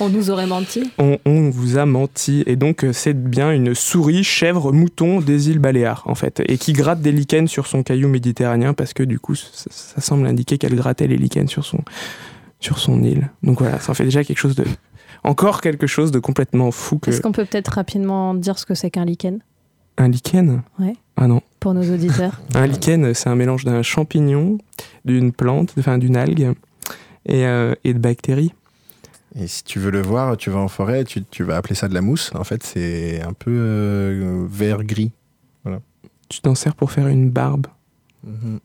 On 0.00 0.08
nous 0.08 0.30
aurait 0.30 0.46
menti. 0.46 0.90
On, 0.98 1.18
on 1.24 1.50
vous 1.50 1.78
a 1.78 1.86
menti. 1.86 2.42
Et 2.46 2.56
donc, 2.56 2.84
euh, 2.84 2.92
c'est 2.92 3.14
bien 3.14 3.52
une 3.52 3.74
souris, 3.74 4.24
chèvre, 4.24 4.72
mouton 4.72 5.20
des 5.20 5.50
îles 5.50 5.58
Baléares, 5.58 6.02
en 6.06 6.14
fait. 6.14 6.42
Et 6.46 6.58
qui 6.58 6.72
gratte 6.72 7.00
des 7.00 7.12
lichens 7.12 7.48
sur 7.48 7.66
son 7.66 7.82
caillou 7.82 8.08
méditerranéen 8.08 8.74
parce 8.74 8.92
que, 8.92 9.02
du 9.02 9.18
coup, 9.18 9.34
ça, 9.34 9.68
ça 9.70 10.00
semble 10.00 10.26
indiquer 10.26 10.58
qu'elle 10.58 10.74
grattait 10.74 11.06
les 11.06 11.16
lichens 11.16 11.48
sur 11.48 11.64
son, 11.64 11.78
sur 12.60 12.78
son 12.78 13.02
île. 13.02 13.30
Donc 13.42 13.58
voilà, 13.58 13.78
ça 13.80 13.92
en 13.92 13.94
fait 13.94 14.04
déjà 14.04 14.22
quelque 14.22 14.38
chose 14.38 14.54
de. 14.54 14.64
Encore 15.24 15.60
quelque 15.60 15.86
chose 15.86 16.10
de 16.12 16.18
complètement 16.18 16.70
fou 16.70 16.98
que. 16.98 17.10
Est-ce 17.10 17.20
qu'on 17.20 17.32
peut 17.32 17.44
peut-être 17.44 17.68
rapidement 17.68 18.34
dire 18.34 18.58
ce 18.58 18.66
que 18.66 18.74
c'est 18.74 18.90
qu'un 18.90 19.04
lichen? 19.04 19.40
Un 19.98 20.08
lichen? 20.08 20.62
Ouais. 20.78 20.94
Ah 21.16 21.26
non. 21.26 21.42
Pour 21.60 21.74
nos 21.74 21.92
auditeurs. 21.94 22.40
Un 22.54 22.66
lichen, 22.66 23.14
c'est 23.14 23.28
un 23.28 23.36
mélange 23.36 23.64
d'un 23.64 23.82
champignon, 23.82 24.58
d'une 25.04 25.32
plante, 25.32 25.74
enfin 25.78 25.98
d'une 25.98 26.16
algue 26.16 26.52
et, 27.26 27.46
euh, 27.46 27.74
et 27.84 27.92
de 27.94 27.98
bactéries. 27.98 28.52
Et 29.38 29.46
si 29.46 29.62
tu 29.62 29.78
veux 29.78 29.90
le 29.90 30.00
voir, 30.00 30.36
tu 30.36 30.50
vas 30.50 30.58
en 30.58 30.68
forêt, 30.68 31.04
tu, 31.04 31.22
tu 31.24 31.44
vas 31.44 31.56
appeler 31.56 31.74
ça 31.76 31.86
de 31.88 31.94
la 31.94 32.00
mousse. 32.00 32.32
En 32.34 32.42
fait, 32.44 32.62
c'est 32.64 33.22
un 33.22 33.32
peu 33.34 33.52
euh, 33.54 34.44
vert-gris. 34.50 35.12
Voilà. 35.62 35.80
Tu 36.28 36.40
t'en 36.40 36.54
sers 36.54 36.74
pour 36.74 36.90
faire 36.92 37.06
une 37.08 37.30
barbe 37.30 37.66
Mhm. 38.24 38.58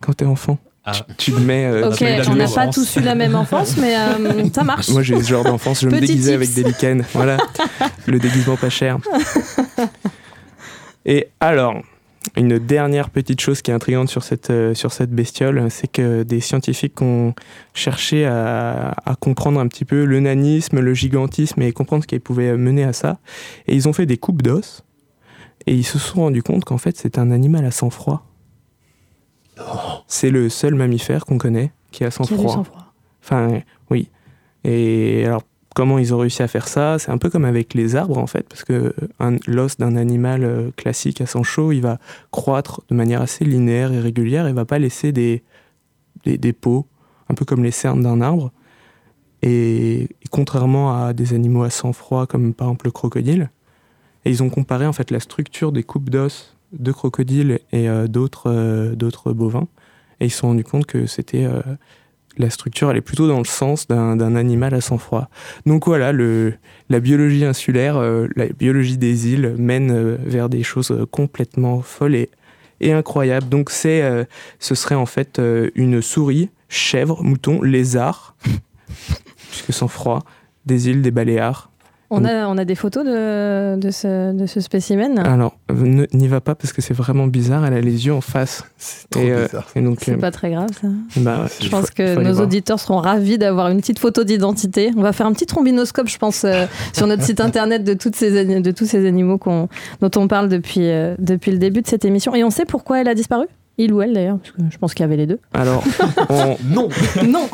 quand 0.00 0.14
t'es 0.14 0.24
enfant. 0.24 0.58
Ah. 0.84 0.92
Tu, 0.92 1.14
tu 1.16 1.32
te 1.32 1.40
mets. 1.40 1.66
euh, 1.66 1.88
Ok, 1.90 1.96
tu 1.98 2.04
mets 2.04 2.18
la 2.18 2.30
on 2.30 2.34
n'a 2.36 2.48
pas 2.48 2.68
tous 2.68 2.96
eu 2.96 3.00
la 3.00 3.14
même 3.16 3.34
enfance, 3.34 3.76
mais 3.76 3.94
euh, 3.96 4.48
ça 4.54 4.62
marche. 4.64 4.88
Moi, 4.90 5.02
j'ai 5.02 5.20
ce 5.20 5.28
genre 5.28 5.42
d'enfance, 5.44 5.80
je 5.82 5.88
me 5.88 5.98
déguisais 6.00 6.32
tips. 6.32 6.34
avec 6.34 6.54
des 6.54 6.62
lichens. 6.62 7.04
Voilà, 7.12 7.36
le 8.06 8.18
déguisement 8.20 8.56
pas 8.56 8.70
cher. 8.70 8.98
Et 11.04 11.28
alors, 11.40 11.82
Une 12.36 12.58
dernière 12.58 13.08
petite 13.08 13.40
chose 13.40 13.62
qui 13.62 13.70
est 13.70 13.74
intrigante 13.74 14.10
sur 14.10 14.22
cette, 14.22 14.50
euh, 14.50 14.74
sur 14.74 14.92
cette 14.92 15.10
bestiole, 15.10 15.70
c'est 15.70 15.90
que 15.90 16.22
des 16.22 16.40
scientifiques 16.40 17.00
ont 17.00 17.34
cherché 17.72 18.26
à, 18.26 18.94
à 19.06 19.14
comprendre 19.14 19.58
un 19.58 19.66
petit 19.68 19.86
peu 19.86 20.04
le 20.04 20.20
nanisme, 20.20 20.80
le 20.80 20.92
gigantisme 20.92 21.62
et 21.62 21.72
comprendre 21.72 22.02
ce 22.02 22.08
qui 22.08 22.18
pouvait 22.18 22.54
mener 22.56 22.84
à 22.84 22.92
ça. 22.92 23.18
Et 23.66 23.74
ils 23.74 23.88
ont 23.88 23.94
fait 23.94 24.04
des 24.04 24.18
coupes 24.18 24.42
d'os 24.42 24.84
et 25.66 25.74
ils 25.74 25.84
se 25.84 25.98
sont 25.98 26.20
rendus 26.20 26.42
compte 26.42 26.64
qu'en 26.64 26.78
fait 26.78 26.96
c'est 26.96 27.18
un 27.18 27.30
animal 27.30 27.64
à 27.64 27.70
sang-froid. 27.70 28.26
C'est 30.06 30.30
le 30.30 30.50
seul 30.50 30.74
mammifère 30.74 31.24
qu'on 31.24 31.38
connaît 31.38 31.72
qui 31.90 32.04
a 32.04 32.10
sang-froid. 32.10 32.52
sang-froid. 32.52 32.92
Enfin, 33.22 33.62
oui. 33.90 34.10
Et 34.64 35.24
alors, 35.24 35.42
comment 35.76 35.98
ils 35.98 36.14
ont 36.14 36.18
réussi 36.18 36.42
à 36.42 36.48
faire 36.48 36.68
ça 36.68 36.98
C'est 36.98 37.10
un 37.10 37.18
peu 37.18 37.28
comme 37.28 37.44
avec 37.44 37.74
les 37.74 37.96
arbres, 37.96 38.16
en 38.16 38.26
fait, 38.26 38.48
parce 38.48 38.64
que 38.64 38.94
l'os 39.46 39.76
d'un 39.76 39.96
animal 39.96 40.42
euh, 40.42 40.70
classique 40.74 41.20
à 41.20 41.26
sang 41.26 41.42
chaud, 41.42 41.70
il 41.70 41.82
va 41.82 41.98
croître 42.30 42.80
de 42.88 42.94
manière 42.94 43.20
assez 43.20 43.44
linéaire 43.44 43.92
et 43.92 44.00
régulière 44.00 44.46
et 44.46 44.54
va 44.54 44.64
pas 44.64 44.78
laisser 44.78 45.12
des, 45.12 45.42
des, 46.24 46.52
peaux, 46.54 46.86
un 47.28 47.34
peu 47.34 47.44
comme 47.44 47.62
les 47.62 47.70
cernes 47.72 48.00
d'un 48.00 48.22
arbre. 48.22 48.52
Et, 49.42 50.08
contrairement 50.30 51.04
à 51.04 51.12
des 51.12 51.34
animaux 51.34 51.62
à 51.62 51.68
sang 51.68 51.92
froid, 51.92 52.26
comme 52.26 52.54
par 52.54 52.68
exemple 52.68 52.86
le 52.86 52.92
crocodile, 52.92 53.50
et 54.24 54.30
ils 54.30 54.42
ont 54.42 54.48
comparé 54.48 54.86
en 54.86 54.94
fait 54.94 55.10
la 55.10 55.20
structure 55.20 55.72
des 55.72 55.82
coupes 55.82 56.08
d'os 56.08 56.56
de 56.72 56.90
crocodiles 56.90 57.60
et 57.70 57.88
euh, 57.88 58.08
d'autres 58.08 58.50
euh, 58.50 58.94
d'autres 58.96 59.34
bovins, 59.34 59.68
et 60.20 60.24
ils 60.24 60.30
se 60.30 60.38
sont 60.38 60.48
rendus 60.48 60.64
compte 60.64 60.86
que 60.86 61.04
c'était 61.04 61.46
la 62.38 62.50
structure 62.50 62.90
elle 62.90 62.96
est 62.96 63.02
plutôt 63.02 63.28
dans 63.28 63.38
le 63.38 63.44
sens 63.44 63.86
d'un 63.88 64.36
animal 64.36 64.74
à 64.74 64.80
sang 64.80 64.98
froid. 64.98 65.28
Donc 65.64 65.86
voilà, 65.86 66.12
le, 66.12 66.54
la 66.88 67.00
biologie 67.00 67.44
insulaire, 67.44 67.96
euh, 67.96 68.28
la 68.36 68.46
biologie 68.46 68.98
des 68.98 69.28
îles 69.28 69.54
mène 69.58 69.90
euh, 69.90 70.16
vers 70.24 70.48
des 70.48 70.62
choses 70.62 70.90
euh, 70.90 71.06
complètement 71.06 71.82
folles 71.82 72.14
et, 72.14 72.28
incroyables. 72.92 73.48
Donc 73.48 73.70
c'est, 73.70 74.26
ce 74.58 74.74
serait 74.74 74.94
en 74.94 75.06
fait 75.06 75.40
une 75.74 76.02
souris, 76.02 76.50
chèvre, 76.68 77.22
mouton, 77.22 77.62
lézard, 77.62 78.36
puisque 79.48 79.72
sang 79.72 79.88
froid, 79.88 80.24
des 80.66 80.90
îles 80.90 81.00
des 81.00 81.10
Baléares. 81.10 81.70
On 82.10 82.24
a, 82.24 82.46
on 82.46 82.56
a 82.56 82.64
des 82.64 82.76
photos 82.76 83.04
de, 83.04 83.76
de, 83.76 83.90
ce, 83.90 84.32
de 84.32 84.46
ce 84.46 84.60
spécimen 84.60 85.18
Alors, 85.18 85.56
n'y 86.12 86.28
va 86.28 86.40
pas 86.40 86.54
parce 86.54 86.72
que 86.72 86.80
c'est 86.80 86.94
vraiment 86.94 87.26
bizarre, 87.26 87.66
elle 87.66 87.74
a 87.74 87.80
les 87.80 88.06
yeux 88.06 88.14
en 88.14 88.20
face. 88.20 88.64
trop 89.10 89.20
Et, 89.20 89.32
euh, 89.32 89.46
bizarre. 89.46 89.66
et 89.74 89.80
donc, 89.80 89.98
C'est 90.02 90.12
euh, 90.12 90.16
pas 90.18 90.30
très 90.30 90.50
grave 90.50 90.68
ça. 90.80 90.88
bah, 91.16 91.46
Je 91.60 91.68
pense 91.68 91.90
que 91.90 92.22
nos 92.22 92.40
auditeurs 92.40 92.78
seront 92.78 92.98
ravis 92.98 93.38
d'avoir 93.38 93.68
une 93.70 93.80
petite 93.80 93.98
photo 93.98 94.22
d'identité. 94.22 94.92
On 94.96 95.02
va 95.02 95.12
faire 95.12 95.26
un 95.26 95.32
petit 95.32 95.46
trombinoscope, 95.46 96.08
je 96.08 96.18
pense, 96.18 96.44
euh, 96.44 96.66
sur 96.92 97.06
notre 97.08 97.24
site 97.24 97.40
internet 97.40 97.82
de, 97.82 97.94
toutes 97.94 98.14
ces, 98.14 98.44
de 98.60 98.70
tous 98.70 98.86
ces 98.86 99.04
animaux 99.06 99.38
qu'on- 99.38 99.68
dont 100.00 100.10
on 100.20 100.28
parle 100.28 100.48
depuis, 100.48 100.88
euh, 100.88 101.16
depuis 101.18 101.50
le 101.50 101.58
début 101.58 101.82
de 101.82 101.88
cette 101.88 102.04
émission. 102.04 102.34
Et 102.36 102.44
on 102.44 102.50
sait 102.50 102.66
pourquoi 102.66 103.00
elle 103.00 103.08
a 103.08 103.14
disparu? 103.14 103.46
Il 103.78 103.92
ou 103.92 104.00
elle 104.00 104.14
d'ailleurs 104.14 104.38
Parce 104.38 104.52
que 104.52 104.62
je 104.70 104.78
pense 104.78 104.94
qu'il 104.94 105.02
y 105.02 105.04
avait 105.04 105.16
les 105.16 105.26
deux. 105.26 105.38
Alors, 105.52 105.84
on, 106.30 106.56
Non 106.64 106.88
Non 107.26 107.48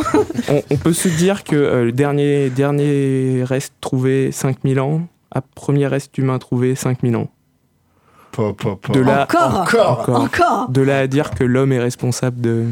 on, 0.49 0.63
on 0.71 0.77
peut 0.77 0.93
se 0.93 1.09
dire 1.09 1.43
que 1.45 1.57
euh, 1.57 1.85
le 1.87 1.93
dernier, 1.93 2.49
dernier 2.51 3.43
reste 3.45 3.75
trouvé 3.81 4.31
5000 4.31 4.79
ans, 4.81 5.03
à 5.33 5.41
premier 5.41 5.87
reste 5.87 6.17
humain 6.19 6.39
trouvé 6.39 6.75
5000 6.75 7.17
ans. 7.17 7.29
De 8.39 9.01
là, 9.01 9.25
Encore 9.25 10.09
Encore 10.09 10.69
De 10.71 10.81
là 10.81 11.01
à 11.01 11.07
dire 11.07 11.31
que 11.31 11.45
l'homme 11.45 11.73
est 11.73 11.79
responsable 11.79 12.41
de 12.41 12.65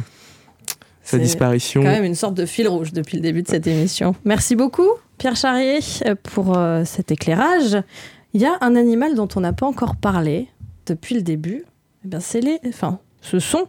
sa 1.03 1.17
C'est 1.17 1.23
disparition. 1.23 1.83
Quand 1.83 1.89
même 1.89 2.05
une 2.05 2.15
sorte 2.15 2.35
de 2.35 2.47
fil 2.47 2.67
rouge 2.69 2.93
depuis 2.93 3.17
le 3.17 3.23
début 3.23 3.43
de 3.43 3.49
cette 3.49 3.67
émission. 3.67 4.15
Merci 4.25 4.57
beaucoup, 4.57 4.89
Pierre 5.19 5.37
Charrier, 5.37 5.81
euh, 6.07 6.15
pour 6.23 6.57
euh, 6.57 6.85
cet 6.85 7.11
éclairage. 7.11 7.77
Il 8.33 8.41
y 8.41 8.47
a 8.47 8.57
un 8.61 8.75
animal 8.77 9.15
dont 9.15 9.29
on 9.37 9.41
n'a 9.41 9.53
pas 9.53 9.67
encore 9.67 9.97
parlé 9.97 10.49
depuis 10.87 11.15
le 11.15 11.23
début. 11.23 11.65
Eh 12.05 12.09
bien, 12.09 12.21
c'est 12.21 12.41
les, 12.41 12.59
enfin, 12.67 13.01
ce 13.21 13.39
sont 13.39 13.69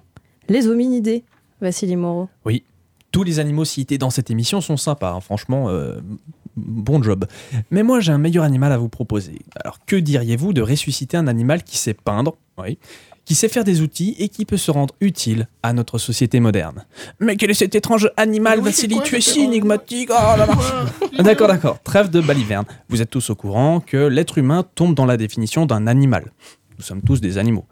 les 0.49 0.67
hominidés. 0.67 1.23
Vassili 1.61 1.95
Moreau. 1.95 2.27
Oui, 2.45 2.63
tous 3.11 3.23
les 3.23 3.39
animaux 3.39 3.65
cités 3.65 3.97
dans 3.97 4.09
cette 4.09 4.31
émission 4.31 4.61
sont 4.61 4.77
sympas, 4.77 5.11
hein, 5.11 5.19
franchement, 5.19 5.69
euh, 5.69 5.99
bon 6.55 7.01
job. 7.03 7.25
Mais 7.69 7.83
moi 7.83 7.99
j'ai 7.99 8.11
un 8.11 8.17
meilleur 8.17 8.43
animal 8.43 8.71
à 8.71 8.77
vous 8.77 8.89
proposer. 8.89 9.39
Alors 9.63 9.79
que 9.85 9.95
diriez-vous 9.95 10.53
de 10.53 10.61
ressusciter 10.61 11.17
un 11.17 11.27
animal 11.27 11.63
qui 11.63 11.77
sait 11.77 11.93
peindre, 11.93 12.35
oui, 12.57 12.77
qui 13.25 13.35
sait 13.35 13.49
faire 13.49 13.63
des 13.63 13.81
outils 13.81 14.15
et 14.17 14.29
qui 14.29 14.45
peut 14.45 14.57
se 14.57 14.71
rendre 14.71 14.95
utile 14.99 15.47
à 15.61 15.73
notre 15.73 15.97
société 15.97 16.39
moderne? 16.39 16.85
Mais 17.19 17.35
quel 17.35 17.51
est 17.51 17.55
cet 17.55 17.75
étrange 17.75 18.09
animal, 18.17 18.61
Vassili? 18.61 18.99
Tu 19.03 19.15
es 19.15 19.21
si 19.21 19.41
énigmatique 19.41 20.09
oh 20.11 20.37
là 20.37 20.45
là. 20.45 21.23
D'accord, 21.23 21.47
d'accord, 21.47 21.81
trêve 21.83 22.09
de 22.09 22.19
baliverne. 22.19 22.65
Vous 22.89 23.01
êtes 23.01 23.09
tous 23.09 23.29
au 23.29 23.35
courant 23.35 23.79
que 23.79 24.07
l'être 24.07 24.37
humain 24.37 24.65
tombe 24.75 24.95
dans 24.95 25.05
la 25.05 25.17
définition 25.17 25.65
d'un 25.65 25.85
animal. 25.85 26.31
Nous 26.77 26.83
sommes 26.83 27.01
tous 27.01 27.21
des 27.21 27.37
animaux. 27.37 27.65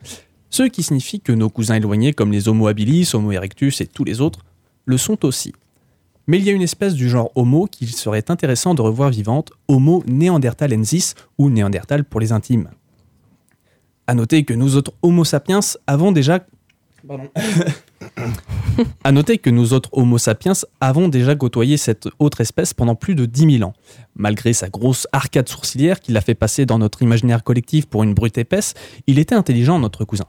Ce 0.50 0.64
qui 0.64 0.84
signifie 0.84 1.20
que 1.20 1.32
nos 1.32 1.50
cousins 1.50 1.76
éloignés 1.76 2.14
comme 2.14 2.32
les 2.32 2.47
Homo 2.50 2.68
habilis, 2.68 3.10
Homo 3.14 3.32
erectus 3.32 3.82
et 3.82 3.88
tous 3.88 4.04
les 4.04 4.22
autres 4.22 4.45
le 4.86 4.97
sont 4.97 5.24
aussi. 5.26 5.54
Mais 6.28 6.38
il 6.38 6.43
y 6.43 6.50
a 6.50 6.54
une 6.54 6.62
espèce 6.62 6.93
du 6.93 7.10
genre 7.10 7.32
Homo 7.36 7.66
qu'il 7.66 7.89
serait 7.89 8.30
intéressant 8.30 8.74
de 8.74 8.82
revoir 8.82 9.10
vivante, 9.10 9.52
Homo 9.68 10.04
neanderthalensis 10.08 11.16
ou 11.38 11.50
néandertal 11.50 12.04
pour 12.04 12.20
les 12.20 12.32
intimes. 12.32 12.70
À 14.08 14.16
noter 14.16 14.43
que 14.43 14.54
nous 14.54 14.76
autres 14.76 14.91
Homo 15.02 15.24
sapiens 15.24 15.60
avons 15.88 16.12
déjà 16.12 16.39
à 19.04 19.12
noter 19.12 19.38
que 19.38 19.50
nous 19.50 19.74
autres 19.74 19.89
Homo 19.93 20.18
sapiens 20.18 20.54
avons 20.82 21.08
déjà 21.08 21.36
côtoyé 21.36 21.78
cette 21.78 22.10
autre 22.20 22.41
espèce 22.41 22.74
pendant 22.74 22.95
plus 22.95 23.16
de 23.16 23.26
10 23.26 23.58
000 23.58 23.70
ans. 23.70 23.74
Malgré 24.16 24.54
sa 24.54 24.70
grosse 24.70 25.08
arcade 25.12 25.47
sourcilière 25.47 26.00
qui 26.00 26.12
l'a 26.12 26.22
fait 26.22 26.36
passer 26.36 26.66
dans 26.66 26.78
notre 26.78 27.02
imaginaire 27.02 27.43
collectif 27.43 27.86
pour 27.86 28.04
une 28.04 28.14
brute 28.14 28.38
épaisse, 28.38 28.74
il 29.08 29.20
était 29.20 29.36
intelligent 29.36 29.80
notre 29.80 30.06
cousin. 30.06 30.26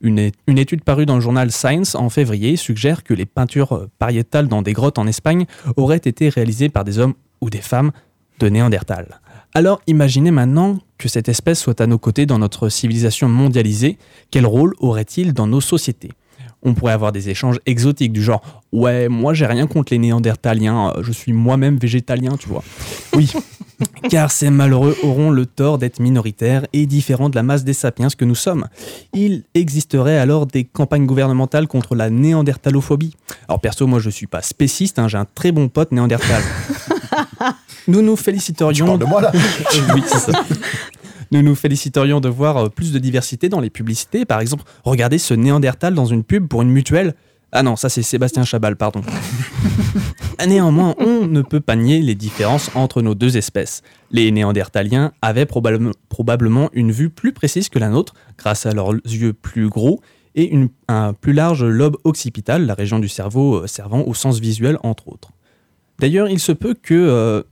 Une, 0.00 0.18
étude 0.58 0.84
parue 0.84 1.06
dans 1.06 1.14
le 1.14 1.20
journal 1.20 1.50
Science 1.50 1.94
en 1.94 2.08
février 2.10 2.56
suggère 2.56 3.02
que 3.02 3.14
les 3.14 3.26
peintures 3.26 3.72
euh, 3.72 3.90
pariétales 3.98 4.48
dans 4.48 4.62
des 4.62 4.72
grottes 4.72 4.98
en 4.98 5.06
Espagne 5.06 5.46
auraient 5.76 5.96
été 5.96 6.28
réalisées 6.28 6.68
par 6.68 6.84
des 6.84 6.98
hommes 6.98 7.14
ou 7.40 7.50
des 7.50 7.60
femmes 7.60 7.92
de 8.38 8.48
Néandertal. 8.48 9.20
Alors 9.54 9.80
imaginez 9.86 10.30
maintenant 10.30 10.78
que 10.98 11.08
cette 11.08 11.28
espèce 11.28 11.60
soit 11.60 11.80
à 11.80 11.86
nos 11.86 11.98
côtés 11.98 12.26
dans 12.26 12.38
notre 12.38 12.68
civilisation 12.68 13.28
mondialisée, 13.28 13.98
quel 14.30 14.46
rôle 14.46 14.74
aurait-il 14.80 15.32
dans 15.32 15.46
nos 15.46 15.60
sociétés? 15.60 16.12
On 16.62 16.74
pourrait 16.74 16.92
avoir 16.92 17.12
des 17.12 17.30
échanges 17.30 17.58
exotiques 17.64 18.12
du 18.12 18.22
genre 18.22 18.42
ouais 18.72 19.08
moi 19.08 19.34
j'ai 19.34 19.46
rien 19.46 19.66
contre 19.66 19.92
les 19.92 19.98
néandertaliens 19.98 20.92
euh, 20.96 21.02
je 21.02 21.12
suis 21.12 21.32
moi-même 21.32 21.76
végétalien 21.78 22.36
tu 22.36 22.48
vois 22.48 22.64
oui 23.14 23.32
car 24.08 24.30
ces 24.30 24.50
malheureux 24.50 24.96
auront 25.02 25.30
le 25.30 25.46
tort 25.46 25.78
d'être 25.78 26.00
minoritaires 26.00 26.66
et 26.72 26.86
différents 26.86 27.28
de 27.28 27.36
la 27.36 27.42
masse 27.42 27.64
des 27.64 27.72
sapiens 27.72 28.08
que 28.16 28.24
nous 28.24 28.34
sommes. 28.34 28.66
Il 29.12 29.44
existerait 29.54 30.18
alors 30.18 30.46
des 30.46 30.64
campagnes 30.64 31.06
gouvernementales 31.06 31.66
contre 31.66 31.94
la 31.94 32.10
néandertalophobie. 32.10 33.14
Alors 33.48 33.60
perso, 33.60 33.86
moi 33.86 33.98
je 34.00 34.10
suis 34.10 34.26
pas 34.26 34.42
spéciste, 34.42 34.98
hein, 34.98 35.08
j'ai 35.08 35.18
un 35.18 35.26
très 35.26 35.52
bon 35.52 35.68
pote 35.68 35.92
néandertal. 35.92 36.42
nous 37.88 38.02
nous 38.02 38.16
féliciterions... 38.16 38.96
de 38.98 39.04
moi 39.04 39.20
là 39.20 39.32
Oui, 39.94 40.02
c'est 40.06 40.32
ça. 40.32 40.44
Nous 41.32 41.42
nous 41.42 41.54
féliciterions 41.54 42.20
de 42.20 42.28
voir 42.28 42.70
plus 42.70 42.92
de 42.92 42.98
diversité 42.98 43.48
dans 43.48 43.60
les 43.60 43.70
publicités. 43.70 44.24
Par 44.24 44.40
exemple, 44.40 44.62
regardez 44.84 45.18
ce 45.18 45.34
néandertal 45.34 45.94
dans 45.94 46.06
une 46.06 46.22
pub 46.22 46.46
pour 46.46 46.62
une 46.62 46.70
mutuelle. 46.70 47.14
Ah 47.52 47.62
non, 47.62 47.76
ça 47.76 47.88
c'est 47.88 48.02
Sébastien 48.02 48.44
Chabal, 48.44 48.76
pardon. 48.76 49.00
Néanmoins, 50.46 50.94
on 50.98 51.26
ne 51.26 51.42
peut 51.42 51.60
pas 51.60 51.76
nier 51.76 52.00
les 52.00 52.14
différences 52.14 52.70
entre 52.74 53.02
nos 53.02 53.14
deux 53.14 53.36
espèces. 53.36 53.82
Les 54.10 54.30
néandertaliens 54.30 55.12
avaient 55.22 55.46
probablement, 55.46 55.92
probablement 56.08 56.70
une 56.72 56.92
vue 56.92 57.08
plus 57.10 57.32
précise 57.32 57.68
que 57.68 57.78
la 57.78 57.88
nôtre, 57.88 58.14
grâce 58.38 58.66
à 58.66 58.72
leurs 58.72 58.92
yeux 59.06 59.32
plus 59.32 59.68
gros 59.68 60.00
et 60.34 60.44
une- 60.48 60.68
un 60.88 61.14
plus 61.14 61.32
large 61.32 61.64
lobe 61.64 61.96
occipital, 62.04 62.66
la 62.66 62.74
région 62.74 62.98
du 62.98 63.08
cerveau 63.08 63.62
euh, 63.62 63.66
servant 63.66 64.02
au 64.06 64.12
sens 64.14 64.38
visuel, 64.38 64.78
entre 64.82 65.08
autres. 65.08 65.30
D'ailleurs, 65.98 66.28
il 66.28 66.38
se 66.38 66.52
peut 66.52 66.74
que 66.80 66.94
euh, 66.94 67.42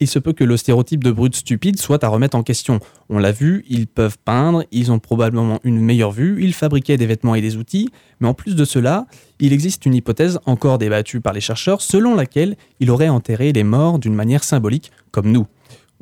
il 0.00 0.08
se 0.08 0.18
peut 0.18 0.32
que 0.32 0.44
le 0.44 0.56
stéréotype 0.56 1.04
de 1.04 1.10
brute 1.12 1.36
stupide 1.36 1.78
soit 1.78 2.02
à 2.02 2.08
remettre 2.08 2.36
en 2.36 2.42
question. 2.42 2.80
On 3.08 3.18
l'a 3.18 3.32
vu, 3.32 3.64
ils 3.68 3.86
peuvent 3.86 4.16
peindre, 4.24 4.64
ils 4.72 4.90
ont 4.90 4.98
probablement 4.98 5.60
une 5.62 5.78
meilleure 5.80 6.10
vue, 6.12 6.42
ils 6.42 6.54
fabriquaient 6.54 6.96
des 6.96 7.06
vêtements 7.06 7.34
et 7.34 7.40
des 7.40 7.56
outils, 7.56 7.90
mais 8.20 8.26
en 8.28 8.34
plus 8.34 8.56
de 8.56 8.64
cela, 8.64 9.06
il 9.38 9.52
existe 9.52 9.84
une 9.86 9.94
hypothèse 9.94 10.40
encore 10.46 10.78
débattue 10.78 11.20
par 11.20 11.32
les 11.34 11.40
chercheurs 11.40 11.82
selon 11.82 12.14
laquelle 12.14 12.56
il 12.80 12.90
aurait 12.90 13.08
enterré 13.10 13.52
les 13.52 13.62
morts 13.64 13.98
d'une 13.98 14.14
manière 14.14 14.42
symbolique, 14.42 14.90
comme 15.10 15.30
nous. 15.30 15.46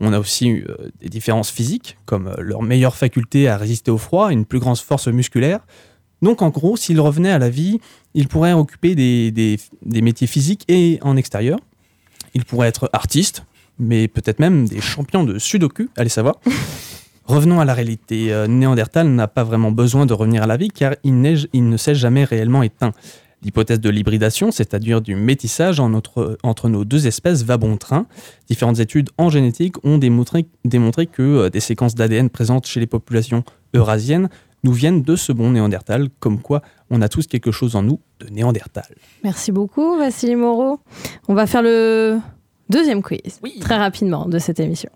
On 0.00 0.12
a 0.12 0.18
aussi 0.20 0.50
euh, 0.50 0.76
des 1.00 1.08
différences 1.08 1.50
physiques, 1.50 1.98
comme 2.06 2.28
euh, 2.28 2.34
leur 2.38 2.62
meilleure 2.62 2.94
faculté 2.94 3.48
à 3.48 3.56
résister 3.56 3.90
au 3.90 3.98
froid, 3.98 4.30
une 4.30 4.44
plus 4.44 4.60
grande 4.60 4.78
force 4.78 5.08
musculaire. 5.08 5.60
Donc 6.22 6.40
en 6.40 6.50
gros, 6.50 6.76
s'ils 6.76 7.00
revenaient 7.00 7.32
à 7.32 7.38
la 7.40 7.50
vie, 7.50 7.80
ils 8.14 8.28
pourraient 8.28 8.52
occuper 8.52 8.94
des, 8.94 9.32
des- 9.32 9.58
des 9.84 10.02
métiers 10.02 10.28
physiques 10.28 10.64
et 10.68 10.98
en 11.02 11.16
extérieur. 11.16 11.58
Ils 12.34 12.44
pourraient 12.44 12.68
être 12.68 12.88
artistes, 12.92 13.44
mais 13.78 14.08
peut-être 14.08 14.38
même 14.38 14.66
des 14.66 14.80
champions 14.80 15.24
de 15.24 15.38
sudoku, 15.38 15.88
allez 15.96 16.08
savoir. 16.08 16.36
Revenons 17.24 17.60
à 17.60 17.66
la 17.66 17.74
réalité. 17.74 18.32
Euh, 18.32 18.46
Néandertal 18.46 19.08
n'a 19.08 19.28
pas 19.28 19.44
vraiment 19.44 19.70
besoin 19.70 20.06
de 20.06 20.14
revenir 20.14 20.42
à 20.42 20.46
la 20.46 20.56
vie 20.56 20.70
car 20.70 20.94
il, 21.04 21.20
ne 21.20 21.76
s'est 21.76 21.94
jamais 21.94 22.24
réellement 22.24 22.62
éteint. 22.62 22.92
L'hypothèse 23.42 23.80
de 23.80 23.90
l'hybridation, 23.90 24.50
c'est-à-dire 24.50 25.00
du 25.02 25.14
métissage 25.14 25.78
en 25.78 25.90
notre- 25.90 26.38
entre 26.42 26.68
nos 26.70 26.84
deux 26.86 27.06
espèces, 27.06 27.44
va 27.44 27.56
bon 27.58 27.76
train. 27.76 28.06
Différentes 28.48 28.80
études 28.80 29.10
en 29.18 29.28
génétique 29.28 29.76
ont 29.84 29.98
démontré, 29.98 30.46
démontré 30.64 31.06
que 31.06 31.22
euh, 31.22 31.50
des 31.50 31.60
séquences 31.60 31.94
d'ADN 31.94 32.30
présentes 32.30 32.66
chez 32.66 32.80
les 32.80 32.86
populations 32.86 33.44
eurasiennes 33.74 34.28
nous 34.64 34.72
viennent 34.72 35.02
de 35.02 35.14
ce 35.14 35.30
bon 35.32 35.50
Néandertal, 35.50 36.08
comme 36.18 36.40
quoi 36.40 36.62
on 36.90 37.00
a 37.02 37.08
tous 37.08 37.26
quelque 37.26 37.52
chose 37.52 37.76
en 37.76 37.82
nous 37.82 38.00
de 38.20 38.28
Néandertal. 38.28 38.86
Merci 39.22 39.52
beaucoup, 39.52 39.96
Vassili 39.98 40.34
Moreau. 40.34 40.80
On 41.28 41.34
va 41.34 41.46
faire 41.46 41.62
le 41.62 42.18
deuxième 42.68 43.02
quiz, 43.02 43.40
très 43.60 43.76
rapidement, 43.76 44.26
de 44.26 44.38
cette 44.38 44.60
émission. 44.60 44.90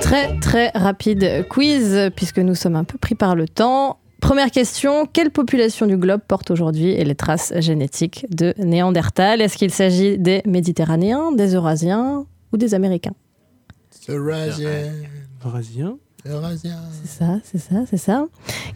Très 0.00 0.38
très 0.38 0.68
rapide 0.74 1.46
quiz 1.48 2.10
puisque 2.14 2.38
nous 2.38 2.54
sommes 2.54 2.76
un 2.76 2.84
peu 2.84 2.98
pris 2.98 3.14
par 3.14 3.34
le 3.34 3.48
temps. 3.48 3.98
Première 4.20 4.50
question, 4.50 5.06
quelle 5.06 5.30
population 5.30 5.86
du 5.86 5.96
globe 5.96 6.20
porte 6.26 6.50
aujourd'hui 6.50 6.96
les 6.96 7.14
traces 7.14 7.52
génétiques 7.58 8.26
de 8.30 8.52
Néandertal? 8.58 9.40
Est-ce 9.40 9.56
qu'il 9.56 9.70
s'agit 9.70 10.18
des 10.18 10.42
Méditerranéens, 10.44 11.32
des 11.32 11.54
Eurasiens 11.54 12.26
ou 12.52 12.56
des 12.56 12.74
Américains? 12.74 13.14
Eurasien. 14.08 14.92
Eurasien. 15.44 15.98
Eurasien. 16.26 16.76
C'est 17.02 17.18
ça, 17.18 17.38
c'est 17.44 17.58
ça, 17.58 17.76
c'est 17.88 17.96
ça. 17.96 18.26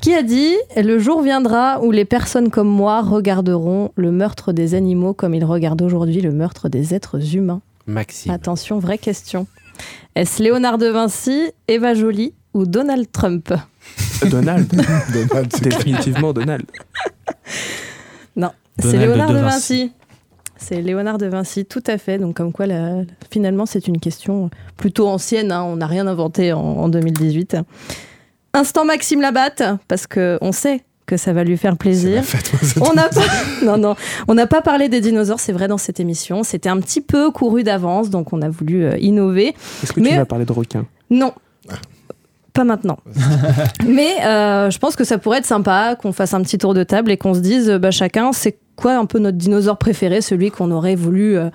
Qui 0.00 0.14
a 0.14 0.22
dit 0.22 0.54
Le 0.76 0.98
jour 0.98 1.22
viendra 1.22 1.82
où 1.82 1.90
les 1.90 2.04
personnes 2.04 2.50
comme 2.50 2.68
moi 2.68 3.02
regarderont 3.02 3.90
le 3.96 4.12
meurtre 4.12 4.52
des 4.52 4.74
animaux 4.74 5.12
comme 5.12 5.34
ils 5.34 5.44
regardent 5.44 5.82
aujourd'hui 5.82 6.20
le 6.20 6.32
meurtre 6.32 6.68
des 6.68 6.94
êtres 6.94 7.34
humains 7.34 7.60
Maxime. 7.86 8.32
Attention, 8.32 8.78
vraie 8.78 8.98
question. 8.98 9.46
Est-ce 10.14 10.42
Léonard 10.42 10.78
de 10.78 10.86
Vinci, 10.86 11.50
Eva 11.68 11.94
Joly 11.94 12.34
ou 12.54 12.64
Donald 12.64 13.10
Trump? 13.10 13.52
Donald. 14.30 14.68
Donald, 15.12 15.52
c'est 15.52 15.64
Définitivement 15.64 16.32
Donald. 16.32 16.64
Non, 18.36 18.50
c'est 18.78 18.92
Donald 18.92 19.10
Léonard 19.10 19.28
de 19.30 19.34
de 19.34 19.40
Vinci. 19.40 19.92
C'est 20.62 20.80
Léonard 20.80 21.18
de 21.18 21.26
Vinci, 21.26 21.64
tout 21.64 21.82
à 21.86 21.98
fait. 21.98 22.18
Donc, 22.18 22.36
comme 22.36 22.52
quoi, 22.52 22.66
finalement, 23.30 23.66
c'est 23.66 23.88
une 23.88 23.98
question 23.98 24.48
plutôt 24.76 25.08
ancienne. 25.08 25.50
hein. 25.52 25.64
On 25.64 25.76
n'a 25.76 25.86
rien 25.86 26.06
inventé 26.06 26.52
en, 26.52 26.60
en 26.60 26.88
2018. 26.88 27.56
Instant 28.54 28.84
Maxime 28.84 29.20
Labatte, 29.20 29.62
parce 29.88 30.06
que 30.06 30.38
on 30.40 30.52
sait 30.52 30.82
que 31.06 31.16
ça 31.16 31.32
va 31.32 31.42
lui 31.42 31.56
faire 31.56 31.76
plaisir. 31.76 32.22
On 32.80 32.92
n'a 32.94 33.08
pas, 33.08 33.20
non, 33.64 33.76
non, 33.76 33.96
on 34.28 34.34
n'a 34.34 34.46
pas 34.46 34.62
parlé 34.62 34.88
des 34.88 35.00
dinosaures, 35.00 35.40
c'est 35.40 35.52
vrai, 35.52 35.66
dans 35.68 35.78
cette 35.78 35.98
émission. 36.00 36.42
C'était 36.44 36.68
un 36.68 36.78
petit 36.78 37.00
peu 37.00 37.30
couru 37.32 37.64
d'avance, 37.64 38.08
donc 38.10 38.32
on 38.32 38.40
a 38.40 38.48
voulu 38.48 38.84
euh, 38.84 38.96
innover. 38.98 39.54
Est-ce 39.82 39.92
que 39.92 40.00
Mais- 40.00 40.10
tu 40.10 40.16
vas 40.16 40.24
parler 40.26 40.44
de 40.44 40.52
requin 40.52 40.86
Non. 41.10 41.32
Pas 42.52 42.64
maintenant. 42.64 42.98
Mais 43.88 44.10
euh, 44.26 44.70
je 44.70 44.78
pense 44.78 44.94
que 44.94 45.04
ça 45.04 45.16
pourrait 45.16 45.38
être 45.38 45.46
sympa 45.46 45.96
qu'on 46.00 46.12
fasse 46.12 46.34
un 46.34 46.42
petit 46.42 46.58
tour 46.58 46.74
de 46.74 46.84
table 46.84 47.10
et 47.10 47.16
qu'on 47.16 47.32
se 47.32 47.40
dise, 47.40 47.70
bah, 47.80 47.90
chacun, 47.90 48.32
c'est 48.32 48.58
quoi 48.76 48.96
un 48.96 49.06
peu 49.06 49.18
notre 49.18 49.38
dinosaure 49.38 49.78
préféré, 49.78 50.20
celui 50.20 50.50
qu'on 50.50 50.70
aurait 50.70 50.94
voulu 50.96 51.36
euh, 51.36 51.50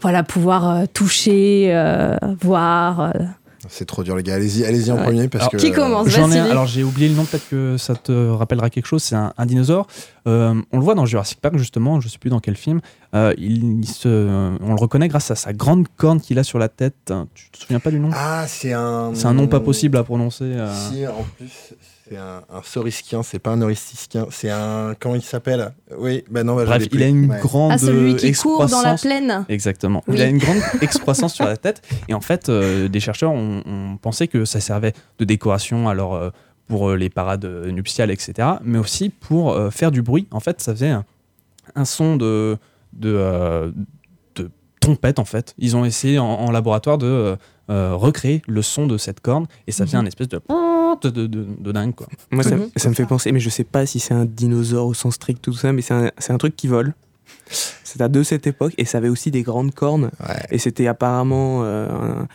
voilà, 0.00 0.22
pouvoir 0.22 0.68
euh, 0.70 0.84
toucher, 0.92 1.68
euh, 1.74 2.16
voir. 2.40 3.00
euh. 3.00 3.10
C'est 3.68 3.84
trop 3.86 4.04
dur, 4.04 4.14
les 4.16 4.22
gars. 4.22 4.36
Allez-y, 4.36 4.64
allez-y 4.64 4.92
en 4.92 4.96
Ouais. 4.98 5.02
premier 5.02 5.28
parce 5.28 5.42
Alors, 5.42 5.50
que. 5.52 5.56
qui 5.56 5.72
commence? 5.72 6.08
J'en 6.08 6.30
ai 6.30 6.38
alors 6.38 6.66
j'ai 6.66 6.84
oublié 6.84 7.08
le 7.08 7.16
nom, 7.16 7.24
peut-être 7.24 7.48
que 7.50 7.76
ça 7.76 7.96
te 7.96 8.12
rappellera 8.30 8.70
quelque 8.70 8.86
chose. 8.86 9.02
C'est 9.02 9.16
un, 9.16 9.32
un 9.36 9.46
dinosaure. 9.46 9.88
Euh, 10.28 10.54
on 10.72 10.78
le 10.78 10.84
voit 10.84 10.94
dans 10.94 11.04
Jurassic 11.06 11.40
Park 11.40 11.56
justement. 11.58 12.00
Je 12.00 12.08
sais 12.08 12.18
plus 12.18 12.30
dans 12.30 12.38
quel 12.38 12.54
film. 12.56 12.80
Euh, 13.16 13.34
il, 13.36 13.80
il 13.80 13.86
se, 13.88 14.08
on 14.62 14.68
le 14.74 14.80
reconnaît 14.80 15.08
grâce 15.08 15.30
à 15.32 15.34
sa 15.34 15.52
grande 15.52 15.86
corne 15.96 16.20
qu'il 16.20 16.38
a 16.38 16.44
sur 16.44 16.60
la 16.60 16.68
tête. 16.68 17.12
Tu 17.34 17.50
te 17.50 17.58
souviens 17.58 17.80
pas 17.80 17.90
du 17.90 17.98
nom? 17.98 18.10
Ah, 18.14 18.44
c'est 18.46 18.72
un. 18.72 19.10
C'est 19.14 19.26
un 19.26 19.34
nom 19.34 19.48
pas 19.48 19.60
possible 19.60 19.96
à 19.96 20.04
prononcer. 20.04 20.44
euh. 20.44 20.72
Si, 20.72 21.04
en 21.06 21.24
plus, 21.36 21.74
c'est 22.08 22.16
un, 22.16 22.42
un 22.48 22.62
saurisquien, 22.62 23.22
c'est 23.22 23.38
pas 23.38 23.50
un 23.50 23.56
neuristisquien, 23.56 24.26
c'est 24.30 24.50
un. 24.50 24.94
Comment 24.98 25.14
il 25.16 25.22
s'appelle? 25.22 25.72
Oui, 25.98 26.24
ben 26.30 26.44
non, 26.44 26.56
bah, 26.56 26.64
Bref, 26.64 26.86
il 26.92 27.02
a 27.02 27.06
une 27.06 27.30
Ouais. 27.30 27.38
grande 27.40 27.72
Ah, 27.74 27.78
celui 27.78 28.16
qui 28.16 28.32
court 28.32 28.66
dans 28.66 28.82
la 28.82 28.94
plaine. 28.96 29.44
Exactement. 29.48 30.02
Oui. 30.08 30.16
Il 30.16 30.22
a 30.22 30.26
une 30.26 30.38
grande 30.38 30.58
excroissance 30.80 31.34
sur 31.34 31.44
la 31.44 31.56
tête. 31.56 31.82
Et 32.08 32.14
en 32.14 32.20
fait, 32.20 32.48
euh, 32.48 32.88
des 32.88 33.00
chercheurs 33.00 33.32
ont, 33.32 33.62
ont 33.66 33.96
pensé 34.00 34.28
que 34.28 34.44
ça 34.44 34.60
servait 34.60 34.92
de 35.18 35.24
décoration 35.24 35.88
alors, 35.88 36.14
euh, 36.14 36.30
pour 36.66 36.90
euh, 36.90 36.96
les 36.96 37.10
parades 37.10 37.44
euh, 37.44 37.70
nuptiales, 37.70 38.10
etc. 38.10 38.48
Mais 38.62 38.78
aussi 38.78 39.08
pour 39.10 39.52
euh, 39.52 39.70
faire 39.70 39.90
du 39.90 40.02
bruit. 40.02 40.26
En 40.30 40.40
fait, 40.40 40.60
ça 40.60 40.72
faisait 40.72 40.90
un, 40.90 41.04
un 41.74 41.84
son 41.84 42.16
de, 42.16 42.56
de, 42.94 43.12
euh, 43.14 43.70
de 44.36 44.50
trompette, 44.80 45.18
en 45.18 45.24
fait. 45.24 45.54
Ils 45.58 45.76
ont 45.76 45.84
essayé 45.84 46.18
en, 46.18 46.26
en 46.26 46.50
laboratoire 46.50 46.98
de 46.98 47.36
euh, 47.70 47.94
recréer 47.94 48.42
le 48.46 48.62
son 48.62 48.86
de 48.86 48.96
cette 48.98 49.20
corne. 49.20 49.46
Et 49.66 49.72
ça 49.72 49.84
faisait 49.86 49.98
Mhm. 49.98 50.04
un 50.04 50.06
espèce 50.06 50.28
de... 50.28 50.40
De, 51.02 51.10
de, 51.26 51.70
dingue, 51.72 51.94
quoi. 51.94 52.08
Moi, 52.32 52.42
ça, 52.42 52.56
ça 52.76 52.88
me 52.88 52.94
fait 52.94 53.04
penser, 53.06 53.30
mais 53.30 53.38
je 53.40 53.50
sais 53.50 53.62
pas 53.62 53.84
si 53.86 54.00
c'est 54.00 54.14
un 54.14 54.24
dinosaure 54.24 54.86
au 54.86 54.94
sens 54.94 55.14
strict, 55.14 55.40
tout 55.42 55.52
ça, 55.52 55.72
mais 55.72 55.82
c'est 55.82 55.94
un, 55.94 56.10
c'est 56.18 56.32
un 56.32 56.38
truc 56.38 56.56
qui 56.56 56.66
vole. 56.66 56.94
C'est 57.50 58.00
à 58.00 58.08
de 58.08 58.22
cette 58.22 58.46
époque, 58.46 58.72
et 58.78 58.84
ça 58.84 58.98
avait 58.98 59.08
aussi 59.10 59.30
des 59.30 59.42
grandes 59.42 59.72
cornes. 59.74 60.10
Et 60.50 60.58
c'était 60.58 60.86
apparemment 60.86 61.60
euh, 61.62 61.88
un, 61.88 62.26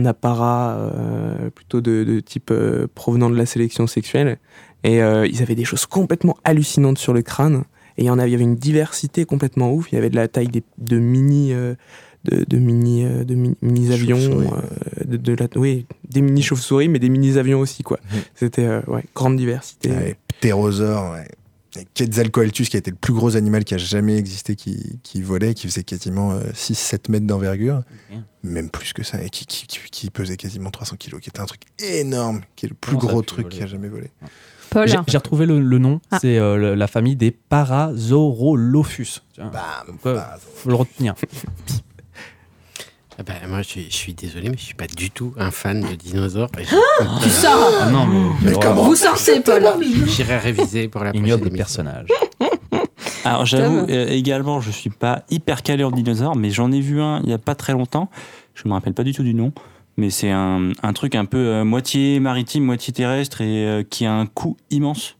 un 0.00 0.04
apparat 0.06 0.76
euh, 0.78 1.50
plutôt 1.50 1.80
de, 1.80 2.04
de 2.04 2.20
type 2.20 2.50
euh, 2.52 2.86
provenant 2.94 3.30
de 3.30 3.36
la 3.36 3.46
sélection 3.46 3.86
sexuelle. 3.86 4.38
Et 4.84 5.02
euh, 5.02 5.26
ils 5.26 5.42
avaient 5.42 5.54
des 5.54 5.64
choses 5.64 5.86
complètement 5.86 6.36
hallucinantes 6.44 6.98
sur 6.98 7.14
le 7.14 7.22
crâne. 7.22 7.64
Et 7.96 8.02
il 8.02 8.06
y 8.06 8.10
en 8.10 8.18
avait, 8.18 8.28
il 8.28 8.32
y 8.32 8.34
avait 8.36 8.44
une 8.44 8.56
diversité 8.56 9.24
complètement 9.24 9.72
ouf. 9.72 9.90
Il 9.90 9.94
y 9.94 9.98
avait 9.98 10.10
de 10.10 10.16
la 10.16 10.28
taille 10.28 10.48
des, 10.48 10.62
de 10.78 10.98
mini. 10.98 11.52
euh, 11.52 11.74
de, 12.24 12.44
de 12.48 12.58
mini 12.58 13.04
euh, 13.04 13.24
de 13.24 13.34
mi- 13.34 13.56
mini 13.62 13.92
avions 13.92 14.18
euh, 14.18 15.04
de, 15.04 15.16
de 15.16 15.32
la 15.34 15.46
oui 15.56 15.86
des 16.08 16.20
mini 16.22 16.42
chauves-souris 16.42 16.88
mais 16.88 16.98
des 16.98 17.08
mini 17.08 17.38
avions 17.38 17.60
aussi 17.60 17.82
quoi. 17.82 17.98
C'était 18.34 18.64
euh, 18.66 18.80
ouais 18.86 19.04
grande 19.14 19.36
diversité. 19.36 19.90
Ouais, 19.90 20.16
ptérosaure, 20.28 21.12
ouais. 21.12 21.28
Et 21.76 21.86
Quetzalcoatlus, 21.92 22.66
qui 22.66 22.76
a 22.76 22.78
été 22.78 22.92
le 22.92 22.96
plus 22.96 23.12
gros 23.12 23.34
animal 23.34 23.64
qui 23.64 23.74
a 23.74 23.78
jamais 23.78 24.16
existé, 24.16 24.54
qui, 24.54 25.00
qui 25.02 25.22
volait, 25.22 25.54
qui 25.54 25.66
faisait 25.66 25.82
quasiment 25.82 26.38
6-7 26.38 27.10
mètres 27.10 27.26
d'envergure, 27.26 27.82
même 28.44 28.70
plus 28.70 28.92
que 28.92 29.02
ça, 29.02 29.20
et 29.20 29.28
qui, 29.28 29.44
qui, 29.44 29.66
qui- 29.66 29.80
qui 29.90 30.10
pesait 30.10 30.36
quasiment 30.36 30.70
300 30.70 30.94
kilos, 30.96 31.20
qui 31.20 31.30
était 31.30 31.40
un 31.40 31.46
truc 31.46 31.62
énorme, 31.80 32.42
qui 32.54 32.66
est 32.66 32.68
le 32.68 32.76
plus 32.76 32.96
Comment 32.96 33.08
gros 33.14 33.22
truc 33.22 33.48
qui 33.48 33.60
a 33.60 33.66
jamais 33.66 33.88
volé. 33.88 34.08
J'ai 34.86 35.16
retrouvé 35.16 35.46
le, 35.46 35.58
le 35.60 35.78
nom, 35.78 36.00
Ah. 36.12 36.18
c'est 36.20 36.38
euh, 36.38 36.76
la 36.76 36.86
famille 36.86 37.16
des 37.16 37.32
Parasaurolophus. 37.32 39.22
Tiens, 39.32 39.50
donc, 39.88 39.98
euh, 40.06 40.20
faut 40.54 40.68
le 40.70 40.76
retenir. 40.76 41.14
Ah 43.18 43.22
bah, 43.22 43.34
moi, 43.48 43.62
je, 43.62 43.68
suis- 43.68 43.86
je 43.88 43.94
suis 43.94 44.12
désolé, 44.14 44.48
mais 44.50 44.56
je 44.58 44.62
suis 44.64 44.74
pas 44.74 44.86
du 44.88 45.10
tout 45.10 45.32
un 45.38 45.50
fan 45.50 45.80
de 45.80 45.94
dinosaures. 45.94 46.50
je- 46.58 47.22
Tu 47.22 47.28
sors 47.30 47.70
Ah 47.82 47.90
non, 47.90 48.06
mais, 48.06 48.50
Mais 48.50 48.56
comment 48.60 48.82
Vous 48.82 48.96
sortez, 48.96 49.40
Paul 49.40 49.64
J'irai 50.06 50.38
réviser 50.38 50.88
pour 50.88 51.02
la 51.04 51.10
prochaine 51.10 51.24
ignoble 51.26 51.46
émission. 51.48 51.56
personnage. 51.84 52.08
Alors 53.24 53.46
j'avoue 53.46 53.86
euh, 53.88 54.08
également, 54.08 54.60
je 54.60 54.70
suis 54.70 54.90
pas 54.90 55.22
hyper 55.30 55.62
calé 55.62 55.82
en 55.84 55.90
dinosaures, 55.90 56.36
mais 56.36 56.50
j'en 56.50 56.70
ai 56.72 56.80
vu 56.80 57.00
un 57.00 57.20
il 57.24 57.30
y 57.30 57.32
a 57.32 57.38
pas 57.38 57.54
très 57.54 57.72
longtemps. 57.72 58.10
Je 58.54 58.68
me 58.68 58.74
rappelle 58.74 58.92
pas 58.92 59.02
du 59.04 59.12
tout 59.14 59.22
du 59.22 59.32
nom, 59.32 59.52
mais 59.96 60.10
c'est 60.10 60.30
un, 60.30 60.72
un 60.82 60.92
truc 60.92 61.14
un 61.14 61.24
peu 61.24 61.38
euh, 61.38 61.64
moitié 61.64 62.20
maritime, 62.20 62.64
moitié 62.64 62.92
terrestre 62.92 63.40
et 63.40 63.66
euh, 63.66 63.82
qui 63.82 64.04
a 64.04 64.12
un 64.12 64.26
cou 64.26 64.56
immense, 64.70 65.16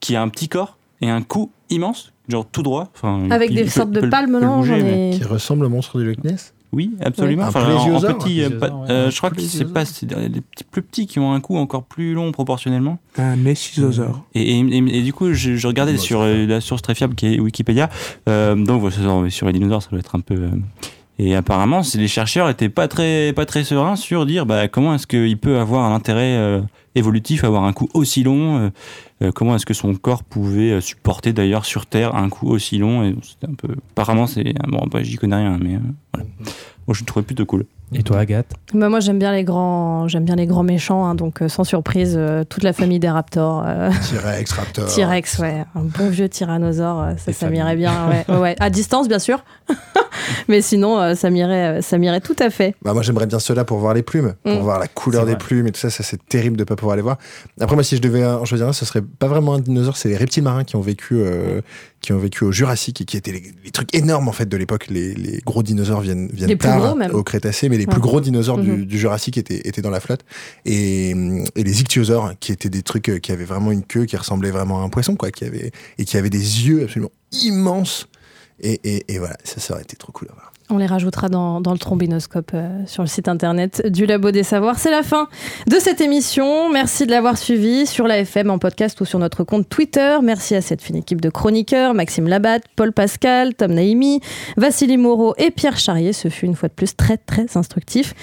qui 0.00 0.16
a 0.16 0.22
un 0.22 0.28
petit 0.28 0.48
corps 0.48 0.78
et 1.02 1.10
un 1.10 1.20
cou 1.20 1.50
immense, 1.68 2.12
genre 2.28 2.46
tout 2.50 2.62
droit. 2.62 2.90
Avec 3.30 3.50
il 3.50 3.56
des 3.56 3.68
sortes 3.68 3.90
de 3.90 4.06
palmes, 4.08 4.38
non 4.40 4.58
bouger, 4.58 4.82
mais- 4.82 5.10
Qui 5.18 5.24
ressemble 5.24 5.66
au 5.66 5.68
monstre 5.68 5.98
du 5.98 6.06
Loch 6.06 6.24
Ness? 6.24 6.54
Oui, 6.72 6.92
absolument. 7.04 7.42
Ouais. 7.42 7.48
Enfin, 7.48 7.60
Un 7.60 7.74
en- 7.74 7.76
en, 7.76 7.82
plésiosaure, 7.84 8.18
petit, 8.18 8.42
un 8.42 8.44
euh, 8.46 8.48
pas- 8.50 8.56
plésiosaure, 8.68 8.80
ouais. 8.82 8.90
euh, 8.90 9.06
Un 9.06 9.10
je 9.10 9.16
crois 9.18 9.30
que 9.30 9.36
c'est 9.40 9.40
plésiosaure. 9.64 9.72
pas 9.74 9.84
c'est 9.84 10.06
des 10.06 10.40
petits 10.40 10.64
plus 10.64 10.82
petits 10.82 11.06
qui 11.06 11.18
ont 11.18 11.32
un 11.32 11.40
cou 11.40 11.56
encore 11.58 11.82
plus 11.84 12.14
long 12.14 12.32
proportionnellement. 12.32 12.98
un 13.18 13.36
meschizosaure 13.36 14.24
Et, 14.34 14.58
et- 14.58 14.60
et- 14.60 14.98
et 14.98 15.02
du 15.02 15.12
coup, 15.12 15.32
je, 15.34 15.56
je 15.56 15.66
regardais 15.66 15.96
sur 15.98 16.22
euh, 16.22 16.46
la 16.46 16.60
source 16.60 16.80
très 16.82 16.94
fiable 16.94 17.14
qui 17.14 17.26
est 17.34 17.38
Wikipédia. 17.40 17.90
Euh, 18.28 18.54
donc, 18.56 18.90
sur- 18.92 19.46
les 19.46 19.52
dinosaures, 19.52 19.82
ça 19.82 19.90
doit 19.90 19.98
être 20.00 20.14
un 20.16 20.20
peu. 20.20 20.34
euh, 20.34 20.48
et 21.18 21.36
apparemment, 21.36 21.82
c'est- 21.82 21.98
les 21.98 22.08
chercheurs 22.08 22.48
étaient 22.48 22.70
pas 22.70 22.88
très, 22.88 23.32
pas 23.34 23.44
très 23.44 23.64
sereins 23.64 23.96
sur 23.96 24.24
dire 24.24 24.46
bah, 24.46 24.66
comment 24.68 24.94
est-ce 24.94 25.06
qu'il 25.06 25.36
peut 25.36 25.58
avoir 25.58 25.84
un 25.84 25.94
intérêt 25.94 26.36
euh, 26.36 26.60
évolutif, 26.94 27.44
avoir 27.44 27.64
un 27.64 27.72
cou 27.72 27.88
aussi 27.94 28.22
long. 28.22 28.58
euh, 28.58 28.70
euh, 29.22 29.32
comment 29.32 29.54
est-ce 29.56 29.66
que 29.66 29.74
son 29.74 29.94
corps 29.94 30.24
pouvait 30.24 30.72
euh, 30.72 30.80
supporter 30.80 31.32
d'ailleurs 31.32 31.64
sur 31.64 31.86
Terre 31.86 32.14
un 32.14 32.28
cou 32.28 32.48
aussi 32.48 32.78
long. 32.78 33.04
Et 33.04 33.14
un 33.48 33.54
peu. 33.54 33.74
Apparemment, 33.92 34.26
c'est. 34.26 34.54
Bon, 34.68 34.86
bah, 34.90 35.02
j'y 35.02 35.16
connais 35.16 35.36
rien, 35.36 35.58
mais 35.60 35.78
voilà. 36.12 36.28
Moi, 36.86 36.94
je 36.94 37.00
le 37.00 37.06
trouvais 37.06 37.24
plutôt 37.24 37.46
cool. 37.46 37.66
Et 37.94 38.02
toi, 38.02 38.18
Agathe 38.20 38.46
Bah, 38.72 38.88
moi 38.88 39.00
j'aime 39.00 39.18
bien 39.18 39.32
les 39.32 39.44
grands, 39.44 40.08
j'aime 40.08 40.24
bien 40.24 40.36
les 40.36 40.46
grands 40.46 40.62
méchants, 40.62 41.04
hein, 41.04 41.14
donc 41.14 41.42
euh, 41.42 41.48
sans 41.48 41.64
surprise, 41.64 42.14
euh, 42.16 42.42
toute 42.44 42.62
la 42.62 42.72
famille 42.72 42.98
des 42.98 43.10
raptors. 43.10 43.62
euh, 43.66 43.90
T-Rex, 44.10 44.52
Raptor. 44.52 44.86
T-Rex, 44.94 45.38
ouais, 45.40 45.64
un 45.74 45.82
bon 45.82 46.08
vieux 46.08 46.28
tyrannosaure, 46.28 47.02
euh, 47.02 47.12
ça, 47.32 47.50
m'irait 47.50 47.76
bien, 47.76 48.08
ouais, 48.08 48.24
ouais, 48.28 48.36
ouais. 48.40 48.56
à 48.60 48.70
distance 48.70 49.08
bien 49.08 49.18
sûr, 49.18 49.44
mais 50.48 50.60
sinon 50.62 50.98
euh, 50.98 51.14
ça 51.14 51.30
m'irait, 51.30 51.82
ça 51.82 51.98
m'irait 51.98 52.20
tout 52.20 52.36
à 52.38 52.50
fait. 52.50 52.74
Bah 52.82 52.92
moi 52.94 53.02
j'aimerais 53.02 53.26
bien 53.26 53.38
ceux-là 53.38 53.64
pour 53.64 53.78
voir 53.78 53.94
les 53.94 54.02
plumes, 54.02 54.34
pour 54.42 54.52
Mm. 54.52 54.58
voir 54.64 54.78
la 54.78 54.88
couleur 54.88 55.26
des 55.26 55.36
plumes 55.36 55.66
et 55.66 55.72
tout 55.72 55.80
ça, 55.80 55.90
ça 55.90 56.02
c'est 56.02 56.24
terrible 56.26 56.56
de 56.56 56.64
pas 56.64 56.76
pouvoir 56.76 56.96
les 56.96 57.02
voir. 57.02 57.18
Après 57.60 57.74
moi 57.76 57.82
si 57.84 57.96
je 57.96 58.02
devais 58.02 58.24
en 58.24 58.44
choisir 58.44 58.68
un, 58.68 58.72
ce 58.72 58.84
serait 58.84 59.02
pas 59.02 59.26
vraiment 59.28 59.54
un 59.54 59.60
dinosaure, 59.60 59.96
c'est 59.96 60.08
les 60.08 60.16
reptiles 60.16 60.42
marins 60.44 60.64
qui 60.64 60.76
ont 60.76 60.80
vécu 60.80 61.14
euh, 61.16 61.60
qui 62.02 62.12
ont 62.12 62.18
vécu 62.18 62.44
au 62.44 62.52
Jurassique 62.52 63.00
et 63.00 63.04
qui 63.04 63.16
étaient 63.16 63.32
les, 63.32 63.52
les 63.64 63.70
trucs 63.70 63.94
énormes 63.94 64.28
en 64.28 64.32
fait 64.32 64.46
de 64.48 64.56
l'époque. 64.56 64.88
Les, 64.90 65.14
les 65.14 65.40
gros 65.46 65.62
dinosaures 65.62 66.00
viennent 66.02 66.28
viennent 66.32 66.50
Les 66.50 66.58
tard 66.58 66.96
au 67.14 67.22
Crétacé, 67.22 67.68
mais 67.68 67.78
les 67.78 67.86
Ouais. 67.86 67.92
plus 67.92 68.00
gros 68.00 68.20
dinosaures 68.20 68.58
du, 68.58 68.70
Mhm. 68.72 68.84
du 68.84 68.98
Jurassique 68.98 69.38
étaient 69.38 69.62
étaient 69.66 69.82
dans 69.82 69.90
la 69.90 70.00
flotte 70.00 70.22
et, 70.66 71.10
et 71.10 71.62
les 71.64 71.80
ichthyosaures 71.80 72.34
qui 72.40 72.52
étaient 72.52 72.68
des 72.68 72.82
trucs 72.82 73.08
euh, 73.08 73.18
qui 73.18 73.32
avaient 73.32 73.44
vraiment 73.44 73.72
une 73.72 73.84
queue 73.84 74.04
qui 74.04 74.16
ressemblait 74.16 74.50
vraiment 74.50 74.82
à 74.82 74.84
un 74.84 74.88
poisson 74.88 75.16
quoi, 75.16 75.30
qui 75.30 75.44
avait 75.44 75.70
et 75.98 76.04
qui 76.04 76.16
avaient 76.16 76.28
des 76.30 76.38
yeux 76.68 76.82
absolument 76.84 77.12
immenses 77.32 78.08
et, 78.60 78.80
et, 78.84 79.14
et 79.14 79.18
voilà, 79.18 79.36
ça, 79.44 79.60
ça 79.60 79.74
aurait 79.74 79.82
été 79.82 79.96
trop 79.96 80.12
cool 80.12 80.28
à 80.30 80.34
voir. 80.34 80.51
On 80.74 80.78
les 80.78 80.86
rajoutera 80.86 81.28
dans, 81.28 81.60
le 81.60 81.78
trombinoscope 81.78 82.52
euh, 82.54 82.66
sur 82.86 83.02
le 83.02 83.06
site 83.06 83.28
internet 83.28 83.86
du 83.90 84.06
Labo 84.06 84.30
des 84.30 84.42
Savoirs. 84.42 84.78
C'est 84.78 84.90
la 84.90 85.02
fin 85.02 85.28
de 85.66 85.76
cette 85.78 86.00
émission. 86.00 86.72
Merci 86.72 87.04
de 87.04 87.10
l'avoir 87.10 87.36
suivi 87.36 87.86
sur 87.86 88.06
la 88.08 88.20
FM 88.20 88.48
en 88.48 88.58
podcast 88.58 88.98
ou 89.02 89.04
sur 89.04 89.18
notre 89.18 89.44
compte 89.44 89.68
Twitter. 89.68 90.16
Merci 90.22 90.54
à 90.54 90.62
cette 90.62 90.80
fine 90.80 90.96
équipe 90.96 91.20
de 91.20 91.28
chroniqueurs 91.28 91.92
Maxime 91.92 92.26
Labatte, 92.26 92.62
Paul 92.74 92.90
Pascal, 92.94 93.54
Tom 93.54 93.72
Naïmi, 93.72 94.20
Vassili 94.56 94.96
Moreau 94.96 95.34
et 95.36 95.50
Pierre 95.50 95.76
Charrier. 95.76 96.14
Ce 96.14 96.28
fut 96.28 96.46
une 96.46 96.54
fois 96.54 96.70
de 96.70 96.74
plus 96.74 96.96
très 96.96 97.18
très 97.18 97.58
instructif. 97.58 98.14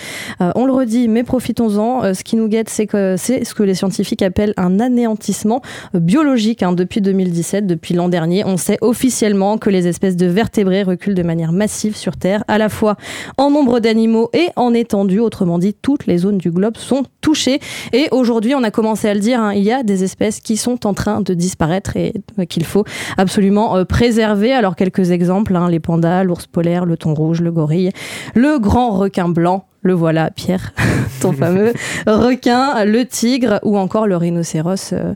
Euh, 0.41 0.51
on 0.55 0.65
le 0.65 0.73
redit, 0.73 1.07
mais 1.07 1.21
profitons-en. 1.21 2.03
Euh, 2.03 2.13
ce 2.15 2.23
qui 2.23 2.35
nous 2.35 2.47
guette, 2.47 2.69
c'est 2.69 2.87
ce 2.89 3.53
que 3.53 3.61
les 3.61 3.75
scientifiques 3.75 4.23
appellent 4.23 4.55
un 4.57 4.79
anéantissement 4.79 5.61
biologique. 5.93 6.63
hein. 6.63 6.71
Depuis 6.71 7.01
2017, 7.01 7.67
depuis 7.67 7.93
l'an 7.93 8.09
dernier, 8.09 8.43
on 8.43 8.57
sait 8.57 8.79
officiellement 8.81 9.59
que 9.59 9.69
les 9.69 9.85
espèces 9.85 10.15
de 10.15 10.25
vertébrés 10.25 10.81
reculent 10.81 11.13
de 11.13 11.21
manière 11.21 11.51
massive 11.51 11.95
sur 11.95 12.17
Terre, 12.17 12.38
à 12.47 12.57
la 12.57 12.69
fois 12.69 12.95
en 13.37 13.49
nombre 13.49 13.79
d'animaux 13.79 14.29
et 14.33 14.49
en 14.55 14.73
étendue. 14.73 15.19
Autrement 15.19 15.59
dit, 15.59 15.73
toutes 15.73 16.05
les 16.05 16.19
zones 16.19 16.37
du 16.37 16.51
globe 16.51 16.77
sont 16.77 17.03
touchées. 17.21 17.59
Et 17.93 18.07
aujourd'hui, 18.11 18.55
on 18.55 18.63
a 18.63 18.71
commencé 18.71 19.07
à 19.07 19.13
le 19.13 19.19
dire, 19.19 19.39
hein, 19.39 19.53
il 19.53 19.63
y 19.63 19.71
a 19.71 19.83
des 19.83 20.03
espèces 20.03 20.39
qui 20.39 20.57
sont 20.57 20.85
en 20.85 20.93
train 20.93 21.21
de 21.21 21.33
disparaître 21.33 21.97
et 21.97 22.13
euh, 22.39 22.45
qu'il 22.45 22.65
faut 22.65 22.85
absolument 23.17 23.75
euh, 23.75 23.85
préserver. 23.85 24.53
Alors 24.53 24.75
quelques 24.75 25.11
exemples, 25.11 25.55
hein, 25.55 25.69
les 25.69 25.79
pandas, 25.79 26.23
l'ours 26.23 26.47
polaire, 26.47 26.85
le 26.85 26.97
thon 26.97 27.13
rouge, 27.13 27.41
le 27.41 27.51
gorille, 27.51 27.91
le 28.35 28.59
grand 28.59 28.91
requin 28.91 29.29
blanc. 29.29 29.68
Le 29.81 29.93
voilà, 29.93 30.29
Pierre, 30.31 30.73
ton 31.21 31.31
fameux 31.31 31.73
requin, 32.05 32.83
le 32.85 33.05
tigre 33.05 33.59
ou 33.63 33.77
encore 33.77 34.07
le 34.07 34.17
rhinocéros 34.17 34.93
euh, 34.93 35.13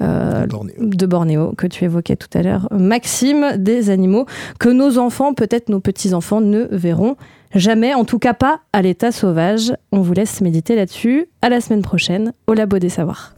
euh, 0.00 0.46
de 0.78 1.06
Bornéo 1.06 1.52
que 1.56 1.66
tu 1.66 1.84
évoquais 1.84 2.16
tout 2.16 2.28
à 2.34 2.42
l'heure. 2.42 2.68
Maxime, 2.70 3.56
des 3.56 3.90
animaux 3.90 4.26
que 4.60 4.68
nos 4.68 4.98
enfants, 4.98 5.34
peut-être 5.34 5.68
nos 5.68 5.80
petits-enfants, 5.80 6.40
ne 6.40 6.66
verront 6.70 7.16
jamais, 7.54 7.94
en 7.94 8.04
tout 8.04 8.18
cas 8.18 8.34
pas 8.34 8.60
à 8.72 8.82
l'état 8.82 9.12
sauvage. 9.12 9.74
On 9.92 10.00
vous 10.00 10.12
laisse 10.12 10.40
méditer 10.40 10.76
là-dessus. 10.76 11.26
À 11.42 11.48
la 11.48 11.60
semaine 11.60 11.82
prochaine 11.82 12.32
au 12.46 12.54
Labo 12.54 12.78
des 12.78 12.88
Savoirs. 12.88 13.34